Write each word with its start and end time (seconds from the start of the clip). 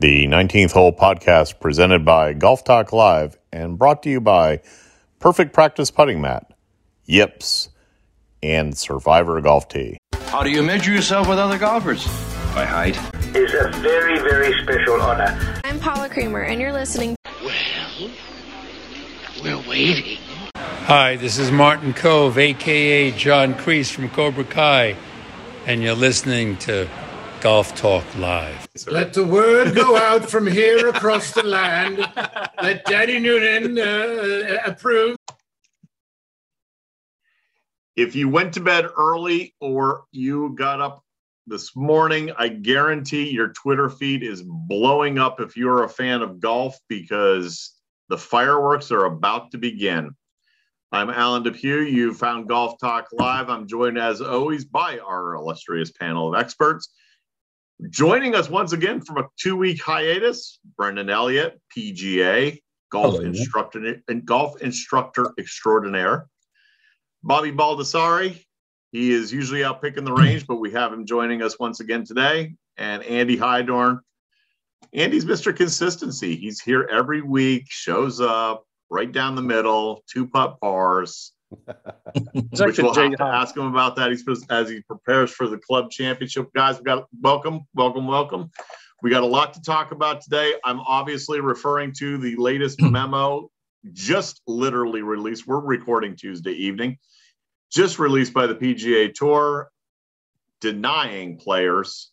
The 0.00 0.28
19th 0.28 0.70
Hole 0.70 0.92
podcast 0.92 1.58
presented 1.58 2.04
by 2.04 2.32
Golf 2.32 2.62
Talk 2.62 2.92
Live 2.92 3.36
and 3.52 3.76
brought 3.76 4.04
to 4.04 4.08
you 4.08 4.20
by 4.20 4.60
Perfect 5.18 5.52
Practice 5.52 5.90
Putting 5.90 6.20
Mat, 6.20 6.52
Yips, 7.06 7.70
and 8.40 8.78
Survivor 8.78 9.40
Golf 9.40 9.66
Tee. 9.66 9.98
How 10.26 10.44
do 10.44 10.50
you 10.50 10.62
measure 10.62 10.92
yourself 10.92 11.28
with 11.28 11.40
other 11.40 11.58
golfers? 11.58 12.06
By 12.54 12.64
height. 12.64 12.96
is 13.34 13.52
a 13.54 13.72
very, 13.80 14.20
very 14.20 14.62
special 14.62 15.00
honor. 15.00 15.36
I'm 15.64 15.80
Paula 15.80 16.08
Creamer, 16.08 16.42
and 16.42 16.60
you're 16.60 16.72
listening. 16.72 17.16
Well, 17.42 18.10
we're 19.42 19.68
waiting. 19.68 20.18
Hi, 20.54 21.16
this 21.16 21.38
is 21.38 21.50
Martin 21.50 21.92
Kove, 21.92 22.36
aka 22.36 23.10
John 23.10 23.52
Kreese 23.54 23.90
from 23.90 24.10
Cobra 24.10 24.44
Kai, 24.44 24.94
and 25.66 25.82
you're 25.82 25.96
listening 25.96 26.56
to 26.58 26.88
Golf 27.40 27.74
Talk 27.76 28.04
Live. 28.16 28.68
Let 28.88 29.12
the 29.12 29.24
word 29.24 29.74
go 29.74 29.96
out 29.96 30.28
from 30.28 30.46
here 30.46 30.88
across 30.88 31.32
the 31.32 31.44
land. 31.44 31.98
Let 32.60 32.84
Daddy 32.84 33.20
Noonan 33.20 33.78
uh, 33.78 34.58
approve. 34.66 35.16
If 37.94 38.16
you 38.16 38.28
went 38.28 38.54
to 38.54 38.60
bed 38.60 38.86
early 38.96 39.54
or 39.60 40.04
you 40.10 40.54
got 40.56 40.80
up 40.80 41.04
this 41.46 41.76
morning, 41.76 42.32
I 42.36 42.48
guarantee 42.48 43.30
your 43.30 43.48
Twitter 43.48 43.88
feed 43.88 44.22
is 44.24 44.42
blowing 44.44 45.18
up 45.18 45.40
if 45.40 45.56
you're 45.56 45.84
a 45.84 45.88
fan 45.88 46.22
of 46.22 46.40
golf 46.40 46.76
because 46.88 47.74
the 48.08 48.18
fireworks 48.18 48.90
are 48.90 49.04
about 49.04 49.52
to 49.52 49.58
begin. 49.58 50.10
I'm 50.90 51.10
Alan 51.10 51.42
Depew. 51.42 51.82
You 51.82 52.14
found 52.14 52.48
Golf 52.48 52.80
Talk 52.80 53.08
Live. 53.12 53.50
I'm 53.50 53.66
joined 53.68 53.98
as 53.98 54.22
always 54.22 54.64
by 54.64 54.98
our 54.98 55.34
illustrious 55.34 55.92
panel 55.92 56.34
of 56.34 56.40
experts. 56.40 56.88
Joining 57.90 58.34
us 58.34 58.50
once 58.50 58.72
again 58.72 59.00
from 59.00 59.18
a 59.18 59.28
two 59.38 59.56
week 59.56 59.80
hiatus, 59.80 60.58
Brendan 60.76 61.08
Elliott, 61.08 61.60
PGA, 61.76 62.60
golf 62.90 63.14
Hello. 63.14 63.26
instructor 63.26 64.02
and 64.08 64.24
golf 64.24 64.60
instructor 64.60 65.32
extraordinaire. 65.38 66.26
Bobby 67.22 67.52
Baldessari, 67.52 68.44
he 68.90 69.12
is 69.12 69.32
usually 69.32 69.62
out 69.62 69.80
picking 69.80 70.04
the 70.04 70.12
range, 70.12 70.46
but 70.46 70.56
we 70.56 70.72
have 70.72 70.92
him 70.92 71.06
joining 71.06 71.40
us 71.40 71.58
once 71.60 71.78
again 71.78 72.04
today. 72.04 72.54
And 72.76 73.04
Andy 73.04 73.36
Hydorn. 73.36 74.00
Andy's 74.92 75.24
Mr. 75.24 75.54
Consistency. 75.54 76.34
He's 76.34 76.60
here 76.60 76.88
every 76.90 77.22
week, 77.22 77.66
shows 77.68 78.20
up 78.20 78.64
right 78.90 79.10
down 79.10 79.36
the 79.36 79.42
middle, 79.42 80.02
two 80.12 80.26
putt 80.26 80.58
pars. 80.60 81.32
Which 81.50 82.78
we'll 82.78 82.94
have 82.94 83.12
to 83.16 83.24
ask 83.24 83.56
him 83.56 83.66
about 83.66 83.96
that. 83.96 84.10
He's 84.10 84.20
supposed- 84.20 84.50
as 84.50 84.68
he 84.68 84.80
prepares 84.82 85.30
for 85.30 85.48
the 85.48 85.58
club 85.58 85.90
championship. 85.90 86.52
Guys, 86.54 86.78
we 86.78 86.84
got 86.84 87.06
welcome, 87.20 87.60
welcome, 87.74 88.06
welcome. 88.06 88.50
We 89.02 89.10
got 89.10 89.22
a 89.22 89.26
lot 89.26 89.54
to 89.54 89.62
talk 89.62 89.92
about 89.92 90.20
today. 90.22 90.54
I'm 90.64 90.80
obviously 90.80 91.40
referring 91.40 91.92
to 91.98 92.18
the 92.18 92.36
latest 92.36 92.80
memo, 92.82 93.50
just 93.92 94.42
literally 94.46 95.02
released. 95.02 95.46
We're 95.46 95.60
recording 95.60 96.16
Tuesday 96.16 96.52
evening, 96.52 96.98
just 97.70 97.98
released 97.98 98.34
by 98.34 98.46
the 98.46 98.54
PGA 98.54 99.12
Tour, 99.14 99.70
denying 100.60 101.38
players 101.38 102.10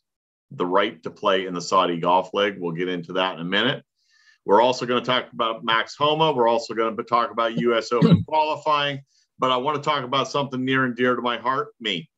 the 0.52 0.66
right 0.66 1.02
to 1.04 1.10
play 1.10 1.48
in 1.48 1.54
the 1.54 1.62
Saudi 1.62 1.98
Golf 1.98 2.30
League. 2.34 2.58
We'll 2.60 2.74
get 2.74 2.88
into 2.88 3.14
that 3.14 3.34
in 3.34 3.42
a 3.42 3.46
minute. 3.46 3.84
We're 4.46 4.62
also 4.62 4.86
going 4.86 5.04
to 5.04 5.06
talk 5.06 5.34
about 5.34 5.66
Max 5.66 5.96
Homa. 5.96 6.32
We're 6.32 6.48
also 6.48 6.76
going 6.76 6.96
to 6.96 7.04
talk 7.04 7.32
about 7.32 7.58
U.S. 7.58 7.92
Open 7.92 8.24
qualifying. 8.28 9.00
But 9.38 9.52
I 9.52 9.58
want 9.58 9.82
to 9.82 9.88
talk 9.88 10.04
about 10.04 10.30
something 10.30 10.64
near 10.64 10.86
and 10.86 10.96
dear 10.96 11.16
to 11.16 11.22
my 11.22 11.38
heart 11.38 11.70
me. 11.80 12.10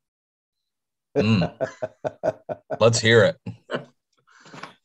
Mm. 1.15 1.51
Let's 2.79 2.99
hear 2.99 3.23
it. 3.23 3.87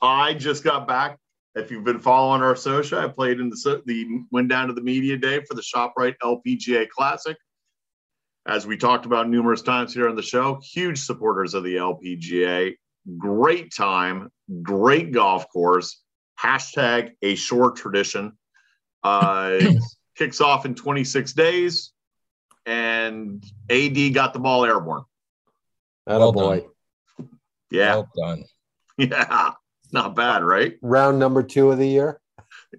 I 0.01 0.35
just 0.35 0.65
got 0.65 0.89
back. 0.89 1.19
If 1.55 1.71
you've 1.71 1.85
been 1.85 2.01
following 2.01 2.43
our 2.43 2.57
social, 2.57 2.99
I 2.99 3.09
played 3.09 3.39
in 3.39 3.51
the 3.51 3.57
so- 3.57 3.83
the 3.85 4.07
went 4.31 4.49
down 4.49 4.69
to 4.69 4.73
the 4.73 4.81
media 4.81 5.17
day 5.17 5.43
for 5.47 5.55
the 5.55 5.63
Shoprite 5.63 6.15
LPGA 6.23 6.89
Classic. 6.89 7.37
As 8.47 8.67
we 8.67 8.77
talked 8.77 9.07
about 9.07 9.29
numerous 9.29 9.63
times 9.63 9.95
here 9.95 10.09
on 10.09 10.17
the 10.17 10.23
show, 10.23 10.61
huge 10.63 10.99
supporters 10.99 11.55
of 11.55 11.63
the 11.63 11.77
LPGA. 11.77 12.75
Great 13.19 13.73
time, 13.75 14.31
great 14.63 15.13
golf 15.13 15.47
course. 15.53 16.03
Hashtag 16.41 17.13
a 17.23 17.35
short 17.35 17.77
tradition. 17.77 18.33
Uh, 19.05 19.61
kicks 20.17 20.41
off 20.41 20.67
in 20.67 20.75
26 20.75 21.33
days, 21.35 21.93
and 22.67 23.45
AD 23.71 24.15
got 24.15 24.33
the 24.33 24.39
ball 24.41 24.65
airborne. 24.65 25.05
Well 26.07 26.33
boy. 26.33 26.67
Yeah, 27.71 27.95
Well 27.97 28.09
done. 28.17 28.45
yeah, 28.99 29.53
not 29.93 30.15
bad, 30.15 30.45
right? 30.45 30.75
Round 30.83 31.19
number 31.19 31.43
two 31.43 31.71
of 31.71 31.79
the 31.79 31.89
year. 31.89 32.21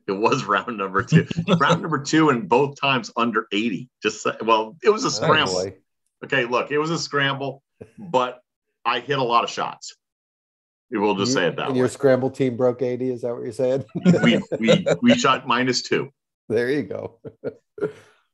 It 0.07 0.11
was 0.11 0.43
round 0.45 0.77
number 0.77 1.03
two. 1.03 1.25
round 1.59 1.81
number 1.81 2.03
two, 2.03 2.29
and 2.29 2.47
both 2.47 2.79
times 2.79 3.11
under 3.15 3.47
80. 3.51 3.89
Just 4.01 4.21
say- 4.23 4.35
well, 4.43 4.75
it 4.83 4.89
was 4.89 5.03
a 5.03 5.07
Oh, 5.07 5.09
scramble. 5.09 5.53
boy. 5.53 5.75
Okay, 6.23 6.45
look, 6.45 6.71
it 6.71 6.77
was 6.77 6.89
a 6.91 6.97
scramble, 6.97 7.63
but 7.97 8.41
I 8.85 8.99
hit 8.99 9.17
a 9.17 9.23
lot 9.23 9.43
of 9.43 9.49
shots. 9.49 9.95
We'll 10.91 11.15
just 11.15 11.29
You- 11.29 11.33
say 11.35 11.47
it 11.47 11.55
that 11.55 11.65
and 11.65 11.73
way. 11.73 11.79
your 11.79 11.89
scramble 11.89 12.29
team 12.29 12.55
broke 12.55 12.81
80. 12.81 13.09
Is 13.11 13.21
that 13.21 13.33
what 13.33 13.43
you're 13.43 13.51
saying? 13.51 13.83
we, 14.23 14.41
we 14.59 14.85
we 15.01 15.15
shot 15.15 15.47
minus 15.47 15.81
two. 15.81 16.11
there 16.49 16.69
you 16.69 16.83
go. 16.83 17.19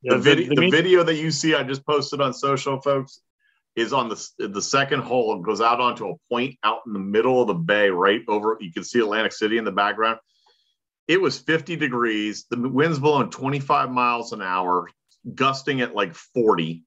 The, 0.03 0.17
video, 0.17 0.55
the 0.55 0.69
video 0.69 1.03
that 1.03 1.15
you 1.15 1.31
see 1.31 1.55
I 1.55 1.63
just 1.63 1.85
posted 1.85 2.21
on 2.21 2.33
social, 2.33 2.81
folks, 2.81 3.21
is 3.75 3.93
on 3.93 4.09
the 4.09 4.29
the 4.39 4.61
second 4.61 5.01
hole. 5.01 5.35
It 5.37 5.43
goes 5.43 5.61
out 5.61 5.79
onto 5.79 6.09
a 6.09 6.15
point 6.29 6.57
out 6.63 6.79
in 6.85 6.93
the 6.93 6.99
middle 6.99 7.41
of 7.41 7.47
the 7.47 7.53
bay, 7.53 7.89
right 7.89 8.21
over. 8.27 8.57
You 8.59 8.71
can 8.71 8.83
see 8.83 8.99
Atlantic 8.99 9.31
City 9.31 9.57
in 9.57 9.63
the 9.63 9.71
background. 9.71 10.19
It 11.07 11.19
was 11.19 11.39
50 11.39 11.75
degrees. 11.75 12.45
The 12.49 12.69
wind's 12.69 12.99
blowing 12.99 13.29
25 13.29 13.89
miles 13.89 14.31
an 14.31 14.41
hour, 14.41 14.87
gusting 15.33 15.81
at 15.81 15.95
like 15.95 16.13
40. 16.13 16.83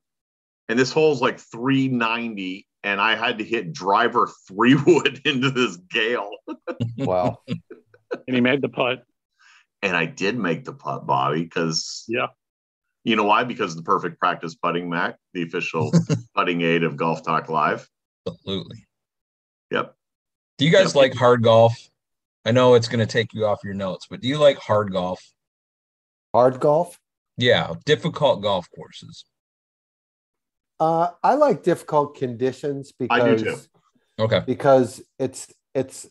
And 0.68 0.78
this 0.78 0.92
hole's 0.92 1.20
like 1.20 1.40
390. 1.40 2.66
And 2.84 3.00
I 3.00 3.16
had 3.16 3.38
to 3.38 3.44
hit 3.44 3.72
driver 3.72 4.30
three 4.48 4.74
wood 4.74 5.20
into 5.24 5.50
this 5.50 5.76
gale. 5.76 6.30
Wow. 6.98 7.38
and 7.48 7.60
he 8.26 8.40
made 8.40 8.62
the 8.62 8.68
putt. 8.68 9.02
And 9.82 9.96
I 9.96 10.06
did 10.06 10.38
make 10.38 10.64
the 10.64 10.72
putt, 10.72 11.06
Bobby, 11.06 11.42
because 11.42 12.04
Yeah. 12.06 12.28
You 13.04 13.16
know 13.16 13.24
why? 13.24 13.44
Because 13.44 13.74
the 13.74 13.82
perfect 13.82 14.18
practice 14.20 14.54
putting 14.54 14.88
Mat, 14.88 15.16
the 15.34 15.42
official 15.42 15.90
putting 16.36 16.60
aid 16.62 16.84
of 16.84 16.96
Golf 16.96 17.22
Talk 17.24 17.48
Live. 17.48 17.88
Absolutely. 18.28 18.86
Yep. 19.70 19.94
Do 20.58 20.64
you 20.64 20.70
guys 20.70 20.88
Yep. 20.88 20.94
like 20.94 21.14
hard 21.14 21.42
golf? 21.42 21.74
I 22.44 22.52
know 22.52 22.74
it's 22.74 22.88
going 22.88 23.00
to 23.00 23.06
take 23.12 23.32
you 23.34 23.46
off 23.46 23.60
your 23.64 23.74
notes, 23.74 24.06
but 24.08 24.20
do 24.20 24.28
you 24.28 24.38
like 24.38 24.58
hard 24.58 24.92
golf? 24.92 25.20
Hard 26.34 26.60
golf. 26.60 26.98
Yeah, 27.36 27.74
difficult 27.84 28.42
golf 28.42 28.68
courses. 28.74 29.24
Uh, 30.78 31.10
I 31.22 31.34
like 31.34 31.62
difficult 31.62 32.16
conditions 32.16 32.92
I 33.10 33.24
do 33.24 33.36
because 33.36 33.66
too. 34.18 34.24
Okay. 34.24 34.40
because 34.46 35.02
it's 35.18 35.52
it's 35.74 36.06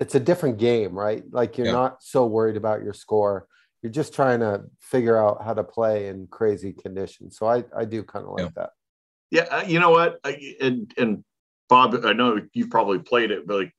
it's 0.00 0.14
a 0.14 0.20
different 0.20 0.58
game, 0.58 0.94
right? 0.98 1.22
Like 1.30 1.58
you're 1.58 1.66
Yeah. 1.68 1.72
not 1.74 2.02
so 2.02 2.26
worried 2.26 2.56
about 2.56 2.82
your 2.82 2.94
score. 2.94 3.46
You're 3.82 3.92
just 3.92 4.14
trying 4.14 4.40
to 4.40 4.64
figure 4.80 5.16
out 5.16 5.42
how 5.44 5.54
to 5.54 5.64
play 5.64 6.08
in 6.08 6.28
crazy 6.28 6.72
conditions. 6.72 7.36
So 7.36 7.46
I 7.46 7.64
I 7.76 7.84
do 7.84 8.02
kind 8.04 8.24
of 8.24 8.32
like 8.32 8.54
that. 8.54 8.70
Yeah, 9.30 9.42
uh, 9.50 9.64
you 9.66 9.80
know 9.80 9.90
what? 9.90 10.18
I, 10.24 10.54
and 10.60 10.92
and 10.96 11.24
Bob, 11.68 11.96
I 12.04 12.12
know 12.12 12.40
you've 12.52 12.70
probably 12.70 12.98
played 13.00 13.30
it, 13.30 13.46
but 13.46 13.56
like, 13.56 13.72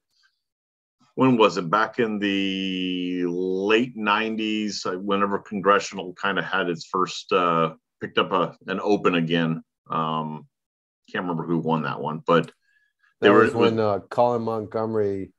when 1.16 1.38
was 1.38 1.58
it? 1.58 1.70
Back 1.70 2.00
in 2.00 2.20
the 2.20 3.24
late 3.28 3.96
'90s, 3.96 4.86
uh, 4.86 5.00
whenever 5.00 5.40
Congressional 5.40 6.14
kind 6.14 6.38
of 6.40 6.44
had 6.44 6.70
its 6.70 6.86
first 6.86 7.32
uh, 7.32 7.76
picked 8.02 8.18
up 8.18 8.32
a 8.32 8.58
an 8.68 8.80
Open 8.82 9.16
again. 9.16 9.64
Um, 9.90 10.48
can't 11.12 11.24
remember 11.24 11.46
who 11.46 11.60
won 11.60 11.84
that 11.84 12.02
one, 12.02 12.24
but 12.26 12.52
they 13.22 13.28
That 13.30 13.34
were. 13.34 13.44
was 13.44 13.54
when 13.54 13.80
uh, 13.80 14.00
Colin 14.10 14.42
Montgomerie 14.42 15.32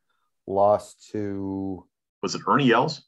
lost 0.46 1.08
to 1.10 1.86
was 2.22 2.34
it 2.34 2.42
Ernie 2.46 2.70
Els? 2.72 3.02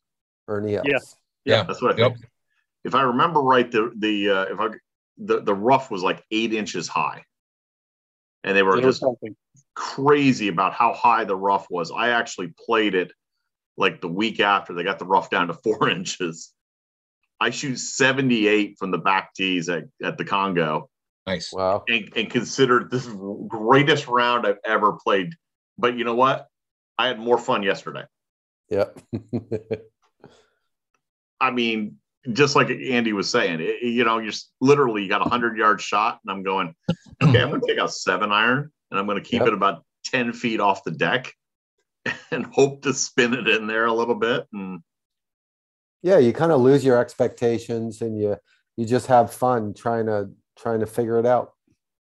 Ernie 0.48 0.76
Els. 0.76 1.16
Yeah. 1.46 1.56
Yeah. 1.56 1.62
That's 1.62 1.80
what 1.80 1.94
I 1.94 1.98
Yep. 1.98 2.12
think. 2.12 2.30
If 2.84 2.94
I 2.94 3.02
remember 3.02 3.40
right, 3.40 3.70
the 3.70 3.92
the 3.96 4.30
uh, 4.30 4.42
if 4.52 4.60
I 4.60 4.68
the 5.18 5.40
the 5.40 5.54
rough 5.54 5.90
was 5.90 6.02
like 6.02 6.22
eight 6.30 6.52
inches 6.52 6.86
high, 6.88 7.24
and 8.44 8.56
they 8.56 8.62
were 8.62 8.80
just 8.80 9.00
something. 9.00 9.34
crazy 9.74 10.48
about 10.48 10.74
how 10.74 10.92
high 10.92 11.24
the 11.24 11.36
rough 11.36 11.66
was. 11.70 11.90
I 11.90 12.10
actually 12.10 12.52
played 12.66 12.94
it 12.94 13.12
like 13.76 14.00
the 14.00 14.08
week 14.08 14.40
after 14.40 14.74
they 14.74 14.84
got 14.84 14.98
the 14.98 15.06
rough 15.06 15.30
down 15.30 15.48
to 15.48 15.54
four 15.64 15.88
inches. 15.88 16.52
I 17.40 17.50
shoot 17.50 17.76
78 17.76 18.76
from 18.78 18.90
the 18.90 18.98
back 18.98 19.34
tees 19.34 19.68
at, 19.68 19.84
at 20.02 20.16
the 20.16 20.24
Congo 20.24 20.88
Nice. 21.26 21.52
Wow. 21.52 21.84
and, 21.86 22.10
and 22.16 22.30
considered 22.30 22.90
this 22.90 23.06
greatest 23.48 24.06
round 24.06 24.46
I've 24.46 24.56
ever 24.64 24.94
played. 24.94 25.34
But 25.76 25.98
you 25.98 26.04
know 26.04 26.14
what? 26.14 26.46
I 26.96 27.08
had 27.08 27.18
more 27.18 27.36
fun 27.36 27.62
yesterday. 27.62 28.04
Yep. 28.70 28.98
I 31.40 31.50
mean, 31.50 31.96
just 32.32 32.56
like 32.56 32.70
Andy 32.70 33.12
was 33.12 33.30
saying, 33.30 33.60
it- 33.60 33.82
you 33.82 34.04
know, 34.04 34.18
you're 34.18 34.32
literally 34.60 35.02
you 35.02 35.08
got 35.08 35.24
a 35.26 35.28
hundred 35.28 35.56
yard 35.56 35.80
shot, 35.80 36.20
and 36.24 36.30
I'm 36.36 36.42
going, 36.42 36.74
okay, 37.22 37.42
I'm 37.42 37.50
going 37.50 37.60
to 37.60 37.66
take 37.66 37.78
a 37.78 37.88
seven 37.88 38.32
iron, 38.32 38.70
and 38.90 38.98
I'm 39.00 39.06
going 39.06 39.22
to 39.22 39.24
keep 39.28 39.40
Yep. 39.40 39.48
it 39.48 39.54
about 39.54 39.84
ten 40.04 40.32
feet 40.32 40.60
off 40.60 40.82
the 40.84 40.90
deck, 40.92 41.32
and 42.30 42.46
hope 42.46 42.82
to 42.82 42.92
spin 42.94 43.34
it 43.34 43.48
in 43.48 43.66
there 43.66 43.86
a 43.86 43.92
little 43.92 44.14
bit. 44.14 44.46
And 44.52 44.80
yeah, 46.02 46.18
you 46.18 46.32
kind 46.32 46.52
of 46.52 46.60
lose 46.60 46.84
your 46.84 46.98
expectations 46.98 48.00
and 48.02 48.16
you 48.18 48.36
you 48.76 48.84
just 48.86 49.06
have 49.06 49.32
fun 49.32 49.74
trying 49.74 50.06
to 50.06 50.30
trying 50.56 50.80
to 50.80 50.86
figure 50.86 51.18
it 51.18 51.26
out. 51.26 51.52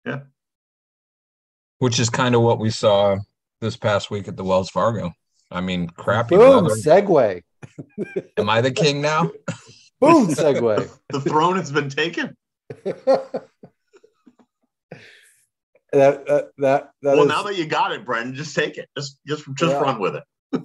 Yeah. 0.05 0.21
Which 1.79 1.99
is 2.01 2.11
kind 2.11 2.35
of 2.35 2.43
what 2.43 2.59
we 2.59 2.71
saw 2.71 3.17
this 3.61 3.77
past 3.77 4.11
week 4.11 4.29
at 4.29 4.37
the 4.37 4.45
Wells 4.45 4.71
Fargo. 4.71 5.13
I 5.51 5.61
mean, 5.61 5.89
crappy. 5.89 6.37
Boom, 6.37 6.65
weather. 6.65 6.75
segue. 6.77 7.43
Am 8.37 8.49
I 8.49 8.61
the 8.61 8.71
king 8.71 9.01
now? 9.01 9.25
Boom, 10.01 10.29
segue. 10.29 10.91
the 11.11 11.21
throne 11.21 11.57
has 11.57 11.71
been 11.71 11.89
taken. 11.89 12.37
that 12.85 13.49
that 15.93 16.27
that, 16.27 16.51
that 16.59 16.91
well, 17.03 17.23
is, 17.23 17.29
now 17.29 17.43
that 17.45 17.57
you 17.57 17.67
got 17.67 17.93
it, 17.93 18.05
Brendan, 18.05 18.35
just 18.35 18.57
take 18.57 18.79
it. 18.79 18.89
Just 18.97 19.19
just 19.27 19.45
just 19.55 19.73
yeah. 19.73 19.81
run 19.81 20.01
with 20.01 20.17
it. 20.17 20.25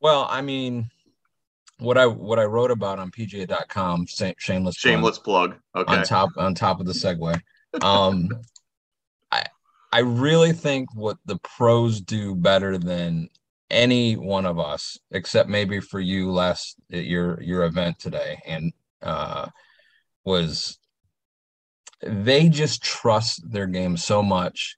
well, 0.00 0.26
I 0.28 0.42
mean, 0.42 0.90
what 1.78 1.98
I 1.98 2.06
what 2.06 2.38
I 2.38 2.44
wrote 2.44 2.70
about 2.70 2.98
on 2.98 3.10
PGA.com, 3.10 4.06
shameless 4.06 4.74
shameless 4.74 5.18
plug. 5.18 5.56
plug. 5.72 5.86
Okay. 5.86 5.98
On 5.98 6.04
top 6.04 6.30
on 6.36 6.54
top 6.54 6.80
of 6.80 6.86
the 6.86 6.92
segue. 6.92 7.40
Um, 7.82 8.30
I 9.30 9.44
I 9.92 10.00
really 10.00 10.52
think 10.52 10.94
what 10.94 11.18
the 11.26 11.36
pros 11.38 12.00
do 12.00 12.34
better 12.34 12.78
than 12.78 13.28
any 13.70 14.14
one 14.14 14.46
of 14.46 14.58
us, 14.58 14.98
except 15.10 15.48
maybe 15.48 15.80
for 15.80 16.00
you 16.00 16.30
last 16.30 16.76
at 16.92 17.04
your 17.04 17.42
your 17.42 17.64
event 17.64 17.98
today, 17.98 18.40
and 18.46 18.72
uh, 19.02 19.46
was 20.24 20.78
they 22.02 22.48
just 22.48 22.82
trust 22.82 23.40
their 23.50 23.66
game 23.66 23.96
so 23.96 24.22
much 24.22 24.76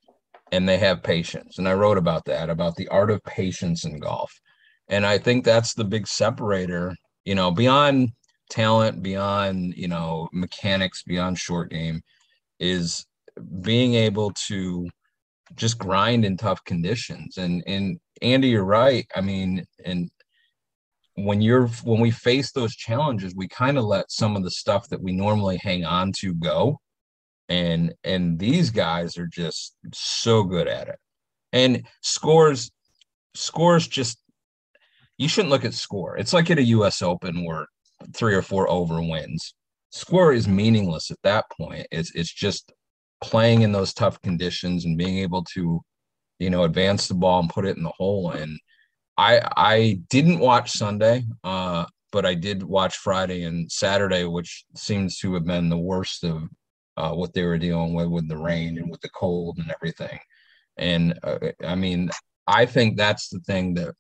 and 0.52 0.69
they 0.69 0.79
have 0.79 1.02
patience. 1.02 1.58
And 1.58 1.69
I 1.69 1.75
wrote 1.75 1.99
about 1.99 2.25
that, 2.26 2.49
about 2.49 2.76
the 2.76 2.88
art 2.88 3.11
of 3.11 3.23
patience 3.25 3.85
in 3.85 3.99
golf. 3.99 4.32
And 4.88 5.05
I 5.05 5.19
think 5.19 5.44
that's 5.44 5.75
the 5.75 5.85
big 5.85 6.06
separator, 6.06 6.94
you 7.25 7.35
know, 7.35 7.50
beyond 7.50 8.11
talent, 8.50 9.02
beyond, 9.02 9.75
you 9.76 9.88
know, 9.88 10.29
mechanics, 10.32 11.02
beyond 11.02 11.38
short 11.38 11.70
game, 11.70 12.00
is 12.58 13.05
being 13.61 13.94
able 13.94 14.31
to 14.46 14.88
just 15.55 15.79
grind 15.79 16.25
in 16.25 16.37
tough 16.37 16.64
conditions. 16.64 17.37
And 17.37 17.62
and 17.67 17.99
Andy, 18.22 18.48
you're 18.48 18.64
right. 18.64 19.06
I 19.14 19.20
mean, 19.20 19.64
and 19.84 20.10
when 21.14 21.40
you're 21.40 21.68
when 21.84 22.00
we 22.00 22.10
face 22.10 22.52
those 22.52 22.74
challenges, 22.74 23.34
we 23.34 23.48
kind 23.48 23.78
of 23.78 23.84
let 23.84 24.10
some 24.10 24.36
of 24.36 24.44
the 24.44 24.50
stuff 24.50 24.88
that 24.88 25.02
we 25.02 25.12
normally 25.12 25.58
hang 25.58 25.84
on 25.84 26.12
to 26.18 26.34
go. 26.34 26.80
And 27.48 27.94
and 28.04 28.38
these 28.38 28.70
guys 28.70 29.18
are 29.18 29.26
just 29.26 29.74
so 29.92 30.42
good 30.44 30.68
at 30.68 30.88
it. 30.88 30.98
And 31.52 31.86
scores 32.02 32.70
scores 33.34 33.86
just 33.86 34.18
you 35.16 35.28
shouldn't 35.28 35.50
look 35.50 35.64
at 35.64 35.74
score. 35.74 36.16
It's 36.16 36.32
like 36.32 36.50
at 36.50 36.58
a 36.58 36.62
US 36.62 37.02
Open 37.02 37.44
where 37.44 37.66
three 38.14 38.34
or 38.34 38.42
four 38.42 38.68
over 38.68 39.00
wins. 39.00 39.54
Score 39.90 40.32
is 40.32 40.46
meaningless 40.46 41.10
at 41.10 41.18
that 41.24 41.46
point. 41.50 41.86
It's 41.90 42.14
it's 42.14 42.32
just 42.32 42.72
playing 43.22 43.62
in 43.62 43.72
those 43.72 43.92
tough 43.94 44.20
conditions 44.22 44.84
and 44.84 44.96
being 44.96 45.18
able 45.18 45.42
to, 45.42 45.80
you 46.38 46.50
know, 46.50 46.64
advance 46.64 47.08
the 47.08 47.14
ball 47.14 47.40
and 47.40 47.50
put 47.50 47.67
it 47.67 47.76
in 47.76 47.82
the 47.82 47.90
hole. 47.90 48.31
And 48.31 48.58
I 49.17 49.40
I 49.56 50.00
didn't 50.08 50.38
watch 50.38 50.70
Sunday, 50.73 51.25
uh, 51.44 51.87
but 52.12 52.25
I 52.25 52.35
did 52.35 52.62
watch 52.62 52.96
Friday 52.96 53.43
and 53.43 53.70
Saturday, 53.70 54.25
which 54.25 54.64
seems 54.76 55.19
to 55.19 55.35
have 55.35 55.44
been 55.44 55.69
the 55.69 55.79
worst 55.79 56.25
of 56.25 56.44
uh, 56.96 57.12
what 57.12 57.35
they 57.35 57.44
were 57.44 57.58
dealing 57.58 57.94
with 57.94 58.08
with 58.08 58.29
the 58.29 58.37
rain 58.37 58.79
and 58.79 58.90
with 58.90 59.00
the 59.00 59.11
cold 59.11 59.58
and 59.58 59.70
everything. 59.70 60.19
And 60.76 61.19
uh, 61.23 61.38
I 61.64 61.75
mean, 61.75 62.11
I 62.46 62.67
think 62.67 62.96
that's 62.96 63.29
the 63.29 63.40
thing 63.40 63.75
that 63.75 63.94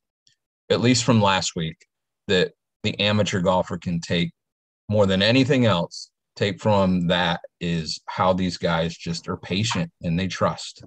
at 0.70 0.80
least 0.80 1.04
from 1.04 1.20
last 1.20 1.56
week, 1.56 1.86
that 2.28 2.52
the 2.82 2.98
amateur 3.00 3.40
golfer 3.40 3.78
can 3.78 4.00
take 4.00 4.32
more 4.88 5.06
than 5.06 5.22
anything 5.22 5.66
else, 5.66 6.10
take 6.36 6.60
from 6.60 7.08
that 7.08 7.40
is 7.60 8.00
how 8.06 8.32
these 8.32 8.56
guys 8.56 8.96
just 8.96 9.28
are 9.28 9.36
patient 9.36 9.90
and 10.02 10.18
they 10.18 10.28
trust. 10.28 10.84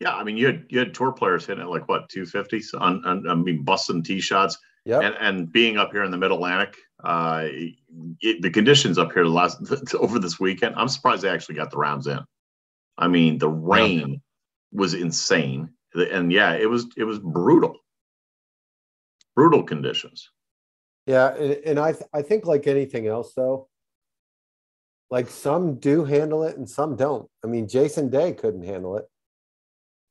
Yeah, 0.00 0.14
I 0.14 0.22
mean, 0.22 0.36
you 0.36 0.46
had 0.46 0.64
you 0.68 0.78
had 0.78 0.94
tour 0.94 1.12
players 1.12 1.46
hitting 1.46 1.64
it 1.64 1.68
like 1.68 1.88
what 1.88 2.08
two 2.08 2.24
fifties 2.24 2.72
on, 2.74 3.04
on 3.04 3.28
I 3.28 3.34
mean, 3.34 3.62
busting 3.62 4.02
tee 4.02 4.20
shots. 4.20 4.56
Yeah, 4.84 5.00
and, 5.00 5.14
and 5.20 5.52
being 5.52 5.76
up 5.76 5.90
here 5.92 6.04
in 6.04 6.10
the 6.10 6.16
Mid 6.16 6.30
Atlantic, 6.30 6.76
uh, 7.02 7.46
it, 8.20 8.42
the 8.42 8.50
conditions 8.50 8.96
up 8.96 9.12
here 9.12 9.24
the 9.24 9.30
last 9.30 9.58
over 9.94 10.18
this 10.18 10.38
weekend, 10.38 10.76
I'm 10.76 10.88
surprised 10.88 11.22
they 11.22 11.28
actually 11.28 11.56
got 11.56 11.70
the 11.70 11.78
rounds 11.78 12.06
in. 12.06 12.20
I 12.96 13.08
mean, 13.08 13.38
the 13.38 13.48
rain 13.48 14.10
yeah. 14.10 14.16
was 14.72 14.94
insane, 14.94 15.70
and 15.94 16.32
yeah, 16.32 16.54
it 16.54 16.70
was 16.70 16.86
it 16.96 17.04
was 17.04 17.18
brutal 17.18 17.76
brutal 19.34 19.62
conditions. 19.62 20.30
Yeah, 21.06 21.34
and, 21.34 21.52
and 21.64 21.78
I 21.78 21.92
th- 21.92 22.10
I 22.12 22.22
think 22.22 22.46
like 22.46 22.66
anything 22.66 23.06
else 23.06 23.34
though, 23.34 23.68
like 25.10 25.28
some 25.28 25.76
do 25.76 26.04
handle 26.04 26.42
it 26.44 26.56
and 26.56 26.68
some 26.68 26.96
don't. 26.96 27.28
I 27.44 27.46
mean, 27.46 27.68
Jason 27.68 28.10
Day 28.10 28.32
couldn't 28.32 28.64
handle 28.64 28.96
it. 28.96 29.08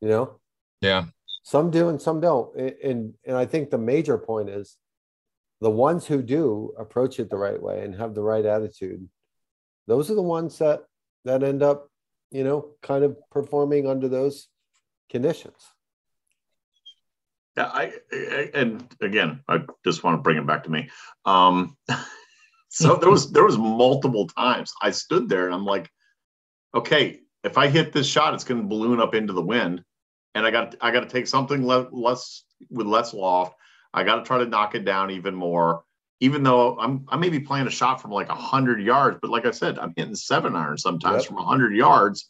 You 0.01 0.09
know. 0.09 0.39
Yeah. 0.81 1.05
Some 1.43 1.71
do 1.71 1.89
and 1.89 2.01
some 2.01 2.19
don't, 2.19 2.53
and 2.57 3.13
and 3.25 3.37
I 3.37 3.45
think 3.45 3.69
the 3.69 3.77
major 3.77 4.17
point 4.17 4.49
is 4.49 4.77
the 5.61 5.69
ones 5.69 6.05
who 6.05 6.21
do 6.21 6.73
approach 6.77 7.19
it 7.19 7.29
the 7.29 7.37
right 7.37 7.61
way 7.61 7.83
and 7.83 7.95
have 7.95 8.13
the 8.13 8.21
right 8.21 8.45
attitude. 8.45 9.07
Those 9.87 10.11
are 10.11 10.15
the 10.15 10.21
ones 10.21 10.57
that 10.59 10.83
that 11.25 11.43
end 11.43 11.63
up, 11.63 11.89
you 12.31 12.43
know, 12.43 12.71
kind 12.81 13.03
of 13.03 13.17
performing 13.31 13.87
under 13.87 14.07
those 14.09 14.49
conditions. 15.09 15.55
Yeah, 17.55 17.71
I, 17.73 17.93
I, 18.11 18.49
and 18.53 18.85
again, 19.01 19.41
I 19.47 19.61
just 19.83 20.03
want 20.03 20.17
to 20.17 20.21
bring 20.21 20.37
it 20.37 20.45
back 20.45 20.65
to 20.65 20.71
me. 20.71 20.89
Um, 21.25 21.75
so 22.69 22.95
there 22.95 23.09
was 23.09 23.31
there 23.31 23.45
was 23.45 23.57
multiple 23.57 24.27
times 24.27 24.73
I 24.81 24.91
stood 24.91 25.27
there 25.27 25.45
and 25.45 25.55
I'm 25.55 25.65
like, 25.65 25.89
okay, 26.75 27.21
if 27.47 27.57
I 27.57 27.67
hit 27.67 27.93
this 27.93 28.05
shot, 28.05 28.33
it's 28.33 28.43
going 28.43 28.61
to 28.61 28.67
balloon 28.67 28.99
up 28.99 29.15
into 29.15 29.33
the 29.33 29.41
wind, 29.41 29.83
and 30.35 30.45
I 30.45 30.51
got 30.51 30.75
I 30.81 30.91
got 30.91 31.01
to 31.01 31.09
take 31.09 31.27
something 31.27 31.65
le- 31.65 31.89
less 31.91 32.43
with 32.69 32.85
less 32.85 33.13
loft. 33.13 33.55
I 33.93 34.03
got 34.03 34.17
to 34.17 34.23
try 34.23 34.37
to 34.37 34.45
knock 34.45 34.75
it 34.75 34.85
down 34.85 35.09
even 35.11 35.33
more. 35.33 35.83
Even 36.19 36.43
though 36.43 36.77
I'm 36.77 37.05
I 37.09 37.15
may 37.15 37.29
be 37.29 37.39
playing 37.39 37.67
a 37.67 37.71
shot 37.71 38.01
from 38.01 38.11
like 38.11 38.27
hundred 38.27 38.81
yards, 38.81 39.19
but 39.21 39.31
like 39.31 39.45
I 39.45 39.51
said, 39.51 39.79
I'm 39.79 39.93
hitting 39.95 40.15
seven 40.15 40.55
iron 40.55 40.77
sometimes 40.77 41.23
yep. 41.23 41.27
from 41.27 41.37
hundred 41.37 41.75
yards 41.75 42.29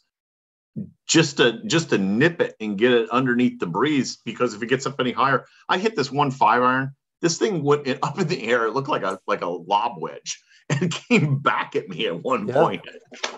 just 1.06 1.38
to 1.38 1.64
just 1.64 1.90
to 1.90 1.98
nip 1.98 2.40
it 2.40 2.54
and 2.60 2.78
get 2.78 2.92
it 2.92 3.10
underneath 3.10 3.58
the 3.58 3.66
breeze 3.66 4.18
because 4.24 4.54
if 4.54 4.62
it 4.62 4.66
gets 4.68 4.86
up 4.86 5.00
any 5.00 5.12
higher, 5.12 5.46
I 5.68 5.78
hit 5.78 5.96
this 5.96 6.12
one 6.12 6.30
five 6.30 6.62
iron. 6.62 6.94
This 7.20 7.38
thing 7.38 7.64
went 7.64 7.88
up 8.02 8.18
in 8.18 8.28
the 8.28 8.44
air. 8.44 8.66
It 8.66 8.74
looked 8.74 8.88
like 8.88 9.02
a 9.02 9.18
like 9.26 9.42
a 9.42 9.48
lob 9.48 10.00
wedge 10.00 10.40
and 10.68 10.92
came 10.92 11.38
back 11.38 11.74
at 11.74 11.88
me 11.88 12.06
at 12.06 12.22
one 12.22 12.46
yeah. 12.46 12.54
point. 12.54 12.82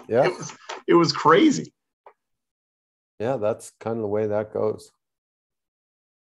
Yeah, 0.09 0.27
it 0.27 0.37
was 0.37 0.57
it 0.89 0.95
was 0.95 1.13
crazy. 1.13 1.73
Yeah, 3.21 3.37
that's 3.37 3.71
kind 3.81 3.97
of 3.97 4.03
the 4.03 4.09
way 4.09 4.27
that 4.27 4.53
goes. 4.53 4.91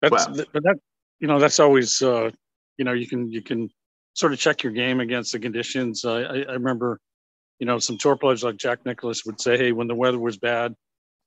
That's 0.00 0.28
well, 0.28 0.44
that 0.54 0.78
you 1.18 1.26
know 1.26 1.40
that's 1.40 1.58
always 1.58 2.00
uh, 2.00 2.30
you 2.78 2.84
know 2.84 2.92
you 2.92 3.08
can 3.08 3.30
you 3.32 3.42
can 3.42 3.68
sort 4.14 4.32
of 4.32 4.38
check 4.38 4.62
your 4.62 4.72
game 4.72 5.00
against 5.00 5.32
the 5.32 5.40
conditions. 5.40 6.04
Uh, 6.04 6.14
I, 6.14 6.50
I 6.50 6.52
remember 6.52 7.00
you 7.58 7.66
know 7.66 7.80
some 7.80 7.98
tour 7.98 8.16
players 8.16 8.44
like 8.44 8.56
Jack 8.56 8.86
Nicklaus 8.86 9.26
would 9.26 9.40
say, 9.40 9.58
hey, 9.58 9.72
when 9.72 9.88
the 9.88 9.94
weather 9.94 10.20
was 10.20 10.36
bad, 10.36 10.76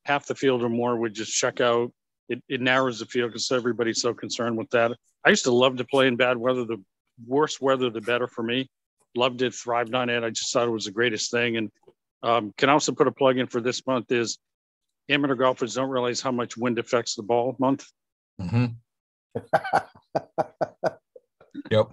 half 0.06 0.26
the 0.26 0.36
field 0.36 0.64
or 0.64 0.70
more 0.70 0.96
would 0.96 1.14
just 1.14 1.34
check 1.34 1.60
out. 1.60 1.92
It, 2.30 2.42
it 2.48 2.62
narrows 2.62 3.00
the 3.00 3.06
field 3.06 3.32
because 3.32 3.52
everybody's 3.52 4.02
so 4.02 4.14
concerned 4.14 4.58
with 4.58 4.70
that. 4.70 4.94
I 5.26 5.30
used 5.30 5.46
to 5.46 5.54
love 5.54 5.78
to 5.78 5.86
play 5.86 6.08
in 6.08 6.16
bad 6.16 6.38
weather. 6.38 6.64
The 6.64 6.82
worse 7.26 7.60
weather, 7.60 7.90
the 7.90 8.02
better 8.02 8.28
for 8.28 8.44
me. 8.44 8.70
Loved 9.16 9.42
it, 9.42 9.54
thrived 9.54 9.96
on 9.96 10.10
it. 10.10 10.24
I 10.24 10.30
just 10.30 10.54
thought 10.54 10.68
it 10.68 10.72
was 10.72 10.86
the 10.86 10.92
greatest 10.92 11.32
thing. 11.32 11.58
And 11.58 11.72
um, 12.24 12.54
can 12.58 12.70
also 12.70 12.94
put 12.94 13.08
a 13.08 13.12
plug 13.12 13.38
in 13.38 13.48
for 13.48 13.60
this 13.60 13.86
month 13.86 14.12
is 14.12 14.38
amateur 15.10 15.36
golfers 15.36 15.76
don't 15.76 15.90
realize 15.90 16.22
how 16.22 16.32
much 16.32 16.58
wind 16.58 16.80
affects 16.80 17.16
the 17.16 17.24
ball 17.24 17.56
month. 17.60 17.86
Mm-hmm. 18.42 18.66
yep. 21.72 21.90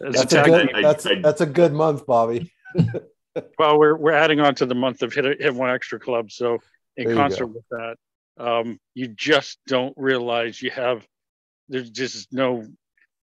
That's 0.00 0.32
a, 0.32 0.42
good, 0.42 0.70
that's, 0.82 1.06
that's 1.22 1.40
a 1.40 1.46
good 1.46 1.72
month, 1.72 2.06
Bobby. 2.06 2.52
well, 3.58 3.78
we're, 3.78 3.96
we're 3.96 4.12
adding 4.12 4.40
on 4.40 4.54
to 4.56 4.66
the 4.66 4.74
month 4.74 5.02
of 5.02 5.12
hit, 5.12 5.40
hit 5.40 5.54
one 5.54 5.70
extra 5.70 6.00
club. 6.00 6.32
So 6.32 6.58
in 6.96 7.14
concert 7.14 7.46
with 7.46 7.64
that. 7.70 7.96
Um, 8.38 8.78
you 8.94 9.08
just 9.08 9.58
don't 9.66 9.94
realize 9.96 10.60
you 10.60 10.70
have. 10.70 11.06
There's 11.68 11.90
just 11.90 12.32
no. 12.32 12.66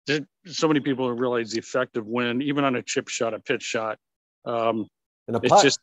There's 0.08 0.22
so 0.46 0.68
many 0.68 0.80
people 0.80 1.08
don't 1.08 1.20
realize 1.20 1.52
the 1.52 1.60
effect 1.60 1.98
of 1.98 2.08
wind, 2.08 2.44
even 2.44 2.64
on 2.64 2.76
a 2.76 2.82
chip 2.82 3.08
shot, 3.08 3.34
a 3.34 3.40
pitch 3.40 3.64
shot. 3.64 3.98
Um, 4.46 4.88
in 5.28 5.36
a 5.36 5.40
it's 5.40 5.50
putt. 5.50 5.64
just 5.64 5.80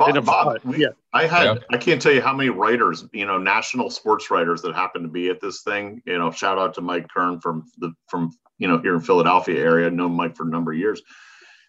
Bob, 0.00 0.08
in 0.10 0.16
a 0.16 0.22
Bob, 0.22 0.62
putt. 0.62 0.78
Yeah, 0.78 0.88
I 1.12 1.26
had 1.26 1.44
Yeah. 1.44 1.54
I 1.70 1.76
can't 1.76 2.00
tell 2.00 2.12
you 2.12 2.20
how 2.20 2.34
many 2.34 2.50
writers, 2.50 3.06
you 3.12 3.26
know, 3.26 3.38
national 3.38 3.90
sports 3.90 4.30
writers 4.30 4.62
that 4.62 4.74
happen 4.74 5.02
to 5.02 5.08
be 5.08 5.28
at 5.28 5.40
this 5.40 5.62
thing. 5.62 6.02
You 6.06 6.18
know, 6.18 6.30
shout 6.30 6.58
out 6.58 6.74
to 6.74 6.80
Mike 6.80 7.08
Kern 7.08 7.40
from 7.40 7.64
the 7.78 7.92
from 8.08 8.30
you 8.58 8.68
know 8.68 8.78
here 8.78 8.94
in 8.94 9.00
Philadelphia 9.00 9.60
area. 9.62 9.86
I've 9.86 9.92
known 9.92 10.12
Mike 10.12 10.36
for 10.36 10.46
a 10.46 10.50
number 10.50 10.72
of 10.72 10.78
years. 10.78 11.02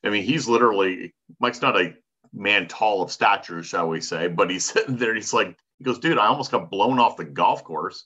I 0.04 0.10
mean, 0.10 0.24
he's 0.24 0.48
literally 0.48 1.14
Mike's 1.40 1.62
not 1.62 1.80
a 1.80 1.94
man 2.34 2.68
tall 2.68 3.02
of 3.02 3.12
stature, 3.12 3.64
shall 3.64 3.90
we 3.90 4.02
say, 4.02 4.28
but 4.28 4.50
he's 4.50 4.66
sitting 4.72 4.98
there. 4.98 5.16
He's 5.16 5.34
like, 5.34 5.58
he 5.78 5.84
goes, 5.84 6.00
dude, 6.00 6.18
I 6.18 6.28
almost 6.28 6.52
got 6.52 6.70
blown 6.72 7.00
off 7.00 7.18
the 7.18 7.26
golf 7.26 7.64
course. 7.64 8.06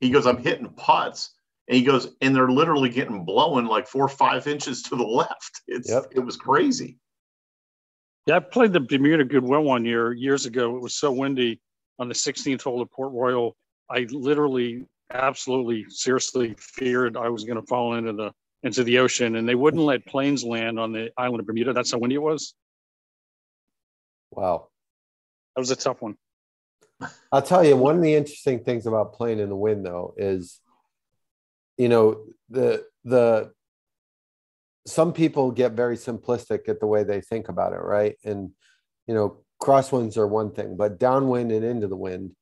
He 0.00 0.10
goes, 0.10 0.26
I'm 0.26 0.42
hitting 0.42 0.68
putts 0.70 1.30
And 1.68 1.76
he 1.76 1.84
goes, 1.84 2.16
and 2.20 2.34
they're 2.34 2.50
literally 2.50 2.88
getting 2.88 3.24
blown 3.24 3.66
like 3.66 3.86
four 3.86 4.04
or 4.04 4.08
five 4.08 4.46
inches 4.46 4.82
to 4.84 4.96
the 4.96 5.04
left. 5.04 5.62
It's 5.68 5.88
Yep. 5.88 6.06
it 6.12 6.20
was 6.20 6.36
crazy. 6.36 6.98
Yeah, 8.26 8.36
I 8.36 8.40
played 8.40 8.72
the 8.72 8.80
Bermuda 8.80 9.24
Goodwill 9.24 9.62
one 9.62 9.84
year 9.84 10.12
years 10.12 10.46
ago. 10.46 10.76
It 10.76 10.82
was 10.82 10.94
so 10.94 11.10
windy 11.10 11.60
on 11.98 12.08
the 12.08 12.14
16th 12.14 12.62
hole 12.62 12.80
of 12.80 12.90
Port 12.90 13.12
Royal. 13.12 13.56
I 13.90 14.06
literally, 14.10 14.84
absolutely, 15.12 15.86
seriously 15.88 16.54
feared 16.58 17.16
I 17.16 17.28
was 17.28 17.44
going 17.44 17.60
to 17.60 17.66
fall 17.66 17.94
into 17.94 18.12
the 18.12 18.32
into 18.62 18.84
the 18.84 18.98
ocean, 18.98 19.34
and 19.34 19.48
they 19.48 19.56
wouldn't 19.56 19.82
let 19.82 20.06
planes 20.06 20.44
land 20.44 20.78
on 20.78 20.92
the 20.92 21.10
island 21.18 21.40
of 21.40 21.46
Bermuda. 21.46 21.72
That's 21.72 21.90
how 21.90 21.98
windy 21.98 22.14
it 22.14 22.22
was. 22.22 22.54
Wow. 24.30 24.68
That 25.56 25.60
was 25.60 25.72
a 25.72 25.76
tough 25.76 26.00
one. 26.00 26.16
I'll 27.32 27.42
tell 27.42 27.64
you, 27.64 27.76
one 27.76 27.96
of 27.96 28.02
the 28.02 28.14
interesting 28.14 28.62
things 28.62 28.86
about 28.86 29.14
playing 29.14 29.40
in 29.40 29.48
the 29.48 29.56
wind, 29.56 29.84
though, 29.84 30.14
is 30.16 30.60
you 31.76 31.88
know 31.88 32.24
the 32.50 32.84
the 33.04 33.52
some 34.86 35.12
people 35.12 35.50
get 35.50 35.72
very 35.72 35.96
simplistic 35.96 36.68
at 36.68 36.80
the 36.80 36.86
way 36.86 37.04
they 37.04 37.20
think 37.20 37.48
about 37.48 37.72
it, 37.72 37.80
right? 37.82 38.16
And 38.24 38.50
you 39.06 39.14
know, 39.14 39.38
crosswinds 39.62 40.16
are 40.16 40.26
one 40.26 40.52
thing, 40.52 40.76
but 40.76 40.98
downwind 40.98 41.52
and 41.52 41.64
into 41.64 41.86
the 41.88 41.96
wind, 41.96 42.32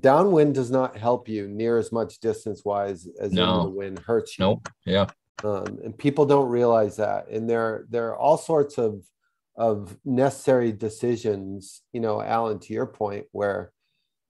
downwind 0.00 0.54
does 0.54 0.70
not 0.70 0.96
help 0.96 1.28
you 1.28 1.48
near 1.48 1.78
as 1.78 1.92
much 1.92 2.20
distance 2.20 2.64
wise 2.64 3.08
as 3.20 3.32
No. 3.32 3.64
the 3.64 3.70
wind 3.70 3.98
hurts 4.00 4.38
you. 4.38 4.44
Nope. 4.44 4.68
Yeah. 4.84 5.06
um, 5.44 5.78
and 5.84 5.96
people 5.96 6.26
don't 6.26 6.48
realize 6.48 6.96
that 6.96 7.28
and 7.28 7.48
there 7.48 7.86
there 7.90 8.08
are 8.08 8.16
all 8.16 8.36
sorts 8.38 8.76
of 8.78 9.02
of 9.56 9.96
necessary 10.04 10.72
decisions 10.72 11.82
you 11.92 12.00
know 12.00 12.20
alan 12.20 12.58
to 12.58 12.72
your 12.72 12.86
point 12.86 13.24
where 13.32 13.72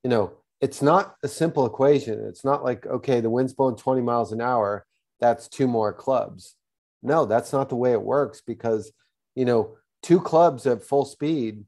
you 0.05 0.11
know 0.11 0.33
it's 0.61 0.83
not 0.83 1.15
a 1.23 1.29
simple 1.29 1.65
equation 1.65 2.19
it's 2.27 2.45
not 2.45 2.63
like 2.63 2.85
okay 2.87 3.21
the 3.21 3.31
wind's 3.31 3.55
blowing 3.55 3.75
20 3.77 4.03
miles 4.03 4.33
an 4.33 4.41
hour 4.43 4.85
that's 5.21 5.49
two 5.49 5.67
more 5.67 5.93
clubs 5.95 6.57
no 7.03 7.25
that's 7.27 7.53
not 7.53 7.69
the 7.69 7.77
way 7.77 7.93
it 7.93 8.03
works 8.03 8.43
because 8.47 8.93
you 9.35 9.45
know 9.45 9.77
two 10.03 10.21
clubs 10.21 10.67
at 10.67 10.83
full 10.83 11.05
speed 11.05 11.65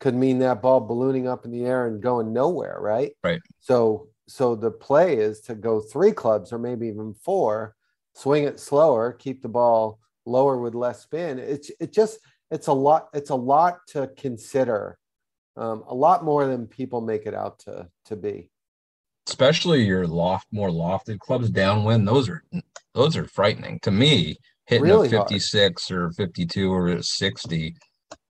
could 0.00 0.14
mean 0.14 0.38
that 0.38 0.62
ball 0.62 0.80
ballooning 0.80 1.26
up 1.26 1.44
in 1.44 1.50
the 1.50 1.64
air 1.64 1.86
and 1.86 2.02
going 2.02 2.32
nowhere 2.32 2.78
right 2.80 3.12
Right. 3.22 3.40
so 3.60 4.08
so 4.28 4.54
the 4.54 4.70
play 4.70 5.16
is 5.16 5.40
to 5.42 5.54
go 5.54 5.80
three 5.80 6.12
clubs 6.12 6.52
or 6.52 6.58
maybe 6.58 6.86
even 6.88 7.14
four 7.14 7.74
swing 8.18 8.44
it 8.44 8.58
slower, 8.58 9.12
keep 9.12 9.42
the 9.42 9.48
ball 9.48 10.00
lower 10.26 10.58
with 10.58 10.74
less 10.74 11.02
spin. 11.02 11.38
It's 11.38 11.70
it 11.80 11.92
just 11.92 12.18
it's 12.50 12.66
a 12.66 12.72
lot 12.72 13.08
it's 13.14 13.30
a 13.30 13.34
lot 13.34 13.78
to 13.88 14.10
consider, 14.16 14.98
um, 15.56 15.84
a 15.86 15.94
lot 15.94 16.24
more 16.24 16.46
than 16.46 16.66
people 16.66 17.00
make 17.00 17.26
it 17.26 17.34
out 17.34 17.60
to 17.60 17.88
to 18.06 18.16
be. 18.16 18.50
Especially 19.28 19.84
your 19.84 20.06
loft, 20.06 20.48
more 20.50 20.70
lofted 20.70 21.18
clubs 21.20 21.50
downwind. 21.50 22.08
Those 22.08 22.28
are 22.28 22.42
those 22.94 23.16
are 23.16 23.26
frightening 23.26 23.78
to 23.80 23.90
me. 23.90 24.36
Hitting 24.68 24.84
Really 24.84 25.08
a 25.08 25.16
hard. 25.16 25.30
56 25.30 25.90
or 25.90 26.12
52 26.12 26.70
or 26.70 27.02
60, 27.02 27.74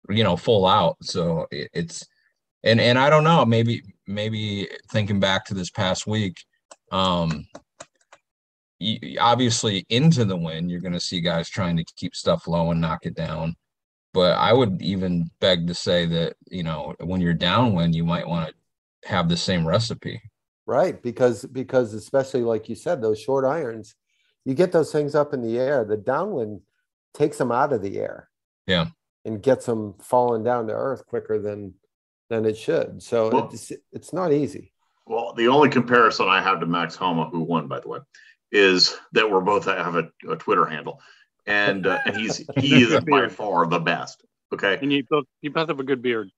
you 0.09 0.23
know, 0.23 0.37
full 0.37 0.66
out. 0.66 0.97
So 1.02 1.49
it, 1.50 1.68
it's 1.75 2.07
and 2.62 2.80
and 2.80 2.97
I 2.97 3.11
don't 3.11 3.25
know. 3.25 3.45
Maybe 3.45 3.83
maybe 4.07 4.68
thinking 4.92 5.18
back 5.18 5.45
to 5.47 5.54
this 5.54 5.71
past 5.71 6.07
week, 6.07 6.37
um, 6.92 7.45
you, 8.78 9.18
obviously 9.21 9.85
into 9.88 10.25
the 10.25 10.37
wind, 10.37 10.71
you're 10.71 10.80
going 10.80 10.92
to 10.92 11.00
see 11.00 11.21
guys 11.21 11.49
trying 11.49 11.76
to 11.76 11.85
keep 11.97 12.14
stuff 12.14 12.47
low 12.47 12.71
and 12.71 12.80
knock 12.80 13.04
it 13.04 13.16
down. 13.16 13.57
But 14.14 14.38
I 14.38 14.52
would 14.52 14.80
even 14.80 15.30
beg 15.40 15.66
to 15.66 15.75
say 15.75 16.07
that 16.07 16.37
you 16.49 16.62
know 16.62 16.95
when 17.00 17.21
you're 17.21 17.35
downwind, 17.35 17.97
you 17.97 18.04
might 18.04 18.28
want 18.28 18.49
to 19.02 19.09
have 19.09 19.28
the 19.28 19.37
same 19.37 19.66
recipe. 19.66 20.23
Right, 20.66 21.02
because 21.02 21.45
because 21.47 21.95
especially 21.95 22.42
like 22.42 22.68
you 22.68 22.76
said, 22.76 23.02
those 23.02 23.18
short 23.21 23.45
irons, 23.45 23.97
you 24.49 24.55
get 24.55 24.73
those 24.73 24.90
things 24.90 25.14
up 25.14 25.35
in 25.35 25.43
the 25.43 25.59
air. 25.59 25.85
The 25.85 25.99
downwind 25.99 26.62
takes 27.12 27.37
them 27.37 27.52
out 27.52 27.75
of 27.75 27.83
the 27.83 27.99
air. 27.99 28.31
Yeah. 28.67 28.87
and 29.25 29.43
gets 29.43 29.67
them 29.67 29.95
falling 30.00 30.43
down 30.43 30.67
to 30.69 30.73
earth 30.73 31.05
quicker 31.07 31.38
than 31.38 31.75
than 32.31 32.45
it 32.47 32.57
should. 32.57 33.02
So 33.02 33.28
Well- 33.31 33.50
it's 33.52 33.71
it's 33.93 34.12
not 34.12 34.33
easy. 34.33 34.73
Well, 35.07 35.33
the 35.35 35.49
only 35.49 35.69
comparison 35.71 36.28
I 36.28 36.43
have 36.43 36.61
to 36.61 36.67
Max 36.67 36.95
Homa, 36.97 37.28
who 37.31 37.40
won, 37.40 37.67
by 37.69 37.81
the 37.81 37.88
way, 37.88 37.99
is 38.52 38.95
that 39.12 39.31
we're 39.31 39.40
both 39.40 39.64
have 39.67 39.97
a, 39.97 40.11
a 40.31 40.37
Twitter 40.37 40.64
handle, 40.67 41.00
and 41.47 41.87
uh, 41.87 41.99
and 42.07 42.17
he's 42.17 42.38
he 42.57 42.83
is 42.83 42.99
by 43.05 43.28
far 43.28 43.67
the 43.67 43.78
best. 43.81 44.25
Okay, 44.52 44.78
And 44.81 44.90
you 44.93 45.05
both 45.11 45.25
you 45.43 45.50
both 45.50 45.69
have 45.69 45.81
a 45.81 45.85
good 45.85 46.00
beard. 46.02 46.28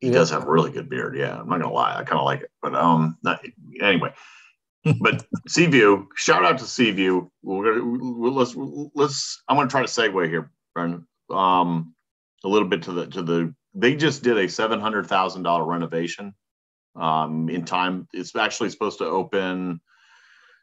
he 0.00 0.10
does 0.10 0.30
have 0.30 0.44
a 0.46 0.50
really 0.50 0.70
good 0.70 0.88
beard. 0.90 1.14
Yeah, 1.16 1.38
I'm 1.40 1.48
not 1.48 1.60
gonna 1.60 1.72
lie, 1.72 1.94
I 1.98 2.04
kind 2.04 2.18
of 2.18 2.24
like 2.24 2.40
it. 2.42 2.50
But 2.62 2.74
um, 2.74 3.16
not, 3.22 3.40
anyway. 3.80 4.12
But 5.00 5.26
Seaview, 5.48 6.06
shout 6.14 6.44
out 6.44 6.58
to 6.58 6.64
Seaview. 6.64 7.28
We're 7.42 7.74
gonna 7.74 7.98
we'll, 7.98 8.32
let's 8.32 8.54
let's. 8.94 9.42
I'm 9.48 9.56
gonna 9.56 9.68
try 9.68 9.82
to 9.82 9.88
segue 9.88 10.28
here, 10.28 10.50
Brendan. 10.74 11.06
Um, 11.30 11.94
a 12.44 12.48
little 12.48 12.68
bit 12.68 12.82
to 12.82 12.92
the 12.92 13.06
to 13.08 13.22
the. 13.22 13.54
They 13.74 13.96
just 13.96 14.22
did 14.22 14.38
a 14.38 14.48
seven 14.48 14.80
hundred 14.80 15.06
thousand 15.06 15.42
dollar 15.42 15.64
renovation. 15.64 16.34
Um, 16.94 17.48
in 17.48 17.64
time, 17.64 18.08
it's 18.12 18.34
actually 18.36 18.70
supposed 18.70 18.98
to 18.98 19.06
open. 19.06 19.80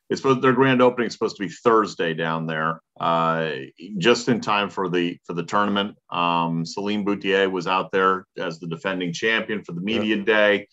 It's 0.09 0.21
supposed 0.21 0.41
their 0.41 0.53
grand 0.53 0.81
opening 0.81 1.07
is 1.07 1.13
supposed 1.13 1.37
to 1.37 1.43
be 1.43 1.49
Thursday 1.49 2.13
down 2.13 2.45
there, 2.45 2.81
uh, 2.99 3.51
just 3.97 4.29
in 4.29 4.41
time 4.41 4.69
for 4.69 4.89
the 4.89 5.17
for 5.25 5.33
the 5.33 5.43
tournament. 5.43 5.97
Um, 6.09 6.65
Celine 6.65 7.03
Boutier 7.03 7.49
was 7.49 7.67
out 7.67 7.91
there 7.91 8.25
as 8.37 8.59
the 8.59 8.67
defending 8.67 9.11
champion 9.11 9.63
for 9.63 9.73
the 9.73 9.81
media 9.81 10.17
day. 10.17 10.67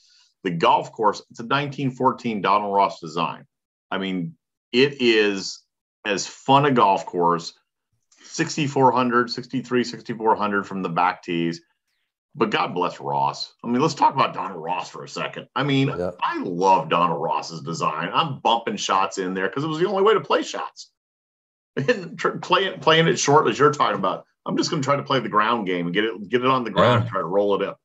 The 0.45 0.51
golf 0.51 0.93
course, 0.93 1.21
it's 1.31 1.41
a 1.41 1.45
1914 1.45 2.41
Donald 2.41 2.75
Ross 2.75 3.01
design. 3.01 3.45
I 3.91 3.99
mean, 3.99 4.37
it 4.73 5.01
is 5.01 5.63
as 6.07 6.27
fun 6.27 6.65
a 6.65 6.71
golf 6.71 7.05
course, 7.07 7.53
6,400, 8.23 9.31
63, 9.31 9.85
6,400 9.85 10.67
from 10.67 10.83
the 10.83 10.89
back 10.89 11.23
tees. 11.23 11.61
But 12.37 12.51
God 12.51 12.75
bless 12.75 13.01
Ross. 13.01 13.53
I 13.65 13.67
mean, 13.67 13.83
let's 13.83 13.95
talk 13.95 14.15
about 14.15 14.35
Donald 14.35 14.63
Ross 14.63 14.89
for 14.89 15.03
a 15.03 15.09
second. 15.09 15.49
I 15.57 15.65
mean, 15.65 15.89
Yeah. 15.89 16.13
I 16.23 16.39
love 16.39 16.89
Donald 16.89 17.21
Ross's 17.21 17.61
design. 17.63 18.09
I'm 18.13 18.39
bumping 18.39 18.77
shots 18.77 19.19
in 19.19 19.35
there 19.35 19.49
because 19.49 19.65
it 19.65 19.67
was 19.67 19.81
the 19.81 19.89
only 19.89 20.03
way 20.05 20.15
to 20.15 20.21
play 20.21 20.43
shots. 20.43 20.91
And 21.77 22.19
tr- 22.19 22.39
playing 22.39 22.81
playing 22.81 23.07
it 23.09 23.17
short 23.19 23.49
as 23.49 23.59
you're 23.59 23.73
talking 23.73 23.97
about. 23.99 24.25
I'm 24.47 24.57
just 24.57 24.71
going 24.71 24.83
to 24.83 24.87
try 24.87 24.97
to 24.97 25.03
play 25.05 25.21
the 25.21 25.29
ground 25.29 25.67
game 25.67 25.87
and 25.87 25.95
get 25.95 26.05
it 26.05 26.29
get 26.29 26.41
it 26.43 26.47
on 26.49 26.65
the 26.65 26.71
ground 26.71 26.93
Yeah. 26.95 27.01
and 27.03 27.09
try 27.11 27.21
to 27.21 27.27
roll 27.27 27.55
it 27.61 27.67
up. 27.67 27.79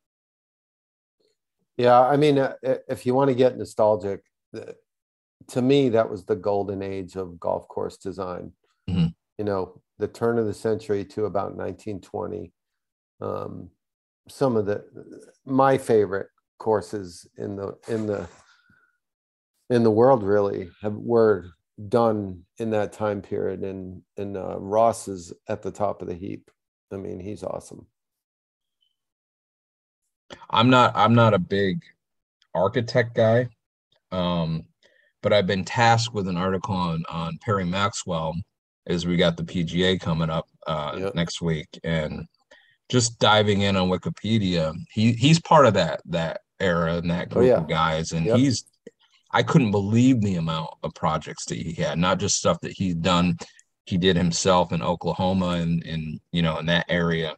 Yeah, 1.78 2.00
I 2.00 2.16
mean, 2.18 2.38
uh, 2.38 2.56
if 2.88 3.06
you 3.06 3.14
want 3.14 3.30
to 3.30 3.36
get 3.36 3.58
nostalgic, 3.58 4.24
the- 4.54 4.76
to 5.48 5.62
me, 5.62 5.90
that 5.90 6.10
was 6.10 6.26
the 6.26 6.36
golden 6.36 6.82
age 6.82 7.16
of 7.16 7.40
golf 7.40 7.68
course 7.68 7.98
design. 7.98 8.54
Mhm. 8.90 9.14
You 9.38 9.46
know, 9.46 9.82
the 9.98 10.08
turn 10.08 10.40
of 10.40 10.46
the 10.46 10.54
century 10.54 11.06
to 11.06 11.26
about 11.26 11.56
1920. 11.56 12.52
Um, 13.22 13.70
some 14.28 14.56
of 14.58 14.66
the 14.66 14.84
my 15.46 15.78
favorite 15.78 16.30
courses 16.58 17.28
in 17.38 17.56
the 17.58 17.78
in 17.88 18.08
the 18.08 18.28
in 19.70 19.84
the 19.84 19.92
world 19.92 20.24
really 20.24 20.70
have 20.82 20.96
were 20.96 21.52
done 21.90 22.46
in 22.58 22.70
that 22.72 22.94
time 22.94 23.22
period, 23.22 23.64
and 23.64 24.02
and 24.18 24.38
uh, 24.38 24.58
Ross 24.60 25.08
is 25.08 25.34
at 25.48 25.62
the 25.62 25.72
top 25.72 26.02
of 26.02 26.08
the 26.08 26.14
heap. 26.16 26.50
I 26.92 26.98
mean, 26.98 27.20
he's 27.20 27.44
awesome. 27.44 27.86
I'm 30.50 30.70
not 30.70 30.92
I'm 30.96 31.16
not 31.16 31.34
a 31.34 31.40
big 31.40 31.82
architect 32.54 33.16
guy. 33.16 33.50
Um, 34.12 34.64
but 35.22 35.34
I've 35.34 35.48
been 35.48 35.66
tasked 35.66 36.14
with 36.14 36.28
an 36.28 36.38
article 36.38 36.76
on 36.76 37.04
on 37.10 37.38
Perry 37.44 37.66
Maxwell 37.66 38.36
as 38.88 39.06
we 39.06 39.18
got 39.18 39.38
the 39.38 39.44
PGA 39.44 40.00
coming 40.00 40.30
up 40.30 40.48
uh 40.68 40.96
Yep. 40.98 41.16
next 41.16 41.42
week 41.42 41.68
and 41.84 42.26
just 42.90 43.18
diving 43.20 43.62
in 43.62 43.76
on 43.76 43.90
Wikipedia, 43.90 44.74
he 44.92 45.14
he's 45.14 45.40
part 45.42 45.66
of 45.66 45.74
that 45.74 46.02
that 46.06 46.42
era 46.60 46.96
and 46.98 47.10
that 47.10 47.28
Oh, 47.32 47.36
group 47.36 47.48
yeah. 47.48 47.58
of 47.58 47.68
guys 47.68 48.12
and 48.12 48.26
Yep. 48.26 48.38
he's 48.38 48.66
I 49.32 49.44
couldn't 49.44 49.72
believe 49.72 50.22
the 50.22 50.36
amount 50.36 50.70
of 50.84 50.94
projects 50.94 51.46
that 51.48 51.58
he 51.58 51.74
had, 51.74 51.98
not 51.98 52.20
just 52.20 52.38
stuff 52.38 52.60
that 52.62 52.72
he's 52.72 52.96
done 52.96 53.38
he 53.86 53.98
did 53.98 54.16
himself 54.16 54.72
in 54.72 54.82
Oklahoma 54.82 55.50
and 55.62 55.84
in 55.84 56.20
you 56.32 56.42
know 56.42 56.58
in 56.60 56.66
that 56.68 56.86
area 56.90 57.36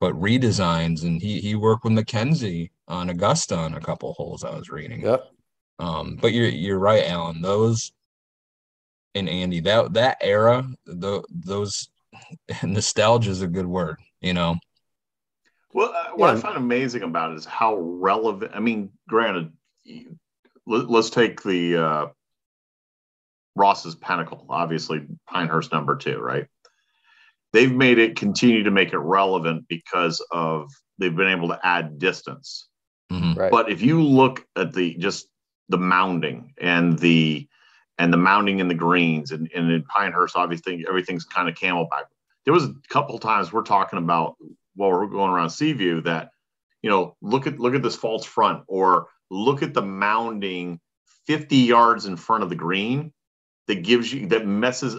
but 0.00 0.14
redesigns 0.14 1.02
and 1.02 1.20
he 1.20 1.40
he 1.40 1.54
worked 1.54 1.84
with 1.84 1.92
Mackenzie 1.92 2.70
on 2.88 3.10
Augusta 3.10 3.56
on 3.56 3.74
a 3.74 3.80
couple 3.80 4.12
holes 4.12 4.44
I 4.44 4.56
was 4.56 4.70
reading. 4.70 5.02
Yep. 5.02 5.24
Um, 5.78 6.18
but 6.20 6.32
you're 6.32 6.48
you're 6.48 6.78
right, 6.78 7.04
Alan. 7.04 7.42
Those 7.42 7.92
and 9.16 9.28
Andy, 9.28 9.60
that 9.60 9.94
that 9.94 10.18
era, 10.20 10.66
the, 10.84 11.22
those 11.30 11.88
nostalgia 12.62 13.30
is 13.30 13.42
a 13.42 13.48
good 13.48 13.66
word, 13.66 13.96
you 14.20 14.34
know. 14.34 14.56
Well, 15.72 15.92
uh, 15.94 16.14
what 16.14 16.30
I 16.30 16.38
find 16.38 16.56
amazing 16.56 17.02
about 17.02 17.32
it 17.32 17.38
is 17.38 17.44
how 17.44 17.76
relevant. 17.76 18.52
I 18.54 18.60
mean, 18.60 18.90
granted, 19.08 19.52
you- 19.84 20.18
let, 20.66 20.90
us 20.90 21.10
take 21.10 21.42
the 21.42 21.76
uh, 21.76 22.06
Ross's 23.54 23.94
Pinnacle, 23.94 24.44
obviously 24.48 25.06
Pinehurst 25.28 25.72
number 25.72 25.96
two, 25.96 26.18
right? 26.18 26.48
They've 27.52 27.72
made 27.72 27.98
it 27.98 28.16
continue 28.16 28.62
to 28.62 28.70
make 28.70 28.92
it 28.92 28.98
relevant 28.98 29.66
because 29.68 30.24
of 30.30 30.70
they've 30.98 31.14
been 31.14 31.28
able 31.28 31.48
to 31.48 31.60
add 31.62 31.98
distance. 31.98 32.68
Mhm. 33.12 33.36
Right. 33.36 33.50
But 33.50 33.70
if 33.70 33.82
you 33.82 34.02
look 34.02 34.46
at 34.56 34.72
the 34.72 34.94
just 34.96 35.28
the 35.68 35.78
mounding 35.78 36.52
and 36.60 36.98
the 36.98 37.48
and 37.98 38.12
the 38.12 38.18
mounding 38.18 38.58
in 38.58 38.68
the 38.68 38.74
greens 38.74 39.30
and, 39.30 39.50
and 39.54 39.70
in 39.70 39.82
Pinehurst, 39.84 40.36
obviously 40.36 40.84
everything's 40.88 41.24
kind 41.24 41.48
of 41.48 41.54
camelback. 41.54 42.04
There 42.44 42.52
was 42.54 42.64
a 42.64 42.74
couple 42.88 43.18
times 43.18 43.52
we're 43.52 43.62
talking 43.62 43.98
about 43.98 44.36
while 44.74 44.90
we're 44.90 45.06
going 45.06 45.30
around 45.30 45.50
Seaview 45.50 46.02
that, 46.02 46.30
you 46.82 46.90
know, 46.90 47.16
look 47.22 47.46
at 47.46 47.58
look 47.58 47.74
at 47.74 47.82
this 47.82 47.96
false 47.96 48.24
front 48.26 48.64
or 48.66 49.08
look 49.30 49.62
at 49.62 49.74
the 49.74 49.82
mounding 49.82 50.78
50 51.26 51.56
yards 51.56 52.06
in 52.06 52.16
front 52.16 52.42
of 52.42 52.50
the 52.50 52.54
green 52.54 53.12
that 53.66 53.82
gives 53.82 54.12
you 54.12 54.26
that 54.28 54.46
messes. 54.46 54.96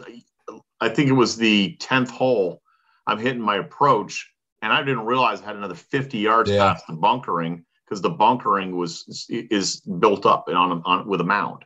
I 0.80 0.90
think 0.90 1.10
it 1.10 1.14
was 1.14 1.36
the 1.38 1.78
10th 1.80 2.10
hole. 2.10 2.62
I'm 3.06 3.20
hitting 3.20 3.42
my 3.42 3.58
approach 3.58 4.32
and 4.62 4.72
I 4.74 4.80
didn't 4.84 5.06
realize 5.06 5.42
I 5.42 5.46
had 5.46 5.56
another 5.56 5.76
50 5.76 6.18
yards 6.18 6.50
Yeah. 6.50 6.74
past 6.74 6.86
the 6.88 6.94
bunkering 6.94 7.64
because 7.86 8.02
the 8.02 8.10
bunkering 8.10 8.76
was 8.76 9.26
is 9.30 9.80
built 9.82 10.26
up 10.26 10.48
and 10.48 10.58
on, 10.58 10.82
on 10.86 11.08
with 11.08 11.22
a 11.22 11.24
mound. 11.24 11.64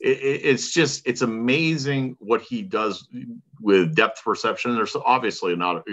It, 0.00 0.18
it- 0.18 0.40
it's 0.44 0.72
just 0.72 1.02
it's 1.06 1.22
amazing 1.22 2.16
what 2.20 2.42
he 2.42 2.62
does 2.62 3.08
with 3.60 3.94
depth 3.94 4.22
perception. 4.24 4.74
There's 4.74 4.94
obviously 4.96 5.56
not 5.56 5.84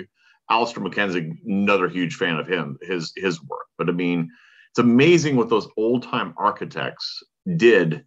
Alister 0.50 0.82
MacKenzie, 0.82 1.38
another 1.46 1.88
huge 1.88 2.16
fan 2.16 2.38
of 2.38 2.46
him, 2.48 2.78
his 2.82 3.14
his 3.16 3.42
work. 3.44 3.66
But 3.78 3.90
I 3.90 3.94
mean, 3.94 4.30
it's 4.72 4.80
amazing 4.80 5.38
what 5.38 5.50
those 5.50 5.68
old 5.78 6.04
time 6.04 6.34
architects 6.38 7.24
did 7.58 8.06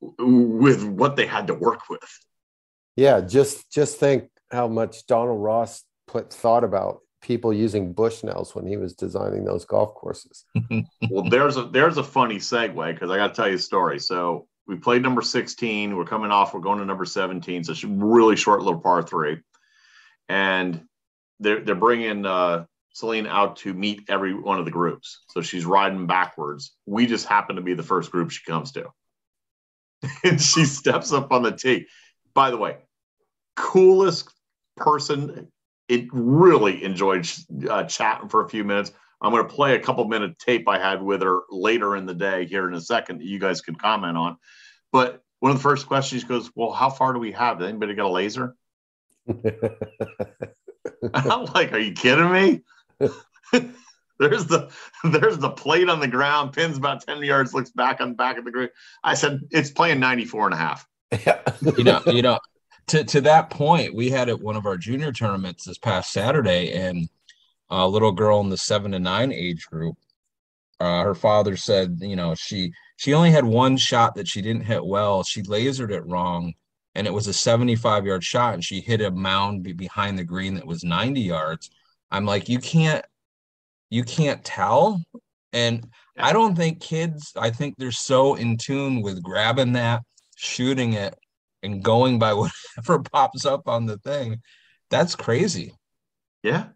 with 0.00 0.84
what 0.84 1.16
they 1.16 1.26
had 1.26 1.46
to 1.48 1.54
work 1.54 1.88
with. 1.90 2.20
Yeah, 2.96 3.20
just 3.20 3.70
just 3.70 3.98
think 3.98 4.28
how 4.50 4.68
much 4.68 5.06
Donald 5.06 5.42
Ross 5.42 5.82
put 6.06 6.32
thought 6.32 6.64
about 6.64 7.00
people 7.24 7.52
using 7.52 7.94
Bushnells 7.94 8.54
when 8.54 8.66
he 8.66 8.76
was 8.76 8.94
designing 8.94 9.44
those 9.44 9.64
golf 9.64 9.94
courses. 9.94 10.44
well, 11.10 11.28
there's 11.28 11.56
a 11.56 11.64
there's 11.64 11.96
a 11.96 12.04
funny 12.04 12.36
segue 12.36 12.94
because 12.94 13.10
I 13.10 13.16
got 13.16 13.28
to 13.28 13.34
tell 13.34 13.48
you 13.48 13.56
a 13.56 13.58
story. 13.58 13.98
So 13.98 14.46
we 14.66 14.76
played 14.76 15.02
number 15.02 15.22
16. 15.22 15.96
We're 15.96 16.04
coming 16.04 16.30
off. 16.30 16.54
We're 16.54 16.60
going 16.60 16.78
to 16.78 16.84
number 16.84 17.04
17. 17.04 17.64
So 17.64 17.72
it's 17.72 17.84
a 17.84 17.88
really 17.88 18.36
short 18.36 18.62
little 18.62 18.80
par 18.80 19.02
three, 19.02 19.38
and 20.28 20.82
they're 21.40 21.60
they're 21.60 21.74
bringing 21.74 22.26
uh, 22.26 22.66
Celine 22.92 23.26
out 23.26 23.56
to 23.56 23.74
meet 23.74 24.02
every 24.08 24.34
one 24.34 24.58
of 24.58 24.66
the 24.66 24.70
groups. 24.70 25.24
So 25.30 25.42
she's 25.42 25.64
riding 25.64 26.06
backwards. 26.06 26.72
We 26.86 27.06
just 27.06 27.26
happen 27.26 27.56
to 27.56 27.62
be 27.62 27.74
the 27.74 27.82
first 27.82 28.12
group 28.12 28.30
she 28.30 28.44
comes 28.44 28.72
to, 28.72 28.90
and 30.24 30.40
she 30.40 30.64
steps 30.64 31.12
up 31.12 31.32
on 31.32 31.42
the 31.42 31.52
tee. 31.52 31.86
By 32.34 32.50
the 32.50 32.56
way, 32.56 32.76
coolest 33.56 34.30
person. 34.76 35.48
It 35.88 36.06
really 36.12 36.82
enjoyed 36.82 37.28
uh, 37.68 37.84
chatting 37.84 38.28
for 38.28 38.44
a 38.44 38.48
few 38.48 38.64
minutes. 38.64 38.92
I'm 39.20 39.32
going 39.32 39.46
to 39.46 39.54
play 39.54 39.74
a 39.74 39.80
couple 39.80 40.06
minute 40.06 40.38
tape 40.38 40.68
I 40.68 40.78
had 40.78 41.02
with 41.02 41.22
her 41.22 41.40
later 41.50 41.96
in 41.96 42.06
the 42.06 42.14
day 42.14 42.46
here 42.46 42.68
in 42.68 42.74
a 42.74 42.80
second 42.80 43.18
that 43.18 43.26
you 43.26 43.38
guys 43.38 43.60
can 43.60 43.74
comment 43.74 44.16
on. 44.16 44.36
But 44.92 45.22
one 45.40 45.52
of 45.52 45.58
the 45.58 45.62
first 45.62 45.86
questions 45.86 46.24
goes, 46.24 46.50
Well, 46.54 46.72
how 46.72 46.90
far 46.90 47.12
do 47.12 47.18
we 47.18 47.32
have? 47.32 47.58
Did 47.58 47.68
anybody 47.68 47.94
get 47.94 48.04
a 48.04 48.08
laser? 48.08 48.54
I'm 51.14 51.44
like, 51.54 51.72
Are 51.72 51.78
you 51.78 51.92
kidding 51.92 52.32
me? 52.32 52.62
there's 54.18 54.46
the 54.46 54.70
there's 55.04 55.38
the 55.38 55.50
plate 55.50 55.88
on 55.88 56.00
the 56.00 56.08
ground, 56.08 56.52
pins 56.52 56.76
about 56.76 57.02
10 57.06 57.22
yards, 57.22 57.54
looks 57.54 57.70
back 57.70 58.00
on 58.00 58.14
back 58.14 58.38
of 58.38 58.44
the 58.44 58.50
green. 58.50 58.70
I 59.02 59.14
said, 59.14 59.40
It's 59.50 59.70
playing 59.70 60.00
94 60.00 60.46
and 60.46 60.54
a 60.54 60.58
half. 60.58 60.86
you 61.78 61.84
know, 61.84 62.00
you 62.06 62.22
know, 62.22 62.38
to 62.88 63.04
to 63.04 63.20
that 63.22 63.50
point, 63.50 63.94
we 63.94 64.10
had 64.10 64.28
at 64.28 64.40
one 64.40 64.56
of 64.56 64.66
our 64.66 64.76
junior 64.76 65.12
tournaments 65.12 65.64
this 65.64 65.78
past 65.78 66.12
Saturday, 66.12 66.72
and 66.72 67.08
a 67.70 67.88
little 67.88 68.12
girl 68.12 68.40
in 68.40 68.48
the 68.48 68.56
seven 68.56 68.92
to 68.92 68.98
nine 68.98 69.32
age 69.32 69.66
group. 69.66 69.96
Uh, 70.80 71.02
her 71.02 71.14
father 71.14 71.56
said, 71.56 71.96
you 72.00 72.16
know, 72.16 72.34
she 72.34 72.72
she 72.96 73.14
only 73.14 73.30
had 73.30 73.44
one 73.44 73.76
shot 73.76 74.14
that 74.14 74.28
she 74.28 74.42
didn't 74.42 74.64
hit 74.64 74.84
well. 74.84 75.22
She 75.22 75.42
lasered 75.42 75.90
it 75.90 76.06
wrong, 76.06 76.52
and 76.94 77.06
it 77.06 77.12
was 77.12 77.26
a 77.26 77.32
75 77.32 78.06
yard 78.06 78.24
shot, 78.24 78.54
and 78.54 78.64
she 78.64 78.80
hit 78.80 79.00
a 79.00 79.10
mound 79.10 79.62
be- 79.62 79.72
behind 79.72 80.18
the 80.18 80.24
green 80.24 80.54
that 80.54 80.66
was 80.66 80.84
90 80.84 81.20
yards. 81.20 81.70
I'm 82.10 82.26
like, 82.26 82.48
you 82.48 82.58
can't, 82.58 83.04
you 83.90 84.04
can't 84.04 84.44
tell. 84.44 85.00
And 85.52 85.86
I 86.18 86.32
don't 86.32 86.56
think 86.56 86.80
kids, 86.80 87.32
I 87.36 87.50
think 87.50 87.74
they're 87.76 87.92
so 87.92 88.34
in 88.34 88.56
tune 88.56 89.02
with 89.02 89.22
grabbing 89.22 89.72
that, 89.72 90.02
shooting 90.44 90.92
it, 90.92 91.18
and 91.62 91.82
going 91.82 92.18
by 92.18 92.32
whatever 92.34 93.02
pops 93.02 93.44
up 93.46 93.68
on 93.68 93.86
the 93.86 93.98
thing. 93.98 94.42
That's 94.90 95.16
crazy. 95.16 95.74
Yeah. 96.42 96.66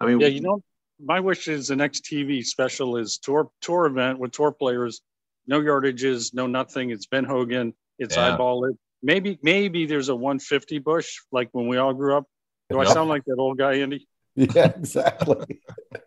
I 0.00 0.06
mean, 0.06 0.20
yeah, 0.20 0.26
you 0.28 0.40
know, 0.40 0.62
my 1.02 1.20
wish 1.20 1.48
is 1.48 1.68
the 1.68 1.76
next 1.76 2.04
TV 2.04 2.44
special 2.44 2.96
is 2.96 3.18
tour 3.18 3.50
tour 3.60 3.86
event 3.86 4.18
with 4.18 4.32
tour 4.32 4.52
players, 4.52 5.00
no 5.46 5.60
yardages, 5.60 6.34
no 6.34 6.46
nothing. 6.46 6.90
It's 6.90 7.06
Ben 7.06 7.24
Hogan. 7.24 7.74
It's 7.98 8.16
Yeah. 8.16 8.34
eyeball 8.34 8.66
it. 8.66 8.76
Maybe 9.02 9.38
maybe 9.42 9.86
there's 9.86 10.08
a 10.10 10.14
150 10.16 10.78
bush 10.78 11.18
like 11.32 11.48
when 11.52 11.66
we 11.66 11.76
all 11.76 11.94
grew 11.94 12.16
up. 12.16 12.24
Do 12.70 12.78
I 12.78 12.84
sound 12.84 13.08
like 13.08 13.24
that 13.26 13.36
old 13.38 13.58
guy, 13.58 13.74
Andy? 13.74 14.06
yeah, 14.36 14.72
exactly. 14.76 15.60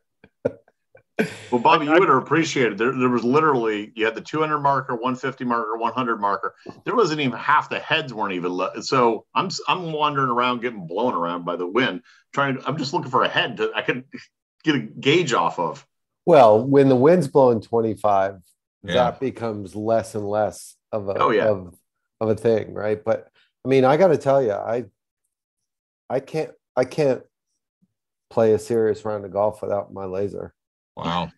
Well, 1.49 1.61
Bobby, 1.61 1.85
you 1.85 1.93
would 1.93 2.09
have 2.09 2.17
appreciated 2.17 2.77
there. 2.77 2.91
There 2.91 3.07
was 3.09 3.23
literally 3.23 3.91
you 3.95 4.03
had 4.03 4.15
the 4.15 4.21
200 4.21 4.59
marker, 4.59 4.93
150 4.95 5.45
marker, 5.45 5.77
100 5.77 6.19
marker. 6.19 6.53
There 6.83 6.95
wasn't 6.95 7.21
even 7.21 7.37
half 7.39 7.69
the 7.69 7.79
heads 7.79 8.13
weren't 8.13 8.33
even. 8.33 8.51
Le- 8.51 8.81
so 8.83 9.25
I'm 9.33 9.49
I'm 9.67 9.93
wandering 9.93 10.29
around, 10.29 10.61
getting 10.61 10.87
blown 10.87 11.13
around 11.13 11.45
by 11.45 11.55
the 11.55 11.67
wind, 11.67 12.01
trying. 12.33 12.57
to, 12.57 12.67
I'm 12.67 12.77
just 12.77 12.93
looking 12.93 13.11
for 13.11 13.23
a 13.23 13.29
head 13.29 13.57
that 13.57 13.71
I 13.75 13.81
could 13.81 14.03
get 14.63 14.75
a 14.75 14.79
gauge 14.79 15.31
off 15.33 15.57
of. 15.57 15.85
Well, 16.25 16.61
when 16.65 16.89
the 16.89 16.95
wind's 16.95 17.27
blowing 17.29 17.61
25, 17.61 18.41
Yeah. 18.83 18.93
that 18.93 19.19
becomes 19.19 19.75
less 19.75 20.15
and 20.15 20.27
less 20.27 20.75
of 20.91 21.07
a 21.07 21.17
Oh, 21.17 21.29
yeah. 21.29 21.45
of, 21.45 21.75
of 22.19 22.29
a 22.29 22.35
thing, 22.35 22.73
right? 22.73 23.01
But 23.01 23.29
I 23.63 23.69
mean, 23.69 23.85
I 23.85 23.95
got 23.95 24.07
to 24.09 24.17
tell 24.17 24.43
you, 24.43 24.51
I 24.51 24.85
I 26.09 26.19
can't 26.19 26.51
I 26.75 26.83
can't 26.83 27.23
play 28.29 28.51
a 28.53 28.59
serious 28.59 29.05
round 29.05 29.23
of 29.23 29.31
golf 29.31 29.61
without 29.61 29.93
my 29.93 30.03
laser. 30.05 30.53
Wow, 30.95 31.31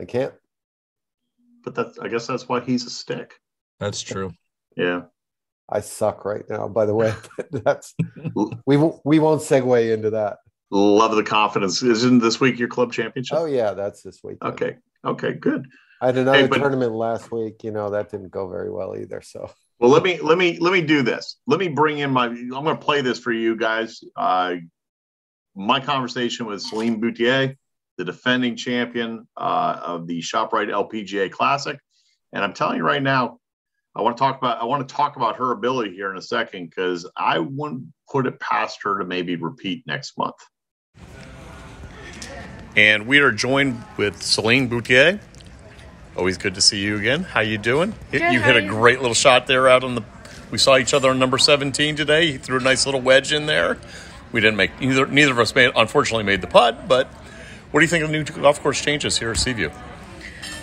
I 0.00 0.04
can't. 0.04 0.34
But 1.64 1.74
that's 1.74 1.98
I 1.98 2.08
guess 2.08 2.26
that's 2.26 2.48
why 2.48 2.60
he's 2.60 2.86
a 2.86 2.90
stick. 2.90 3.34
that's 3.78 4.00
true. 4.00 4.32
Yeah. 4.76 5.02
I 5.72 5.80
suck 5.80 6.24
right 6.24 6.42
now, 6.50 6.66
by 6.66 6.84
the 6.86 6.94
way. 6.94 7.14
That's 7.52 7.94
we 8.66 8.76
won't 8.76 9.00
we 9.04 9.20
won't 9.20 9.40
segue 9.40 9.92
into 9.94 10.10
that. 10.10 10.38
Love 10.72 11.14
the 11.14 11.22
confidence. 11.22 11.80
Isn't 11.82 12.18
this 12.18 12.40
week 12.40 12.58
your 12.58 12.66
club 12.68 12.92
championship? 12.92 13.38
Oh 13.38 13.44
yeah, 13.44 13.72
that's 13.74 14.02
this 14.02 14.20
week. 14.24 14.38
Okay. 14.44 14.78
Okay. 15.04 15.34
Good. 15.34 15.68
I 16.02 16.06
had 16.06 16.16
another 16.18 16.38
Hey, 16.38 16.46
but- 16.48 16.58
tournament 16.58 16.92
last 16.92 17.30
week. 17.30 17.62
You 17.62 17.70
know 17.70 17.90
that 17.90 18.10
didn't 18.10 18.30
go 18.32 18.48
very 18.48 18.70
well 18.70 18.96
either. 18.96 19.20
So 19.22 19.48
Well, 19.78 19.90
let 19.90 20.02
me 20.02 20.18
let 20.20 20.38
me 20.38 20.58
let 20.58 20.72
me 20.72 20.80
do 20.80 21.02
this. 21.02 21.36
Let 21.46 21.60
me 21.60 21.68
bring 21.68 21.98
in 21.98 22.10
my. 22.10 22.26
I'm 22.26 22.48
going 22.48 22.64
to 22.64 22.76
play 22.76 23.02
this 23.02 23.20
for 23.20 23.30
you 23.32 23.54
guys. 23.54 24.00
Uh, 24.16 24.56
my 25.54 25.78
conversation 25.78 26.46
with 26.46 26.62
Celine 26.62 27.00
Boutier, 27.00 27.54
the 28.00 28.04
defending 28.06 28.56
champion 28.56 29.28
uh, 29.36 29.78
of 29.84 30.06
the 30.06 30.20
Shoprite 30.20 30.70
LPGA 30.70 31.30
Classic, 31.30 31.78
and 32.32 32.42
I'm 32.42 32.54
telling 32.54 32.78
you 32.78 32.82
right 32.82 33.02
now, 33.02 33.40
I 33.94 34.00
want 34.00 34.16
to 34.16 34.20
talk 34.22 34.38
about 34.38 34.58
I 34.58 34.64
want 34.64 34.88
to 34.88 34.94
talk 34.94 35.16
about 35.16 35.36
her 35.36 35.52
ability 35.52 35.94
here 35.94 36.10
in 36.10 36.16
a 36.16 36.22
second 36.22 36.70
because 36.70 37.06
I 37.14 37.40
wouldn't 37.40 37.88
put 38.10 38.26
it 38.26 38.40
past 38.40 38.78
her 38.84 38.98
to 39.00 39.04
maybe 39.04 39.36
repeat 39.36 39.86
next 39.86 40.16
month. 40.16 40.36
And 42.74 43.06
we 43.06 43.18
are 43.18 43.32
joined 43.32 43.84
with 43.98 44.22
Celine 44.22 44.68
Boutier. 44.68 45.20
Always 46.16 46.38
good 46.38 46.54
to 46.54 46.62
see 46.62 46.80
you 46.80 46.96
again. 46.96 47.24
How 47.24 47.40
you 47.40 47.58
doing? 47.58 47.92
Good, 48.10 48.32
you 48.32 48.40
hit 48.40 48.56
a 48.56 48.66
great 48.66 49.00
little 49.00 49.12
shot 49.12 49.46
there 49.46 49.68
out 49.68 49.84
on 49.84 49.94
the. 49.94 50.04
We 50.50 50.56
saw 50.56 50.78
each 50.78 50.94
other 50.94 51.10
on 51.10 51.18
number 51.18 51.36
17 51.36 51.96
today. 51.96 52.24
You 52.24 52.38
threw 52.38 52.60
a 52.60 52.62
nice 52.62 52.86
little 52.86 53.02
wedge 53.02 53.34
in 53.34 53.44
there. 53.44 53.76
We 54.32 54.40
didn't 54.40 54.56
make 54.56 54.80
neither. 54.80 55.04
Neither 55.04 55.32
of 55.32 55.38
us 55.38 55.54
made, 55.54 55.72
unfortunately, 55.76 56.24
made 56.24 56.40
the 56.40 56.46
putt. 56.46 56.88
But 56.88 57.12
what 57.70 57.80
do 57.80 57.84
you 57.84 57.88
think 57.88 58.04
of 58.04 58.10
the 58.10 58.16
new 58.16 58.24
golf 58.42 58.60
course 58.62 58.80
changes 58.80 59.18
here 59.18 59.30
at 59.30 59.36
Seaview? 59.36 59.70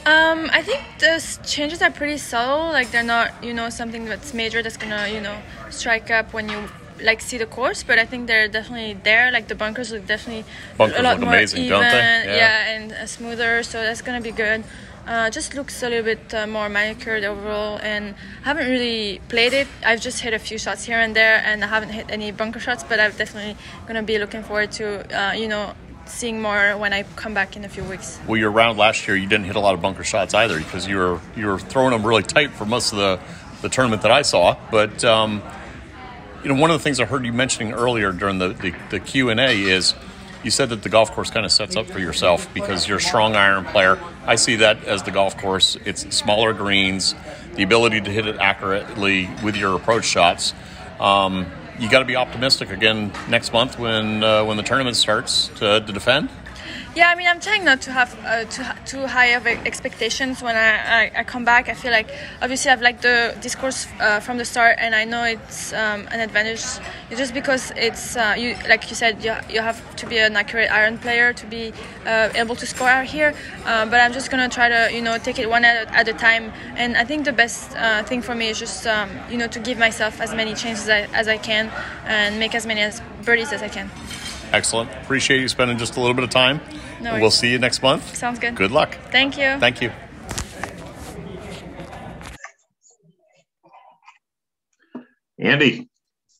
Um, 0.05 0.49
I 0.53 0.61
think 0.61 0.81
those 0.99 1.37
changes 1.43 1.81
are 1.81 1.91
pretty 1.91 2.17
subtle. 2.17 2.67
Like 2.67 2.91
they're 2.91 3.03
not, 3.03 3.43
you 3.43 3.53
know, 3.53 3.69
something 3.69 4.05
that's 4.05 4.33
major 4.33 4.63
that's 4.63 4.77
gonna, 4.77 5.09
you 5.09 5.19
know, 5.19 5.37
strike 5.69 6.09
up 6.09 6.33
when 6.33 6.47
you 6.47 6.69
like 7.01 7.19
see 7.19 7.37
the 7.37 7.45
course. 7.45 7.83
But 7.83 7.99
I 7.99 8.05
think 8.05 8.27
they're 8.27 8.47
definitely 8.47 8.93
there. 8.93 9.31
Like 9.31 9.49
the 9.49 9.55
bunkers 9.55 9.91
look 9.91 10.07
definitely 10.07 10.45
Bunkers 10.77 10.99
a 10.99 11.03
lot 11.03 11.19
look 11.19 11.25
more 11.25 11.35
amazing, 11.35 11.65
even, 11.65 11.81
don't 11.81 11.91
they? 11.91 11.97
Yeah. 11.97 12.35
yeah, 12.35 12.69
and 12.69 12.91
uh, 12.93 13.05
smoother. 13.05 13.63
So 13.63 13.81
that's 13.81 14.01
gonna 14.01 14.21
be 14.21 14.31
good. 14.31 14.63
Uh, 15.05 15.29
just 15.29 15.55
looks 15.55 15.83
a 15.83 15.89
little 15.89 16.03
bit 16.03 16.33
uh, 16.33 16.47
more 16.47 16.69
manicured 16.69 17.23
overall, 17.23 17.77
and 17.81 18.15
I 18.43 18.47
haven't 18.47 18.67
really 18.69 19.21
played 19.29 19.53
it. 19.53 19.67
I've 19.85 20.01
just 20.01 20.19
hit 20.19 20.33
a 20.33 20.39
few 20.39 20.57
shots 20.57 20.83
here 20.85 20.99
and 20.99 21.15
there, 21.15 21.41
and 21.45 21.63
I 21.63 21.67
haven't 21.67 21.89
hit 21.89 22.05
any 22.09 22.31
bunker 22.31 22.59
shots. 22.59 22.83
But 22.83 23.01
I'm 23.01 23.11
definitely 23.11 23.57
gonna 23.87 24.03
be 24.03 24.19
looking 24.19 24.43
forward 24.43 24.71
to, 24.73 24.85
uh, 25.17 25.33
you 25.33 25.49
know, 25.49 25.73
seeing 26.09 26.41
more 26.41 26.77
when 26.77 26.93
I 26.93 27.03
come 27.15 27.33
back 27.33 27.55
in 27.55 27.65
a 27.65 27.69
few 27.69 27.83
weeks. 27.83 28.19
Well, 28.27 28.37
your 28.37 28.51
round 28.51 28.77
last 28.77 29.07
year, 29.07 29.15
you 29.15 29.27
didn't 29.27 29.45
hit 29.45 29.55
a 29.55 29.59
lot 29.59 29.73
of 29.73 29.81
bunker 29.81 30.03
shots 30.03 30.33
either 30.33 30.57
because 30.57 30.87
you 30.87 30.97
were 30.97 31.19
you 31.35 31.47
were 31.47 31.59
throwing 31.59 31.91
them 31.91 32.05
really 32.05 32.23
tight 32.23 32.51
for 32.51 32.65
most 32.65 32.91
of 32.93 32.97
the 32.99 33.19
the 33.61 33.69
tournament 33.69 34.01
that 34.03 34.11
I 34.11 34.21
saw. 34.21 34.57
But 34.71 35.03
um, 35.03 35.41
you 36.43 36.53
know, 36.53 36.59
one 36.59 36.71
of 36.71 36.79
the 36.79 36.83
things 36.83 36.99
I 36.99 37.05
heard 37.05 37.25
you 37.25 37.33
mentioning 37.33 37.73
earlier 37.73 38.11
during 38.11 38.39
the 38.39 38.49
the, 38.49 38.75
the 38.89 38.99
Q 38.99 39.29
and 39.29 39.39
A 39.39 39.51
is 39.51 39.93
you 40.43 40.51
said 40.51 40.69
that 40.69 40.83
the 40.83 40.89
golf 40.89 41.11
course 41.11 41.29
kind 41.29 41.45
of 41.45 41.51
sets 41.51 41.75
up 41.75 41.87
for 41.87 41.99
yourself 41.99 42.53
because 42.53 42.87
you're 42.87 42.99
a 42.99 43.01
strong 43.01 43.35
iron 43.35 43.65
player. 43.65 43.99
I 44.25 44.35
see 44.35 44.57
that 44.57 44.83
as 44.85 45.03
the 45.03 45.11
golf 45.11 45.37
course. 45.37 45.77
It's 45.83 46.15
smaller 46.15 46.53
greens, 46.53 47.15
the 47.55 47.63
ability 47.63 48.01
to 48.01 48.11
hit 48.11 48.27
it 48.27 48.37
accurately 48.37 49.29
with 49.43 49.55
your 49.55 49.75
approach 49.75 50.05
shots. 50.05 50.53
Um, 50.99 51.47
you 51.79 51.89
got 51.89 51.99
to 51.99 52.05
be 52.05 52.15
optimistic 52.15 52.69
again 52.69 53.11
next 53.29 53.53
month 53.53 53.77
when 53.77 54.23
uh, 54.23 54.43
when 54.43 54.57
the 54.57 54.63
tournament 54.63 54.95
starts 54.95 55.49
to, 55.55 55.81
to 55.81 55.93
defend. 55.93 56.29
Yeah, 56.97 57.09
I 57.09 57.15
mean, 57.15 57.27
I'm 57.27 57.39
trying 57.39 57.63
not 57.63 57.81
to 57.81 57.91
have 57.91 58.17
uh, 58.25 58.45
too, 58.45 58.63
too 58.87 59.05
high 59.05 59.37
of 59.37 59.45
expectations 59.45 60.41
when 60.41 60.55
I, 60.55 60.69
I, 61.01 61.11
I, 61.17 61.23
come 61.25 61.45
back. 61.45 61.69
I 61.69 61.75
feel 61.75 61.91
like 61.91 62.09
obviously 62.41 62.71
I've 62.71 62.81
liked 62.81 63.03
the 63.03 63.37
discourse 63.39 63.85
uh, 63.99 64.19
from 64.19 64.39
the 64.39 64.45
start, 64.45 64.77
and 64.79 64.95
I 64.95 65.05
know 65.05 65.23
it's 65.23 65.73
um, 65.73 66.07
an 66.09 66.21
advantage 66.21 66.63
just 67.11 67.35
because 67.35 67.71
it's 67.75 68.17
uh, 68.17 68.33
you 68.35 68.55
like 68.67 68.89
you 68.89 68.95
said 68.95 69.23
you, 69.23 69.35
you 69.47 69.61
have 69.61 69.77
to 69.97 70.07
be 70.07 70.17
an 70.17 70.35
accurate 70.35 70.71
iron 70.71 70.97
player 70.97 71.33
to 71.33 71.45
be 71.45 71.71
uh, 72.07 72.29
able 72.33 72.55
to 72.55 72.65
score 72.65 72.89
out 72.89 73.05
here. 73.05 73.35
Uh, 73.65 73.85
but 73.85 74.01
I'm 74.01 74.11
just 74.11 74.31
gonna 74.31 74.49
try 74.49 74.67
to 74.67 74.91
you 74.91 75.03
know 75.03 75.19
take 75.19 75.37
it 75.37 75.47
one 75.47 75.65
at, 75.65 75.93
at 75.93 76.07
a 76.07 76.13
time, 76.13 76.51
and 76.77 76.97
I 76.97 77.03
think 77.03 77.25
the 77.25 77.31
best 77.31 77.77
uh, 77.77 78.01
thing 78.05 78.23
for 78.23 78.33
me 78.33 78.49
is 78.49 78.57
just 78.57 78.87
um, 78.87 79.11
you 79.29 79.37
know 79.37 79.47
to 79.49 79.59
give 79.59 79.77
myself 79.77 80.19
as 80.19 80.33
many 80.33 80.55
chances 80.55 80.89
as 80.89 81.07
I, 81.13 81.15
as 81.15 81.27
I 81.27 81.37
can 81.37 81.69
and 82.05 82.39
make 82.39 82.55
as 82.55 82.65
many 82.65 82.81
as 82.81 83.03
birdies 83.23 83.53
as 83.53 83.61
I 83.61 83.69
can. 83.69 83.91
Excellent. 84.53 84.91
Appreciate 85.03 85.41
you 85.41 85.47
spending 85.47 85.77
just 85.77 85.97
a 85.97 85.99
little 85.99 86.13
bit 86.13 86.23
of 86.23 86.29
time. 86.29 86.61
No 87.01 87.19
we'll 87.19 87.31
see 87.31 87.51
you 87.51 87.59
next 87.59 87.81
month. 87.81 88.15
Sounds 88.15 88.39
good. 88.39 88.55
Good 88.55 88.71
luck. 88.71 88.97
Thank 89.11 89.37
you. 89.37 89.59
Thank 89.59 89.81
you. 89.81 89.91
Andy, 95.39 95.87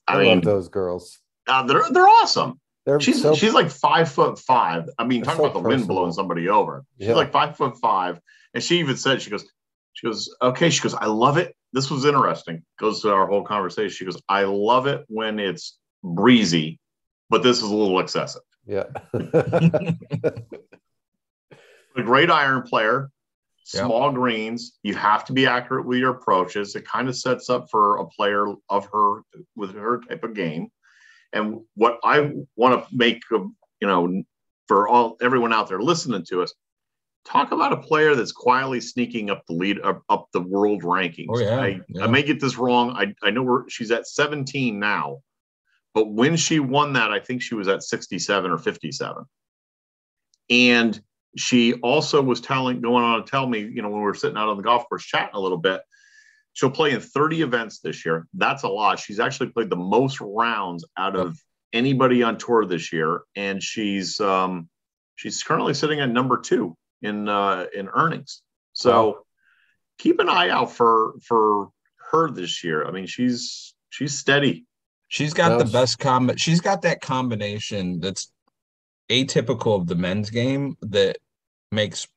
I, 0.08 0.16
I 0.16 0.24
mean, 0.24 0.36
love 0.36 0.44
those 0.44 0.70
girls. 0.70 1.20
Uh, 1.48 1.64
they're 1.64 1.84
they're 1.92 2.08
awesome. 2.08 2.60
They're 2.86 3.00
she's 3.00 3.22
so, 3.22 3.36
she's 3.36 3.54
like 3.54 3.70
five 3.70 4.10
foot 4.10 4.40
five. 4.40 4.90
I 4.98 5.06
mean, 5.06 5.22
talking 5.22 5.40
so 5.40 5.46
about 5.46 5.54
the 5.54 5.60
personal. 5.60 5.78
wind 5.78 5.88
blowing 5.88 6.14
somebody 6.14 6.50
over. 6.50 6.84
She's 6.98 7.10
yeah. 7.10 7.16
like 7.16 7.32
five 7.32 7.58
foot 7.58 7.78
five, 7.78 8.20
and 8.54 8.64
she 8.64 8.80
even 8.80 8.98
said 8.98 9.22
she 9.22 9.30
goes, 9.30 9.46
she 9.94 10.08
goes, 10.08 10.34
okay. 10.42 10.70
She 10.70 10.82
goes, 10.82 10.94
I 10.94 11.08
love 11.08 11.38
it. 11.38 11.56
This 11.74 11.92
was 11.92 12.06
interesting. 12.06 12.64
Goes 12.80 13.02
to 13.02 13.12
our 13.12 13.28
whole 13.28 13.44
conversation. 13.44 13.90
She 13.90 14.06
goes, 14.06 14.22
I 14.30 14.44
love 14.44 14.88
it 14.88 15.04
when 15.08 15.40
it's 15.40 15.78
breezy, 16.04 16.80
but 17.30 17.44
this 17.44 17.58
is 17.58 17.64
a 17.64 17.76
little 17.76 18.00
excessive. 18.00 18.42
Yeah. 18.66 18.86
a 21.98 22.04
great 22.04 22.30
iron 22.30 22.64
player, 22.64 23.10
small 23.64 24.12
greens. 24.12 24.78
You 24.84 24.96
have 24.96 25.26
to 25.26 25.34
be 25.34 25.48
accurate 25.48 25.86
with 25.86 26.00
your 26.00 26.12
approaches. 26.12 26.76
It 26.76 26.86
kind 26.86 27.08
of 27.08 27.16
sets 27.16 27.50
up 27.50 27.70
for 27.70 27.98
a 27.98 28.06
player 28.06 28.46
of 28.70 28.88
her 28.92 29.22
with 29.56 29.76
her 29.76 30.02
type 30.02 30.24
of 30.24 30.34
game. 30.34 30.70
And 31.34 31.62
what 31.76 32.00
I 32.04 32.32
want 32.56 32.88
to 32.88 32.96
make, 32.96 33.22
um, 33.34 33.56
you 33.82 33.88
know, 33.88 34.24
for 34.68 34.88
all 34.88 35.18
everyone 35.22 35.54
out 35.54 35.68
there 35.70 35.82
listening 35.82 36.24
to 36.30 36.42
us, 36.42 36.54
talk 37.26 37.52
about 37.52 37.74
a 37.74 37.78
player 37.78 38.16
that's 38.16 38.32
quietly 38.32 38.80
sneaking 38.80 39.30
up 39.30 39.46
the 39.46 39.54
lead 39.54 39.80
up, 39.82 40.04
up 40.10 40.30
the 40.32 40.42
world 40.42 40.84
rankings. 40.84 41.28
Oh, 41.30 41.40
yeah, 41.40 41.60
I, 41.60 41.82
yeah. 41.90 42.04
I 42.04 42.08
may 42.08 42.24
get 42.24 42.40
this 42.40 42.58
wrong. 42.58 42.92
I, 42.92 43.14
I 43.22 43.32
know 43.32 43.44
where 43.44 43.66
she's 43.68 43.92
at 43.92 44.08
17 44.08 44.80
now. 44.80 45.22
But 45.98 46.12
when 46.12 46.36
she 46.36 46.60
won 46.60 46.94
that, 46.94 47.10
I 47.10 47.20
think 47.20 47.42
she 47.42 47.56
was 47.56 47.68
at 47.68 47.82
67 47.82 48.52
or 48.52 48.60
57. 48.60 49.26
And 50.52 51.02
she 51.36 51.74
also 51.74 52.22
was 52.22 52.40
telling, 52.40 52.82
going 52.82 53.04
on 53.04 53.26
to 53.26 53.28
tell 53.28 53.48
me, 53.48 53.62
you 53.62 53.82
know, 53.82 53.90
when 53.90 54.02
we 54.02 54.06
were 54.06 54.14
sitting 54.14 54.38
out 54.38 54.48
on 54.48 54.58
the 54.58 54.62
golf 54.62 54.88
course 54.88 55.04
chatting 55.04 55.34
a 55.34 55.40
little 55.40 55.58
bit, 55.58 55.82
she'll 56.54 56.70
play 56.70 56.92
in 56.92 57.02
30 57.02 57.42
events 57.42 57.80
this 57.80 58.06
year. 58.06 58.28
That's 58.36 58.62
a 58.62 58.68
lot. 58.68 59.00
She's 59.00 59.20
actually 59.20 59.50
played 59.50 59.72
the 59.72 59.76
most 59.76 60.22
rounds 60.22 60.86
out 60.96 61.16
of 61.16 61.36
anybody 61.74 62.22
on 62.22 62.38
tour 62.38 62.64
this 62.64 62.94
year. 62.94 63.22
And 63.36 63.64
she's, 63.64 64.20
um, 64.20 64.70
she's 65.16 65.42
currently 65.42 65.74
sitting 65.74 66.00
at 66.00 66.12
number 66.12 66.38
two 66.38 66.78
in, 67.02 67.28
uh, 67.28 67.66
in 67.76 67.90
earnings. 67.90 68.44
So 68.74 69.08
wow. 69.08 69.18
keep 69.98 70.20
an 70.20 70.30
eye 70.30 70.50
out 70.50 70.74
for, 70.74 71.16
for 71.24 71.70
her 72.12 72.30
this 72.30 72.64
year. 72.64 72.86
I 72.86 72.92
mean, 72.92 73.08
she's, 73.08 73.74
she's 73.90 74.16
steady. 74.16 74.67
She's 75.10 75.34
got 75.34 75.58
the 75.58 75.72
best 75.72 76.00
combo. 76.00 76.36
She's 76.36 76.62
got 76.62 76.82
that 76.82 77.02
combination 77.02 78.00
that's 78.00 78.32
atypical 79.10 79.80
of 79.80 79.88
the 79.88 79.96
men's 79.96 80.30
game 80.30 80.76
that 80.82 81.18
makes 81.72 82.08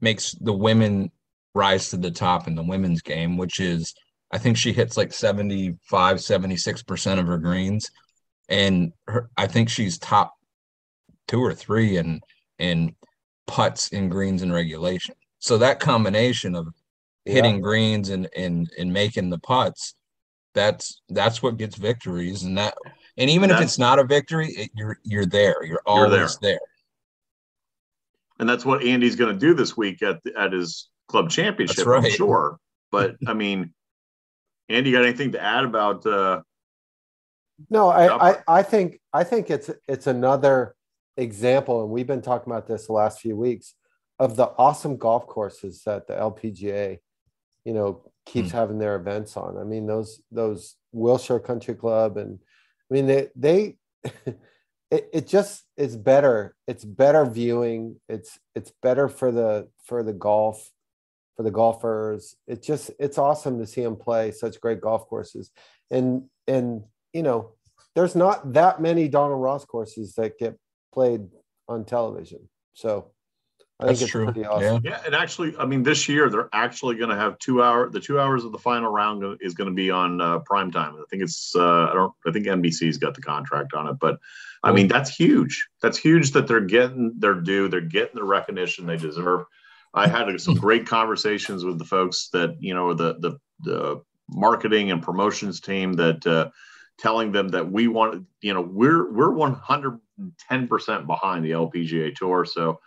makes 0.00 0.32
the 0.32 0.52
women 0.52 1.10
rise 1.54 1.88
to 1.90 1.96
the 1.96 2.10
top 2.10 2.46
in 2.46 2.54
the 2.54 2.62
women's 2.62 3.00
game, 3.00 3.36
which 3.38 3.60
is 3.60 3.94
I 4.30 4.38
think 4.38 4.56
she 4.56 4.72
hits 4.72 4.96
like 4.96 5.12
75, 5.12 6.16
76% 6.16 7.18
of 7.18 7.26
her 7.26 7.38
greens. 7.38 7.90
And 8.48 8.92
her, 9.08 9.30
I 9.36 9.46
think 9.46 9.68
she's 9.68 9.98
top 9.98 10.34
two 11.26 11.40
or 11.40 11.54
three 11.54 11.96
in 11.96 12.20
in 12.58 12.94
putts 13.46 13.88
in 13.88 14.08
greens 14.08 14.42
and 14.42 14.52
regulation. 14.52 15.14
So 15.38 15.58
that 15.58 15.80
combination 15.80 16.54
of 16.54 16.68
hitting 17.24 17.56
yeah. 17.56 17.60
greens 17.60 18.10
and 18.10 18.28
and 18.36 18.70
and 18.78 18.92
making 18.92 19.30
the 19.30 19.38
putts 19.38 19.95
that's 20.56 21.02
that's 21.10 21.42
what 21.42 21.58
gets 21.58 21.76
victories 21.76 22.42
and 22.42 22.56
that 22.56 22.74
and 23.18 23.28
even 23.28 23.50
if 23.50 23.60
it's 23.60 23.78
not 23.78 23.98
a 23.98 24.04
victory 24.04 24.48
it, 24.48 24.70
you're 24.74 24.98
you're 25.04 25.26
there 25.26 25.62
you're 25.62 25.82
always 25.84 26.10
you're 26.10 26.20
there. 26.20 26.38
there. 26.40 26.58
and 28.40 28.48
that's 28.48 28.64
what 28.64 28.82
andy's 28.82 29.16
going 29.16 29.32
to 29.32 29.38
do 29.38 29.52
this 29.52 29.76
week 29.76 30.02
at 30.02 30.18
at 30.36 30.52
his 30.52 30.88
club 31.08 31.28
championship 31.28 31.86
right. 31.86 32.02
i'm 32.02 32.10
sure 32.10 32.58
but 32.90 33.16
i 33.26 33.34
mean 33.34 33.72
andy 34.70 34.90
got 34.90 35.04
anything 35.04 35.30
to 35.32 35.40
add 35.40 35.64
about 35.64 36.04
uh 36.06 36.40
no 37.68 37.88
I, 37.88 38.30
I 38.30 38.36
i 38.48 38.62
think 38.62 38.98
i 39.12 39.24
think 39.24 39.50
it's 39.50 39.70
it's 39.86 40.06
another 40.06 40.74
example 41.18 41.82
and 41.82 41.90
we've 41.90 42.06
been 42.06 42.22
talking 42.22 42.50
about 42.50 42.66
this 42.66 42.86
the 42.86 42.94
last 42.94 43.20
few 43.20 43.36
weeks 43.36 43.74
of 44.18 44.36
the 44.36 44.46
awesome 44.56 44.96
golf 44.96 45.26
courses 45.26 45.82
that 45.84 46.06
the 46.06 46.14
lpga 46.14 46.98
you 47.66 47.74
know 47.74 48.10
keeps 48.26 48.48
mm. 48.48 48.52
having 48.52 48.78
their 48.78 48.96
events 48.96 49.36
on. 49.36 49.56
I 49.56 49.64
mean, 49.64 49.86
those 49.86 50.20
those 50.30 50.76
Wilshire 50.92 51.40
Country 51.40 51.74
Club 51.74 52.18
and 52.18 52.38
I 52.90 52.94
mean 52.94 53.06
they 53.06 53.28
they 53.34 53.76
it, 54.90 55.08
it 55.12 55.26
just 55.26 55.64
is 55.76 55.96
better. 55.96 56.54
It's 56.66 56.84
better 56.84 57.24
viewing. 57.24 58.00
It's 58.08 58.38
it's 58.54 58.72
better 58.82 59.08
for 59.08 59.32
the 59.32 59.68
for 59.84 60.02
the 60.02 60.12
golf 60.12 60.70
for 61.36 61.42
the 61.42 61.50
golfers. 61.50 62.36
It's 62.46 62.66
just 62.66 62.90
it's 62.98 63.18
awesome 63.18 63.58
to 63.58 63.66
see 63.66 63.82
them 63.82 63.96
play 63.96 64.32
such 64.32 64.60
great 64.60 64.80
golf 64.80 65.06
courses. 65.08 65.50
And 65.90 66.24
and 66.46 66.84
you 67.12 67.22
know, 67.22 67.52
there's 67.94 68.14
not 68.14 68.52
that 68.52 68.80
many 68.80 69.08
Donald 69.08 69.40
Ross 69.40 69.64
courses 69.64 70.14
that 70.14 70.38
get 70.38 70.58
played 70.92 71.28
on 71.68 71.84
television. 71.84 72.48
So 72.74 73.12
I 73.78 73.86
That's 73.86 74.06
true. 74.06 74.26
Awesome. 74.28 74.62
Yeah. 74.62 74.78
yeah, 74.82 75.02
and 75.04 75.14
actually, 75.14 75.54
I 75.58 75.66
mean, 75.66 75.82
this 75.82 76.08
year 76.08 76.30
they're 76.30 76.48
actually 76.54 76.96
going 76.96 77.10
to 77.10 77.16
have 77.16 77.38
two 77.38 77.62
hour. 77.62 77.90
The 77.90 78.00
two 78.00 78.18
hours 78.18 78.42
of 78.44 78.52
the 78.52 78.58
final 78.58 78.90
round 78.90 79.38
is 79.42 79.52
going 79.52 79.68
to 79.68 79.74
be 79.74 79.90
on 79.90 80.18
uh, 80.20 80.38
prime 80.40 80.70
time. 80.70 80.94
I 80.94 81.04
think 81.10 81.22
it's. 81.22 81.54
Uh, 81.54 81.88
I 81.90 81.92
don't. 81.92 82.12
I 82.26 82.32
think 82.32 82.46
NBC's 82.46 82.96
got 82.96 83.14
the 83.14 83.20
contract 83.20 83.74
on 83.74 83.86
it, 83.86 83.98
but 84.00 84.18
I 84.62 84.72
mean, 84.72 84.88
that's 84.88 85.14
huge. 85.14 85.68
That's 85.82 85.98
huge 85.98 86.32
that 86.32 86.46
they're 86.46 86.60
getting 86.60 87.12
their 87.18 87.34
due. 87.34 87.68
They're 87.68 87.82
getting 87.82 88.16
the 88.16 88.24
recognition 88.24 88.86
they 88.86 88.96
deserve. 88.96 89.44
I 89.92 90.08
had 90.08 90.40
some 90.40 90.54
great 90.54 90.86
conversations 90.86 91.62
with 91.62 91.78
the 91.78 91.84
folks 91.84 92.30
that 92.32 92.56
you 92.58 92.72
know 92.72 92.94
the 92.94 93.16
the, 93.18 93.38
the 93.60 94.02
marketing 94.30 94.90
and 94.90 95.02
promotions 95.02 95.60
team 95.60 95.92
that 95.94 96.26
uh, 96.26 96.48
telling 96.98 97.30
them 97.30 97.48
that 97.48 97.70
we 97.70 97.88
want 97.88 98.26
you 98.40 98.54
know 98.54 98.62
we're 98.62 99.12
we're 99.12 99.30
110 99.30 100.68
percent 100.68 101.06
behind 101.06 101.44
the 101.44 101.50
LPGA 101.50 102.14
tour. 102.14 102.46
So 102.46 102.80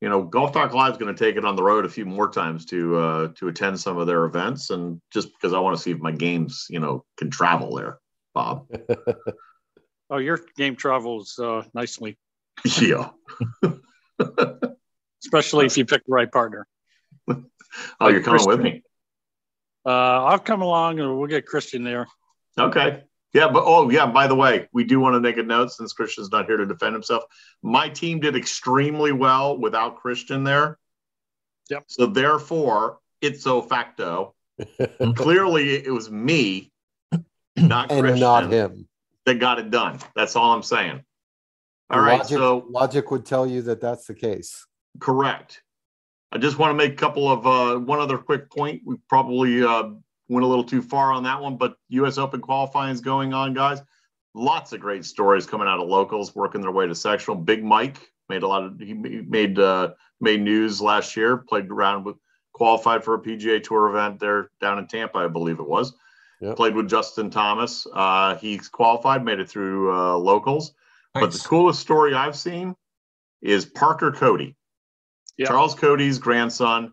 you 0.00 0.08
know, 0.08 0.22
Golf 0.22 0.52
Talk 0.52 0.74
Live 0.74 0.92
is 0.92 0.98
going 0.98 1.14
to 1.14 1.24
take 1.24 1.36
it 1.36 1.44
on 1.44 1.56
the 1.56 1.62
road 1.62 1.84
a 1.84 1.88
few 1.88 2.04
more 2.04 2.28
times 2.30 2.66
to 2.66 2.96
uh, 2.96 3.28
to 3.36 3.48
attend 3.48 3.80
some 3.80 3.96
of 3.96 4.06
their 4.06 4.24
events, 4.24 4.70
and 4.70 5.00
just 5.10 5.28
because 5.32 5.52
I 5.52 5.58
want 5.58 5.76
to 5.76 5.82
see 5.82 5.92
if 5.92 5.98
my 5.98 6.12
games, 6.12 6.66
you 6.68 6.80
know, 6.80 7.04
can 7.16 7.30
travel 7.30 7.76
there, 7.76 7.98
Bob. 8.34 8.66
oh, 10.10 10.18
your 10.18 10.40
game 10.56 10.76
travels 10.76 11.38
uh, 11.38 11.62
nicely. 11.74 12.18
Yeah. 12.80 13.10
Especially 15.24 15.66
if 15.66 15.76
you 15.76 15.84
pick 15.84 16.04
the 16.06 16.12
right 16.12 16.30
partner. 16.30 16.66
oh, 17.28 17.42
like 18.00 18.12
you're 18.12 18.22
coming 18.22 18.22
Christian. 18.22 18.48
with 18.48 18.60
me. 18.60 18.82
Uh, 19.86 20.24
I'll 20.24 20.38
come 20.38 20.62
along, 20.62 21.00
and 21.00 21.18
we'll 21.18 21.28
get 21.28 21.46
Christian 21.46 21.82
there. 21.82 22.06
Okay. 22.58 23.02
Yeah, 23.34 23.48
but 23.48 23.64
oh 23.66 23.90
yeah, 23.90 24.06
by 24.06 24.28
the 24.28 24.34
way, 24.36 24.68
we 24.72 24.84
do 24.84 25.00
want 25.00 25.14
to 25.14 25.20
make 25.20 25.38
a 25.38 25.42
note 25.42 25.72
since 25.72 25.92
Christian's 25.92 26.30
not 26.30 26.46
here 26.46 26.56
to 26.56 26.64
defend 26.64 26.94
himself. 26.94 27.24
My 27.62 27.88
team 27.88 28.20
did 28.20 28.36
extremely 28.36 29.10
well 29.10 29.58
without 29.58 29.96
Christian 29.96 30.44
there. 30.44 30.78
Yep. 31.68 31.84
So 31.88 32.06
therefore, 32.06 33.00
it's 33.20 33.38
ipso 33.38 33.62
facto, 33.62 34.34
clearly 35.16 35.74
it 35.74 35.92
was 35.92 36.08
me, 36.12 36.70
not 37.56 37.90
and 37.90 38.00
Christian, 38.00 38.20
not 38.20 38.52
him, 38.52 38.88
that 39.26 39.40
got 39.40 39.58
it 39.58 39.70
done. 39.70 39.98
That's 40.14 40.36
all 40.36 40.52
I'm 40.52 40.62
saying. 40.62 41.02
All 41.90 42.00
right. 42.00 42.18
logic, 42.18 42.38
so 42.38 42.66
logic 42.70 43.10
would 43.10 43.26
tell 43.26 43.48
you 43.48 43.62
that 43.62 43.80
that's 43.80 44.06
the 44.06 44.14
case. 44.14 44.64
Correct. 45.00 45.60
I 46.30 46.38
just 46.38 46.58
want 46.58 46.70
to 46.70 46.74
make 46.74 46.92
a 46.92 46.96
couple 46.96 47.30
of 47.30 47.46
uh, 47.46 47.80
one 47.80 47.98
other 47.98 48.18
quick 48.18 48.48
point. 48.48 48.82
We 48.84 48.96
probably 49.08 49.64
uh, 49.64 49.90
went 50.28 50.44
a 50.44 50.48
little 50.48 50.64
too 50.64 50.82
far 50.82 51.12
on 51.12 51.24
that 51.24 51.40
one, 51.40 51.56
but 51.56 51.76
U.S. 51.90 52.18
Open 52.18 52.40
qualifying 52.40 52.92
is 52.92 53.00
going 53.00 53.34
on, 53.34 53.54
guys. 53.54 53.80
Lots 54.34 54.72
of 54.72 54.80
great 54.80 55.04
stories 55.04 55.46
coming 55.46 55.68
out 55.68 55.78
of 55.80 55.88
locals 55.88 56.34
working 56.34 56.60
their 56.60 56.72
way 56.72 56.86
to 56.86 56.94
sectional. 56.94 57.36
Big 57.36 57.62
Mike 57.62 57.98
made 58.28 58.42
a 58.42 58.48
lot 58.48 58.64
of 58.64 58.80
he 58.80 58.94
made 58.94 59.58
uh, 59.58 59.92
made 60.20 60.42
news 60.42 60.80
last 60.80 61.16
year. 61.16 61.36
Played 61.36 61.70
around 61.70 62.04
with 62.04 62.16
qualified 62.52 63.04
for 63.04 63.14
a 63.14 63.20
PGA 63.20 63.62
Tour 63.62 63.88
event 63.90 64.18
there 64.18 64.50
down 64.60 64.78
in 64.78 64.86
Tampa, 64.86 65.18
I 65.18 65.28
believe 65.28 65.60
it 65.60 65.68
was. 65.68 65.94
Yep. 66.40 66.56
Played 66.56 66.74
with 66.74 66.88
Justin 66.88 67.30
Thomas. 67.30 67.86
Uh, 67.92 68.36
he's 68.36 68.68
qualified, 68.68 69.24
made 69.24 69.38
it 69.38 69.48
through 69.48 69.94
uh, 69.94 70.16
locals. 70.16 70.74
But 71.14 71.32
the 71.32 71.38
coolest 71.38 71.80
story 71.80 72.12
I've 72.12 72.36
seen 72.36 72.74
is 73.40 73.64
Parker 73.64 74.10
Coody. 74.10 74.56
Charles 75.40 75.74
Coody's 75.74 76.18
grandson 76.18 76.92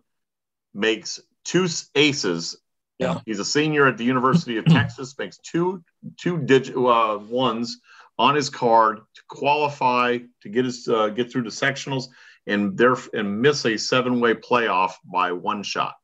makes 0.74 1.20
two 1.44 1.66
aces. 1.94 2.56
Yeah. 3.02 3.20
He's 3.26 3.38
a 3.38 3.44
senior 3.44 3.86
at 3.86 3.98
the 3.98 4.04
University 4.04 4.56
of 4.56 4.64
Texas, 4.78 5.16
makes 5.18 5.38
two 5.38 5.82
two 6.18 6.38
digit 6.38 6.76
uh, 6.76 7.18
ones 7.28 7.78
on 8.18 8.34
his 8.34 8.50
card 8.50 8.98
to 9.14 9.22
qualify 9.28 10.18
to 10.42 10.48
get 10.48 10.64
his 10.64 10.86
uh, 10.88 11.08
get 11.08 11.30
through 11.30 11.42
the 11.42 11.50
sectionals 11.50 12.04
and 12.46 12.76
there 12.76 12.96
and 13.14 13.40
miss 13.40 13.64
a 13.66 13.76
seven 13.76 14.20
way 14.20 14.34
playoff 14.34 14.92
by 15.04 15.32
one 15.32 15.62
shot. 15.62 15.94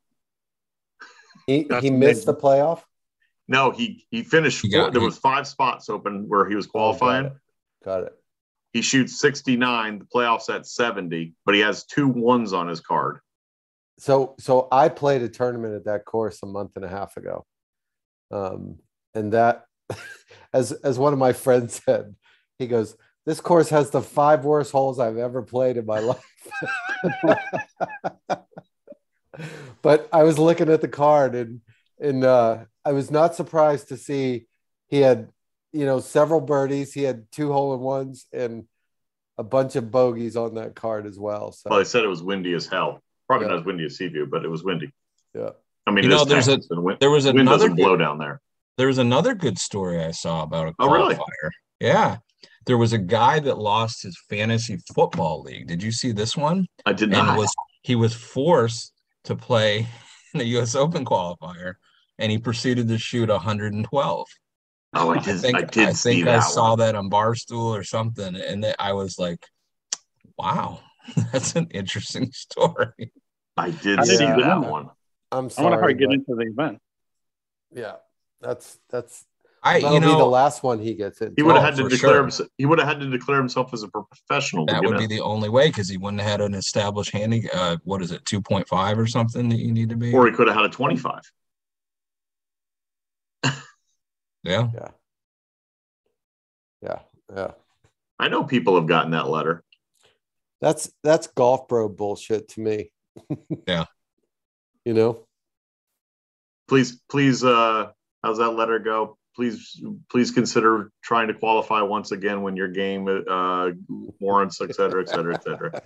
He, 1.46 1.66
he 1.80 1.90
missed 1.90 2.26
the 2.26 2.34
playoff. 2.34 2.82
No, 3.46 3.70
he 3.70 4.06
he 4.11 4.22
finished. 4.22 4.62
He 4.62 4.68
got- 4.70 4.84
four, 4.84 4.90
there 4.92 5.00
he- 5.00 5.06
was 5.06 5.18
five 5.18 5.46
spots 5.46 5.88
open 5.88 6.28
where 6.28 6.48
he 6.48 6.54
was 6.54 6.66
Oh, 6.66 6.70
qualifying. 6.70 7.24
got 7.24 7.32
it. 7.32 7.38
Got 7.84 8.02
it. 8.04 8.12
He 8.74 8.82
shoots 8.82 9.18
69. 9.18 9.98
The 10.00 10.04
playoffs 10.04 10.54
at 10.54 10.66
70, 10.66 11.32
but 11.46 11.54
he 11.54 11.62
has 11.62 11.84
two 11.87 12.06
ones 12.06 12.52
on 12.52 12.68
his 12.68 12.80
card. 12.80 13.20
So 13.98 14.37
so 14.38 14.68
I 14.70 14.88
played 14.88 15.22
a 15.22 15.28
tournament 15.28 15.74
at 15.74 15.84
that 15.87 16.04
course 16.04 16.42
a 16.42 16.46
month 16.46 16.72
and 16.76 16.84
a 16.84 16.88
half 16.88 17.16
ago. 17.16 17.44
Um, 18.30 18.76
and 19.14 19.32
that 19.32 19.64
as 20.52 20.72
as 20.72 20.98
one 20.98 21.12
of 21.12 21.18
my 21.18 21.32
friends 21.32 21.82
said, 21.84 22.14
he 22.58 22.66
goes, 22.66 22.96
This 23.26 23.40
course 23.40 23.68
has 23.70 23.90
the 23.90 24.02
five 24.02 24.44
worst 24.44 24.72
holes 24.72 24.98
I've 24.98 25.18
ever 25.18 25.42
played 25.42 25.76
in 25.76 25.87
my 25.87 25.98
life. 26.00 26.24
but 29.82 30.08
I 30.12 30.22
was 30.22 30.38
looking 30.38 30.68
at 30.68 30.80
the 30.80 30.88
card 30.88 31.34
and 31.34 31.61
and 32.00 32.24
uh, 32.24 32.64
I 32.84 32.92
was 32.92 33.11
not 33.11 33.34
surprised 33.34 33.88
to 33.88 33.96
see 33.96 34.46
he 34.87 34.98
had 34.98 35.28
you 35.72 35.84
know 35.87 35.98
several 36.00 36.40
birdies, 36.40 36.92
he 36.92 37.02
had 37.02 37.30
two 37.32 37.52
hole 37.52 37.74
in 37.74 37.80
ones 37.80 38.26
and 38.32 38.64
a 39.37 39.44
bunch 39.44 39.76
of 39.76 39.90
bogeys 39.90 40.37
on 40.37 40.54
that 40.54 40.74
card 40.74 41.06
as 41.06 41.18
well. 41.18 41.52
So 41.52 41.70
Well, 41.70 41.78
they 41.78 41.84
said 41.84 42.04
it 42.04 42.08
was 42.08 42.22
windy 42.22 42.54
as 42.54 42.66
hell. 42.66 43.02
Probably 43.28 43.46
Yeah. 43.46 43.52
not 43.52 43.60
as 43.60 43.64
windy 43.66 43.84
as 43.84 43.96
Seaview, 43.96 44.26
but 44.26 44.44
it 44.44 44.48
was 44.48 44.64
windy. 44.64 44.90
Yeah. 45.34 45.50
I 45.86 45.90
mean, 45.92 46.04
You 46.04 46.10
it 46.10 46.14
know, 46.14 46.22
is 46.22 46.28
there's 46.28 46.48
a- 46.48 46.56
Texas, 46.56 46.70
and 46.70 46.82
wind, 46.82 46.98
there 47.00 47.10
was 47.10 47.26
wind 47.26 47.38
another 47.40 47.68
doesn't 47.68 47.76
blow 47.76 47.96
down 47.96 48.18
there. 48.18 48.40
There 48.76 48.86
was 48.88 48.98
another 48.98 49.34
good 49.34 49.58
story 49.58 50.02
I 50.02 50.10
saw 50.12 50.42
about 50.42 50.68
a 50.68 50.74
Oh, 50.78 50.90
really? 50.90 51.14
qualifier. 51.14 51.50
Yeah. 51.80 52.16
There 52.66 52.78
was 52.78 52.92
a 52.92 52.98
guy 52.98 53.38
that 53.40 53.58
lost 53.58 54.02
his 54.02 54.18
fantasy 54.28 54.78
football 54.94 55.42
league. 55.42 55.66
Did 55.68 55.82
you 55.82 55.90
see 55.92 56.12
this 56.12 56.36
one? 56.36 56.66
I 56.86 56.92
did 56.92 57.12
and 57.14 57.26
not. 57.26 57.38
was 57.38 57.54
he 57.82 57.94
was 57.94 58.12
forced 58.14 58.92
to 59.24 59.34
play 59.36 59.86
in 60.34 60.38
the 60.38 60.44
US 60.58 60.74
Open 60.74 61.04
qualifier 61.04 61.74
and 62.18 62.30
he 62.30 62.38
proceeded 62.38 62.88
to 62.88 62.98
shoot 62.98 63.28
112. 63.30 64.26
Oh, 64.94 65.10
I 65.10 65.18
did. 65.18 65.40
think 65.40 65.56
I 65.56 65.62
did 65.62 65.88
I 65.88 65.92
see 65.92 66.14
think 66.16 66.28
I 66.28 66.32
that 66.32 66.40
saw 66.40 66.70
one. 66.70 66.78
that 66.80 66.94
on 66.94 67.08
Barstool 67.10 67.70
or 67.78 67.84
something, 67.84 68.34
and 68.36 68.64
that 68.64 68.76
I 68.78 68.92
was 68.94 69.18
like, 69.18 69.46
"Wow, 70.38 70.80
that's 71.32 71.54
an 71.56 71.68
interesting 71.72 72.30
story." 72.32 73.12
I 73.56 73.70
did 73.70 73.98
I 73.98 74.04
see 74.04 74.18
didn't 74.18 74.40
that 74.40 74.61
one. 74.61 74.90
I'm 75.32 75.46
I 75.46 75.48
sorry. 75.48 75.64
wonder 75.68 75.80
how 75.80 75.87
to 75.88 75.94
get 75.94 76.06
but- 76.08 76.14
into 76.14 76.34
the 76.34 76.42
event. 76.50 76.78
Yeah, 77.74 77.96
that's 78.40 78.78
that's. 78.90 79.24
I 79.61 79.80
that'll 79.80 79.94
you 79.94 80.00
be 80.00 80.06
the 80.06 80.24
last 80.24 80.62
one 80.62 80.78
he 80.78 80.94
gets 80.94 81.20
in. 81.20 81.34
He 81.37 81.42
would 81.42 81.56
have 81.56 81.62
Oh, 81.62 81.66
had 81.66 81.76
to 81.76 81.88
declare 81.88 82.12
sure. 82.14 82.20
himself. 82.22 82.48
He 82.56 82.64
would 82.64 82.78
have 82.78 82.87
had 82.87 83.00
to 83.00 83.11
declare 83.11 83.38
himself 83.38 83.74
as 83.74 83.82
a 83.82 83.88
professional. 83.88 84.64
that 84.66 84.82
would 84.84 84.96
be 84.98 85.04
in. 85.04 85.11
the 85.11 85.20
only 85.20 85.48
way 85.48 85.66
because 85.66 85.88
he 85.88 85.96
wouldn't 85.96 86.22
have 86.22 86.30
had 86.30 86.40
an 86.42 86.54
established 86.54 87.11
handy. 87.11 87.50
Uh, 87.52 87.76
what 87.82 88.00
is 88.00 88.12
it, 88.12 88.24
two 88.24 88.40
point 88.40 88.68
five 88.68 88.96
or 88.98 89.06
something 89.08 89.48
that 89.48 89.58
you 89.58 89.72
need 89.72 89.88
to 89.90 89.96
be? 89.96 90.14
or 90.14 90.26
he 90.28 90.32
could 90.32 90.46
have 90.46 90.54
had 90.56 90.64
a 90.64 90.68
25. 90.68 91.20
yeah, 93.44 93.52
Yeah. 94.44 94.88
Yeah, 96.80 96.98
yeah. 97.34 97.50
I 98.20 98.28
know 98.28 98.44
people 98.44 98.76
have 98.76 98.87
gotten 98.87 99.11
that 99.11 99.28
letter. 99.28 99.64
That's 100.61 100.90
that's 101.05 101.29
golf 101.29 101.68
bro 101.68 101.88
bullshit 101.88 102.49
to 102.51 102.61
me. 102.61 102.90
Yeah. 103.66 103.87
You 104.85 104.94
know? 104.94 105.27
Please, 106.68 107.01
please, 107.11 107.42
uh, 107.44 107.90
how's 108.23 108.38
that 108.38 108.51
letter 108.51 108.79
go? 108.79 109.18
Please, 109.35 109.83
please 110.11 110.31
consider 110.31 110.90
trying 111.03 111.29
to 111.29 111.35
qualify 111.35 111.83
once 111.83 112.12
again 112.12 112.42
when 112.42 112.57
your 112.57 112.68
game 112.68 113.09
uh, 113.29 113.71
warrants, 114.21 114.61
et 114.61 114.75
cetera, 114.75 115.03
et 115.03 115.09
cetera, 115.09 115.35
et 115.35 115.42
cetera. 115.42 115.83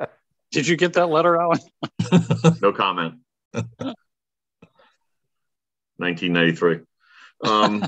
Did 0.50 0.66
you 0.66 0.76
get 0.76 0.92
that 0.94 1.08
letter, 1.08 1.40
Alan? 1.40 1.58
No 2.62 2.72
comment. 2.72 3.14
1993. 5.98 6.80
Um, 7.44 7.84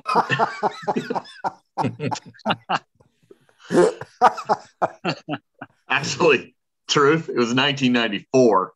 actually, 5.89 6.55
truth, 6.89 7.29
it 7.29 7.37
was 7.37 7.55
1994, 7.55 8.73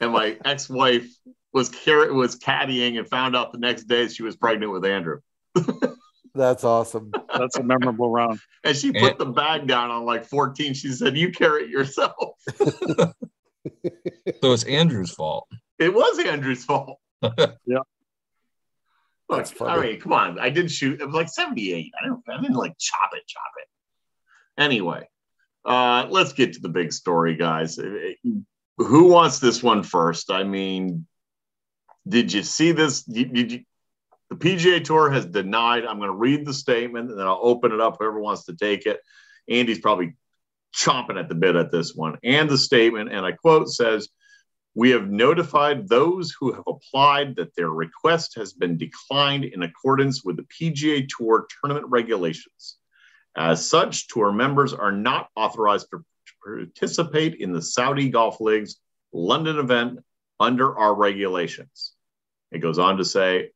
and 0.00 0.12
my 0.12 0.36
ex-wife 0.44 1.08
was 1.52 1.68
car- 1.68 2.12
was 2.12 2.38
caddying 2.38 2.98
and 2.98 3.08
found 3.08 3.36
out 3.36 3.52
the 3.52 3.58
next 3.58 3.84
day 3.84 4.08
she 4.08 4.22
was 4.22 4.36
pregnant 4.36 4.72
with 4.72 4.84
Andrew, 4.84 5.20
That's 6.34 6.64
awesome. 6.64 7.12
That's 7.36 7.56
a 7.58 7.62
memorable 7.62 8.10
round. 8.10 8.40
and 8.64 8.74
she 8.76 8.90
put 8.92 9.18
the 9.18 9.26
bag 9.26 9.66
down 9.66 9.90
on 9.90 10.06
like 10.06 10.24
14. 10.24 10.72
She 10.72 10.88
said, 10.88 11.16
"You 11.16 11.30
carry 11.30 11.64
it 11.64 11.70
yourself." 11.70 12.40
so 12.58 13.12
it's 14.42 14.64
Andrew's 14.64 15.12
fault. 15.12 15.46
It 15.78 15.92
was 15.92 16.18
Andrew's 16.20 16.64
fault. 16.64 16.98
Yeah. 17.66 17.80
Look, 19.38 19.46
funny. 19.46 19.92
mean, 19.92 20.00
come 20.00 20.12
on. 20.12 20.38
I 20.38 20.50
did 20.50 20.70
shoot. 20.70 21.00
It 21.00 21.06
was 21.06 21.14
like 21.14 21.28
78. 21.28 21.92
I 22.00 22.06
don't. 22.06 22.22
I 22.28 22.40
didn't 22.40 22.56
like 22.56 22.74
chop 22.78 23.10
it, 23.12 23.26
chop 23.26 23.42
it. 23.58 24.62
Anyway, 24.62 25.08
uh, 25.64 26.06
let's 26.10 26.32
get 26.32 26.54
to 26.54 26.60
the 26.60 26.68
big 26.68 26.92
story, 26.92 27.36
guys. 27.36 27.78
Uh, 27.78 28.12
Who 28.78 29.08
wants 29.08 29.38
this 29.38 29.62
one 29.62 29.82
first? 29.82 30.30
I 30.30 30.44
mean, 30.44 31.06
did 32.06 32.32
you 32.32 32.42
see 32.42 32.72
this? 32.72 33.02
Did, 33.02 33.32
did 33.32 33.52
you? 33.52 33.60
The 34.30 34.36
PGA 34.36 34.82
Tour 34.82 35.10
has 35.10 35.26
denied. 35.26 35.84
I'm 35.84 35.98
going 35.98 36.08
to 36.08 36.16
read 36.16 36.46
the 36.46 36.54
statement 36.54 37.10
and 37.10 37.18
then 37.18 37.26
I'll 37.26 37.40
open 37.42 37.72
it 37.72 37.80
up. 37.80 37.96
Whoever 37.98 38.18
wants 38.18 38.46
to 38.46 38.56
take 38.56 38.86
it. 38.86 38.98
Andy's 39.46 39.80
probably 39.80 40.14
chomping 40.74 41.18
at 41.18 41.28
the 41.28 41.34
bit 41.34 41.54
at 41.54 41.70
this 41.70 41.94
one. 41.94 42.16
And 42.24 42.48
the 42.48 42.56
statement, 42.56 43.12
and 43.12 43.26
I 43.26 43.32
quote, 43.32 43.68
says, 43.68 44.08
we 44.74 44.90
have 44.90 45.10
notified 45.10 45.88
those 45.88 46.34
who 46.38 46.52
have 46.52 46.64
applied 46.66 47.36
that 47.36 47.54
their 47.54 47.68
request 47.68 48.34
has 48.36 48.52
been 48.52 48.78
declined 48.78 49.44
in 49.44 49.62
accordance 49.62 50.24
with 50.24 50.36
the 50.36 50.44
PGA 50.44 51.06
Tour 51.08 51.46
tournament 51.60 51.86
regulations. 51.90 52.78
As 53.36 53.68
such, 53.68 54.08
tour 54.08 54.32
members 54.32 54.72
are 54.72 54.92
not 54.92 55.28
authorized 55.36 55.88
to 55.90 56.04
participate 56.44 57.36
in 57.36 57.52
the 57.52 57.62
Saudi 57.62 58.08
Golf 58.08 58.40
League's 58.40 58.76
London 59.12 59.58
event 59.58 59.98
under 60.40 60.76
our 60.78 60.94
regulations. 60.94 61.92
It 62.50 62.58
goes 62.58 62.78
on 62.78 62.96
to 62.96 63.04
say, 63.04 63.50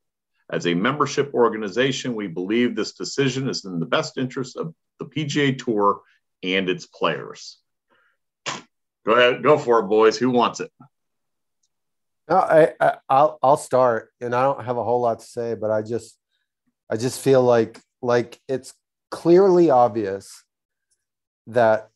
as 0.51 0.67
a 0.67 0.75
membership 0.75 1.33
organization, 1.35 2.15
we 2.15 2.29
believe 2.29 2.77
this 2.77 2.93
decision 2.93 3.49
is 3.49 3.65
in 3.65 3.81
the 3.81 3.87
best 3.87 4.17
interest 4.17 4.57
of 4.57 4.75
the 4.99 5.07
PGA 5.07 5.59
Tour 5.59 6.03
and 6.43 6.69
its 6.69 6.87
players. 6.87 7.59
Go 9.05 9.13
ahead, 9.13 9.43
go 9.43 9.59
for 9.59 9.81
it, 9.81 9.89
boys. 9.89 10.17
Who 10.17 10.31
wants 10.31 10.61
it? 10.61 10.71
No, 12.29 12.37
I, 12.37 12.73
I 12.81 12.97
I'll 13.09 13.39
I'll 13.43 13.57
start, 13.57 14.11
and 14.21 14.35
I 14.35 14.43
don't 14.43 14.65
have 14.65 14.77
a 14.77 14.85
whole 14.85 15.01
lot 15.01 15.21
to 15.21 15.25
say, 15.27 15.55
but 15.55 15.71
I 15.71 15.83
just 15.83 16.19
I 16.91 16.97
just 16.97 17.21
feel 17.21 17.43
like 17.43 17.81
like 18.03 18.41
it's 18.49 18.75
clearly 19.11 19.71
obvious 19.71 20.45
that 21.47 21.91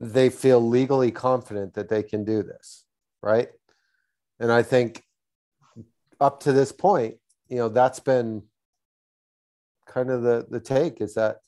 they 0.00 0.30
feel 0.30 0.60
legally 0.60 1.10
confident 1.10 1.74
that 1.74 1.88
they 1.88 2.02
can 2.02 2.24
do 2.24 2.42
this, 2.42 2.84
right? 3.22 3.48
And 4.40 4.50
I 4.52 4.62
think 4.62 5.02
up 6.20 6.40
to 6.40 6.52
this 6.52 6.72
point, 6.72 7.16
you 7.48 7.56
know, 7.56 7.68
that's 7.68 8.00
been 8.00 8.42
kind 9.86 10.10
of 10.10 10.22
the 10.22 10.46
the 10.48 10.60
take 10.60 11.00
is 11.00 11.14
that 11.14 11.38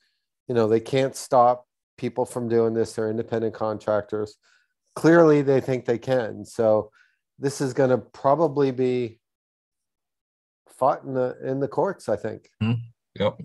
you 0.49 0.55
know 0.55 0.69
they 0.69 0.81
can't 0.81 1.17
stop 1.17 1.67
people 1.97 2.25
from 2.25 2.49
doing 2.49 2.75
this. 2.75 2.93
They're 2.93 3.11
independent 3.11 3.55
contractors. 3.55 4.37
Clearly, 4.95 5.43
they 5.43 5.61
think 5.61 5.85
they 5.85 5.99
can. 5.99 6.45
So 6.45 6.91
this 7.39 7.61
is 7.61 7.73
going 7.73 7.91
to 7.91 7.99
probably 7.99 8.71
be 8.71 9.19
fought 10.69 11.05
in 11.05 11.15
the 11.15 11.37
in 11.43 11.61
the 11.61 11.69
courts. 11.69 12.09
I 12.09 12.17
think. 12.17 12.49
Hmm. 12.61 12.73
Yep. 13.19 13.41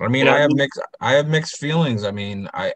I 0.00 0.08
mean, 0.08 0.26
Yeah, 0.26 0.34
I 0.34 0.36
I 0.36 0.40
have 0.40 0.52
mixed 0.52 0.80
I 1.00 1.12
have 1.14 1.28
mixed 1.28 1.58
feelings. 1.58 2.04
I 2.04 2.10
mean, 2.10 2.48
I 2.52 2.72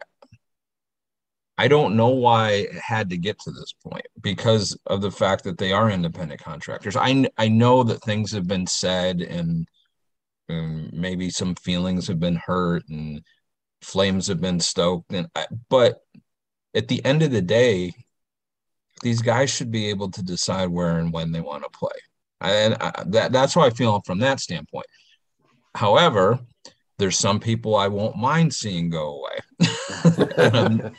I 1.57 1.67
don't 1.67 1.95
know 1.95 2.09
why 2.09 2.51
it 2.51 2.73
had 2.73 3.09
to 3.11 3.17
get 3.17 3.39
to 3.41 3.51
this 3.51 3.73
point 3.87 4.05
because 4.21 4.75
of 4.87 5.01
the 5.01 5.11
fact 5.11 5.43
that 5.43 5.57
they 5.59 5.71
are 5.71 5.91
independent 5.91 6.41
contractors. 6.41 6.95
I 6.95 7.27
I 7.37 7.49
know 7.49 7.83
that 7.83 8.01
things 8.03 8.31
have 8.31 8.47
been 8.47 8.65
said 8.65 9.21
and, 9.21 9.67
and 10.49 10.91
maybe 10.91 11.29
some 11.29 11.55
feelings 11.55 12.07
have 12.07 12.19
been 12.19 12.37
hurt 12.37 12.87
and 12.89 13.21
flames 13.81 14.27
have 14.27 14.41
been 14.41 14.59
stoked 14.59 15.13
and 15.13 15.27
I, 15.35 15.45
but 15.69 16.01
at 16.73 16.87
the 16.87 17.03
end 17.05 17.21
of 17.21 17.31
the 17.31 17.41
day, 17.41 17.93
these 19.03 19.21
guys 19.21 19.49
should 19.49 19.71
be 19.71 19.87
able 19.87 20.09
to 20.11 20.23
decide 20.23 20.69
where 20.69 20.99
and 20.99 21.11
when 21.11 21.31
they 21.31 21.41
want 21.41 21.63
to 21.63 21.69
play. 21.69 21.89
And 22.41 22.75
I, 22.75 23.03
that, 23.07 23.31
that's 23.31 23.53
how 23.53 23.61
I 23.61 23.69
feel 23.69 24.01
from 24.05 24.19
that 24.19 24.39
standpoint. 24.39 24.87
However, 25.75 26.39
there's 26.97 27.17
some 27.17 27.39
people 27.39 27.75
I 27.75 27.87
won't 27.87 28.15
mind 28.15 28.53
seeing 28.53 28.89
go 28.89 29.19
away 29.19 29.67
um, 30.37 30.95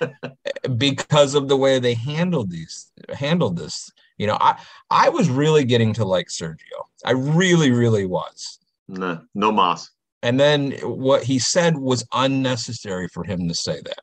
because 0.77 1.35
of 1.35 1.49
the 1.49 1.57
way 1.57 1.79
they 1.79 1.95
handled 1.95 2.51
these 2.51 2.91
handled 3.11 3.57
this. 3.57 3.91
You 4.19 4.27
know, 4.27 4.37
I 4.41 4.61
I 4.91 5.09
was 5.11 5.29
really 5.29 5.65
getting 5.65 5.93
to 5.95 6.05
like 6.05 6.29
Sergio. 6.29 6.57
I 7.05 7.13
really, 7.13 7.71
really 7.71 8.07
was. 8.07 8.59
No, 8.89 9.21
no 9.35 9.53
moss. 9.53 9.91
And 10.23 10.39
then 10.39 10.73
what 10.83 11.23
he 11.25 11.39
said 11.39 11.77
was 11.77 12.07
unnecessary 12.13 13.09
for 13.09 13.25
him 13.25 13.49
to 13.49 13.55
say 13.55 13.81
that. 13.85 14.01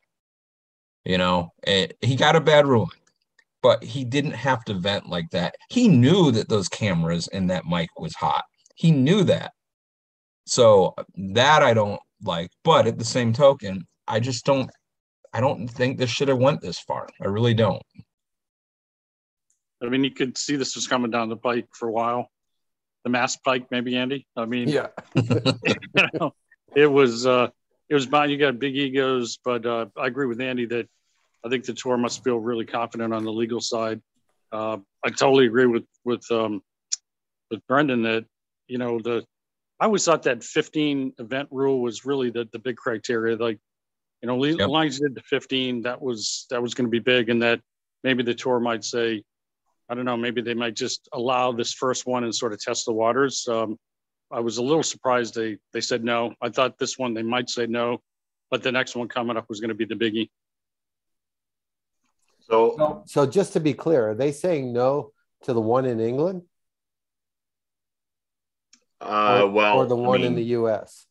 You 1.06 1.18
know, 1.18 1.54
and 1.64 1.94
he 2.02 2.16
got 2.16 2.36
a 2.36 2.42
bad 2.42 2.68
ruling, 2.68 2.99
but 3.62 3.84
he 3.84 4.04
didn't 4.04 4.34
have 4.34 4.64
to 4.66 4.74
vent 4.74 5.10
like 5.10 5.30
that. 5.32 5.56
He 5.70 5.88
knew 5.88 6.32
that 6.32 6.50
those 6.50 6.70
cameras 6.70 7.28
and 7.28 7.50
that 7.50 7.66
mic 7.66 7.90
was 7.98 8.16
hot. 8.16 8.44
He 8.76 8.92
knew 8.92 9.24
that. 9.24 9.52
So 10.46 10.96
that 11.34 11.62
I 11.62 11.74
don't 11.74 12.02
like, 12.24 12.50
but 12.64 12.88
at 12.88 12.98
the 12.98 13.06
same 13.06 13.34
token, 13.34 13.86
I 14.08 14.20
just 14.20 14.46
don't 14.46 14.70
I 15.34 15.42
don't 15.42 15.68
think 15.68 15.98
this 15.98 16.10
should 16.10 16.28
have 16.28 16.40
went 16.40 16.62
this 16.62 16.80
far. 16.80 17.08
I 17.22 17.28
really 17.28 17.54
don't. 17.54 17.84
I 19.82 19.88
mean, 19.88 20.04
you 20.04 20.12
could 20.12 20.38
see 20.38 20.56
this 20.56 20.76
was 20.76 20.88
coming 20.88 21.12
down 21.12 21.30
the 21.30 21.38
pike 21.38 21.68
for 21.74 21.88
a 21.88 21.92
while. 21.92 22.30
The 23.04 23.10
mass 23.10 23.38
pike, 23.38 23.68
maybe 23.72 23.96
Andy. 23.96 24.28
I 24.36 24.46
mean, 24.46 24.68
yeah, 24.68 24.88
you 25.16 26.10
know, 26.16 26.34
it 26.76 26.88
was 26.88 27.26
uh, 27.26 27.50
it 27.88 27.94
was 27.94 28.06
about 28.06 28.30
you 28.30 28.38
got 28.38 28.60
big 28.60 28.76
egos, 28.76 29.40
but 29.44 29.66
uh, 29.66 29.86
I 29.96 30.08
agree 30.08 30.26
with 30.26 30.42
Andy 30.42 30.66
that 30.66 30.90
I 31.46 31.50
think 31.50 31.66
the 31.66 31.74
tour 31.74 31.98
must 31.98 32.24
feel 32.24 32.40
really 32.40 32.66
confident 32.66 33.14
on 33.14 33.24
the 33.24 33.32
legal 33.32 33.62
side. 33.62 34.02
Uh, 34.52 34.78
I 35.04 35.10
totally 35.10 35.46
agree 35.46 35.66
with 35.66 35.86
with 36.04 36.30
um, 36.32 36.62
with 37.50 37.66
Brendan 37.68 38.04
that 38.04 38.26
you 38.68 38.78
know 38.78 39.00
the 39.00 39.26
I 39.80 39.86
always 39.86 40.04
thought 40.04 40.24
that 40.24 40.44
15 40.44 41.14
event 41.20 41.48
rule 41.52 41.82
was 41.82 42.06
really 42.06 42.30
the 42.30 42.48
the 42.52 42.60
big 42.60 42.76
criteria. 42.76 43.38
Like 43.38 43.60
you 44.22 44.28
know, 44.28 44.44
yep. 44.44 44.60
as 44.60 44.68
long 44.68 44.88
as 44.88 45.00
you 45.00 45.08
did 45.08 45.16
the 45.16 45.22
15, 45.22 45.84
that 45.84 46.02
was 46.02 46.46
that 46.50 46.62
was 46.62 46.74
going 46.74 46.88
to 46.88 46.92
be 46.92 47.00
big, 47.00 47.30
and 47.30 47.42
that 47.42 47.62
maybe 48.04 48.24
the 48.24 48.34
tour 48.34 48.60
might 48.60 48.84
say, 48.84 49.24
I 49.90 49.96
don't 49.96 50.06
know, 50.06 50.18
maybe 50.18 50.42
they 50.42 50.54
might 50.54 50.76
just 50.76 51.08
allow 51.14 51.52
this 51.52 51.74
first 51.74 52.06
one 52.06 52.24
and 52.24 52.36
sort 52.36 52.54
of 52.54 52.60
test 52.60 52.86
the 52.86 52.94
waters. 52.94 53.48
Um, 53.48 53.78
I 54.32 54.42
was 54.42 54.58
a 54.58 54.64
little 54.64 54.84
surprised 54.84 55.36
they 55.36 55.58
they 55.74 55.82
said 55.82 56.04
no. 56.04 56.34
I 56.42 56.50
thought 56.50 56.78
this 56.78 56.98
one 56.98 57.14
they 57.14 57.24
might 57.24 57.50
say 57.50 57.66
no, 57.66 58.02
but 58.52 58.62
the 58.62 58.72
next 58.72 58.96
one 58.96 59.08
coming 59.08 59.38
up 59.38 59.46
was 59.48 59.62
going 59.62 59.70
to 59.70 59.76
be 59.76 59.86
the 59.86 59.96
biggie. 59.96 60.30
So, 62.50 62.76
so, 62.78 63.04
so 63.06 63.26
just 63.26 63.54
to 63.54 63.60
be 63.60 63.74
clear, 63.74 64.10
are 64.10 64.16
they 64.16 64.32
saying 64.32 64.74
no 64.74 65.12
to 65.44 65.54
the 65.54 65.62
one 65.62 65.86
in 65.86 66.00
England? 66.00 66.44
Uh, 69.02 69.42
or, 69.44 69.52
well, 69.52 69.78
or 69.78 69.86
the 69.86 69.96
one 69.96 70.16
I 70.16 70.24
mean, 70.24 70.28
in 70.28 70.36
the 70.36 70.44
U.S. 70.44 71.06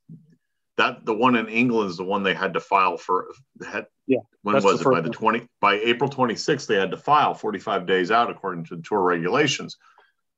That 0.76 1.04
the 1.04 1.14
one 1.14 1.36
in 1.36 1.48
England 1.48 1.90
is 1.90 1.96
the 1.96 2.04
one 2.04 2.22
they 2.22 2.34
had 2.34 2.54
to 2.54 2.60
file 2.60 2.98
for. 2.98 3.28
Had, 3.66 3.86
yeah. 4.06 4.18
When 4.42 4.62
was 4.62 4.80
it? 4.80 4.84
By 4.84 5.00
the 5.00 5.10
twenty 5.10 5.48
by 5.60 5.74
April 5.74 6.10
twenty 6.10 6.36
sixth, 6.36 6.68
they 6.68 6.76
had 6.76 6.90
to 6.90 6.96
file 6.96 7.34
forty 7.34 7.58
five 7.58 7.86
days 7.86 8.10
out 8.10 8.30
according 8.30 8.64
to 8.66 8.76
the 8.76 8.82
tour 8.82 9.00
regulations. 9.00 9.76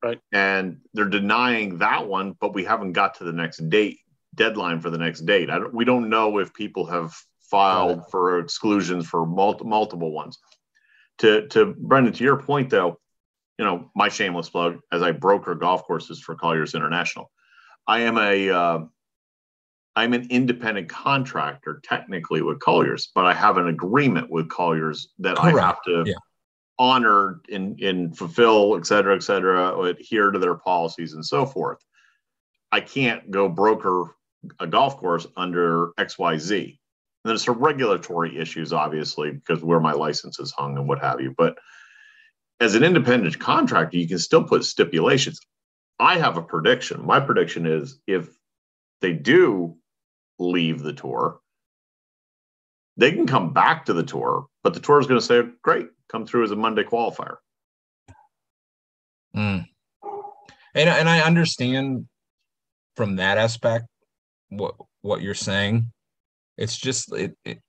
Right. 0.02 0.20
And 0.32 0.78
they're 0.94 1.08
denying 1.08 1.78
that 1.78 2.06
one, 2.06 2.34
but 2.40 2.54
we 2.54 2.64
haven't 2.64 2.92
got 2.92 3.16
to 3.16 3.24
the 3.24 3.32
next 3.32 3.68
date 3.68 3.98
deadline 4.34 4.80
for 4.80 4.90
the 4.90 4.98
next 4.98 5.20
date. 5.26 5.50
I 5.50 5.58
don't, 5.58 5.74
we 5.74 5.84
don't 5.84 6.08
know 6.08 6.38
if 6.38 6.54
people 6.54 6.86
have 6.86 7.14
filed 7.40 8.08
for 8.10 8.38
exclusions 8.38 9.06
for 9.06 9.26
multi, 9.26 9.64
multiple 9.64 10.12
ones. 10.12 10.38
To 11.20 11.46
to 11.48 11.74
Brendan, 11.78 12.12
to 12.14 12.24
your 12.24 12.36
point 12.36 12.70
though, 12.70 12.98
you 13.58 13.64
know 13.64 13.90
my 13.94 14.08
shameless 14.08 14.50
plug 14.50 14.80
as 14.90 15.02
I 15.02 15.12
broker 15.12 15.54
golf 15.54 15.84
courses 15.84 16.20
for 16.20 16.34
Colliers 16.34 16.74
International. 16.74 17.30
I 17.86 18.00
am 18.00 18.18
a 18.18 18.50
uh, 18.50 18.80
I'm 19.96 20.14
an 20.14 20.28
independent 20.30 20.88
contractor 20.88 21.80
technically 21.84 22.42
with 22.42 22.60
Colliers, 22.60 23.10
but 23.14 23.26
I 23.26 23.34
have 23.34 23.58
an 23.58 23.68
agreement 23.68 24.30
with 24.30 24.48
Colliers 24.48 25.08
that 25.18 25.36
Correct. 25.36 25.58
I 25.58 25.66
have 25.66 25.82
to 25.82 26.04
yeah. 26.06 26.14
honor 26.78 27.40
and, 27.52 27.78
and 27.80 28.16
fulfill, 28.16 28.76
et 28.76 28.86
cetera, 28.86 29.14
et 29.14 29.22
cetera, 29.22 29.78
adhere 29.80 30.30
to 30.30 30.38
their 30.38 30.54
policies 30.54 31.12
and 31.14 31.24
so 31.24 31.44
forth. 31.44 31.78
I 32.72 32.80
can't 32.80 33.30
go 33.30 33.48
broker 33.48 34.16
a 34.58 34.66
golf 34.66 34.96
course 34.96 35.26
under 35.36 35.88
XYZ. 35.98 36.78
And 37.24 37.30
there's 37.30 37.44
some 37.44 37.58
regulatory 37.58 38.38
issues, 38.38 38.72
obviously, 38.72 39.32
because 39.32 39.62
where 39.62 39.80
my 39.80 39.92
license 39.92 40.38
is 40.38 40.52
hung 40.52 40.78
and 40.78 40.88
what 40.88 41.00
have 41.00 41.20
you. 41.20 41.34
But 41.36 41.58
as 42.60 42.74
an 42.74 42.84
independent 42.84 43.38
contractor, 43.38 43.96
you 43.96 44.08
can 44.08 44.18
still 44.18 44.44
put 44.44 44.64
stipulations. 44.64 45.40
I 45.98 46.18
have 46.18 46.36
a 46.36 46.42
prediction. 46.42 47.04
My 47.04 47.20
prediction 47.20 47.66
is 47.66 48.00
if 48.06 48.28
they 49.00 49.12
do 49.12 49.76
leave 50.38 50.82
the 50.82 50.94
tour, 50.94 51.40
they 52.96 53.12
can 53.12 53.26
come 53.26 53.52
back 53.52 53.86
to 53.86 53.92
the 53.92 54.02
tour, 54.02 54.46
but 54.62 54.74
the 54.74 54.80
tour 54.80 55.00
is 55.00 55.06
going 55.06 55.20
to 55.20 55.26
say, 55.26 55.42
great, 55.62 55.86
come 56.10 56.26
through 56.26 56.44
as 56.44 56.50
a 56.50 56.56
Monday 56.56 56.84
qualifier. 56.84 57.36
Mm. 59.34 59.66
And, 60.74 60.88
and 60.88 61.08
I 61.08 61.20
understand 61.20 62.06
from 62.96 63.16
that 63.16 63.38
aspect 63.38 63.86
what 64.48 64.74
what 65.02 65.22
you're 65.22 65.34
saying. 65.34 65.92
It's 66.60 66.78
just 66.78 67.12
it, 67.12 67.36
it 67.44 67.60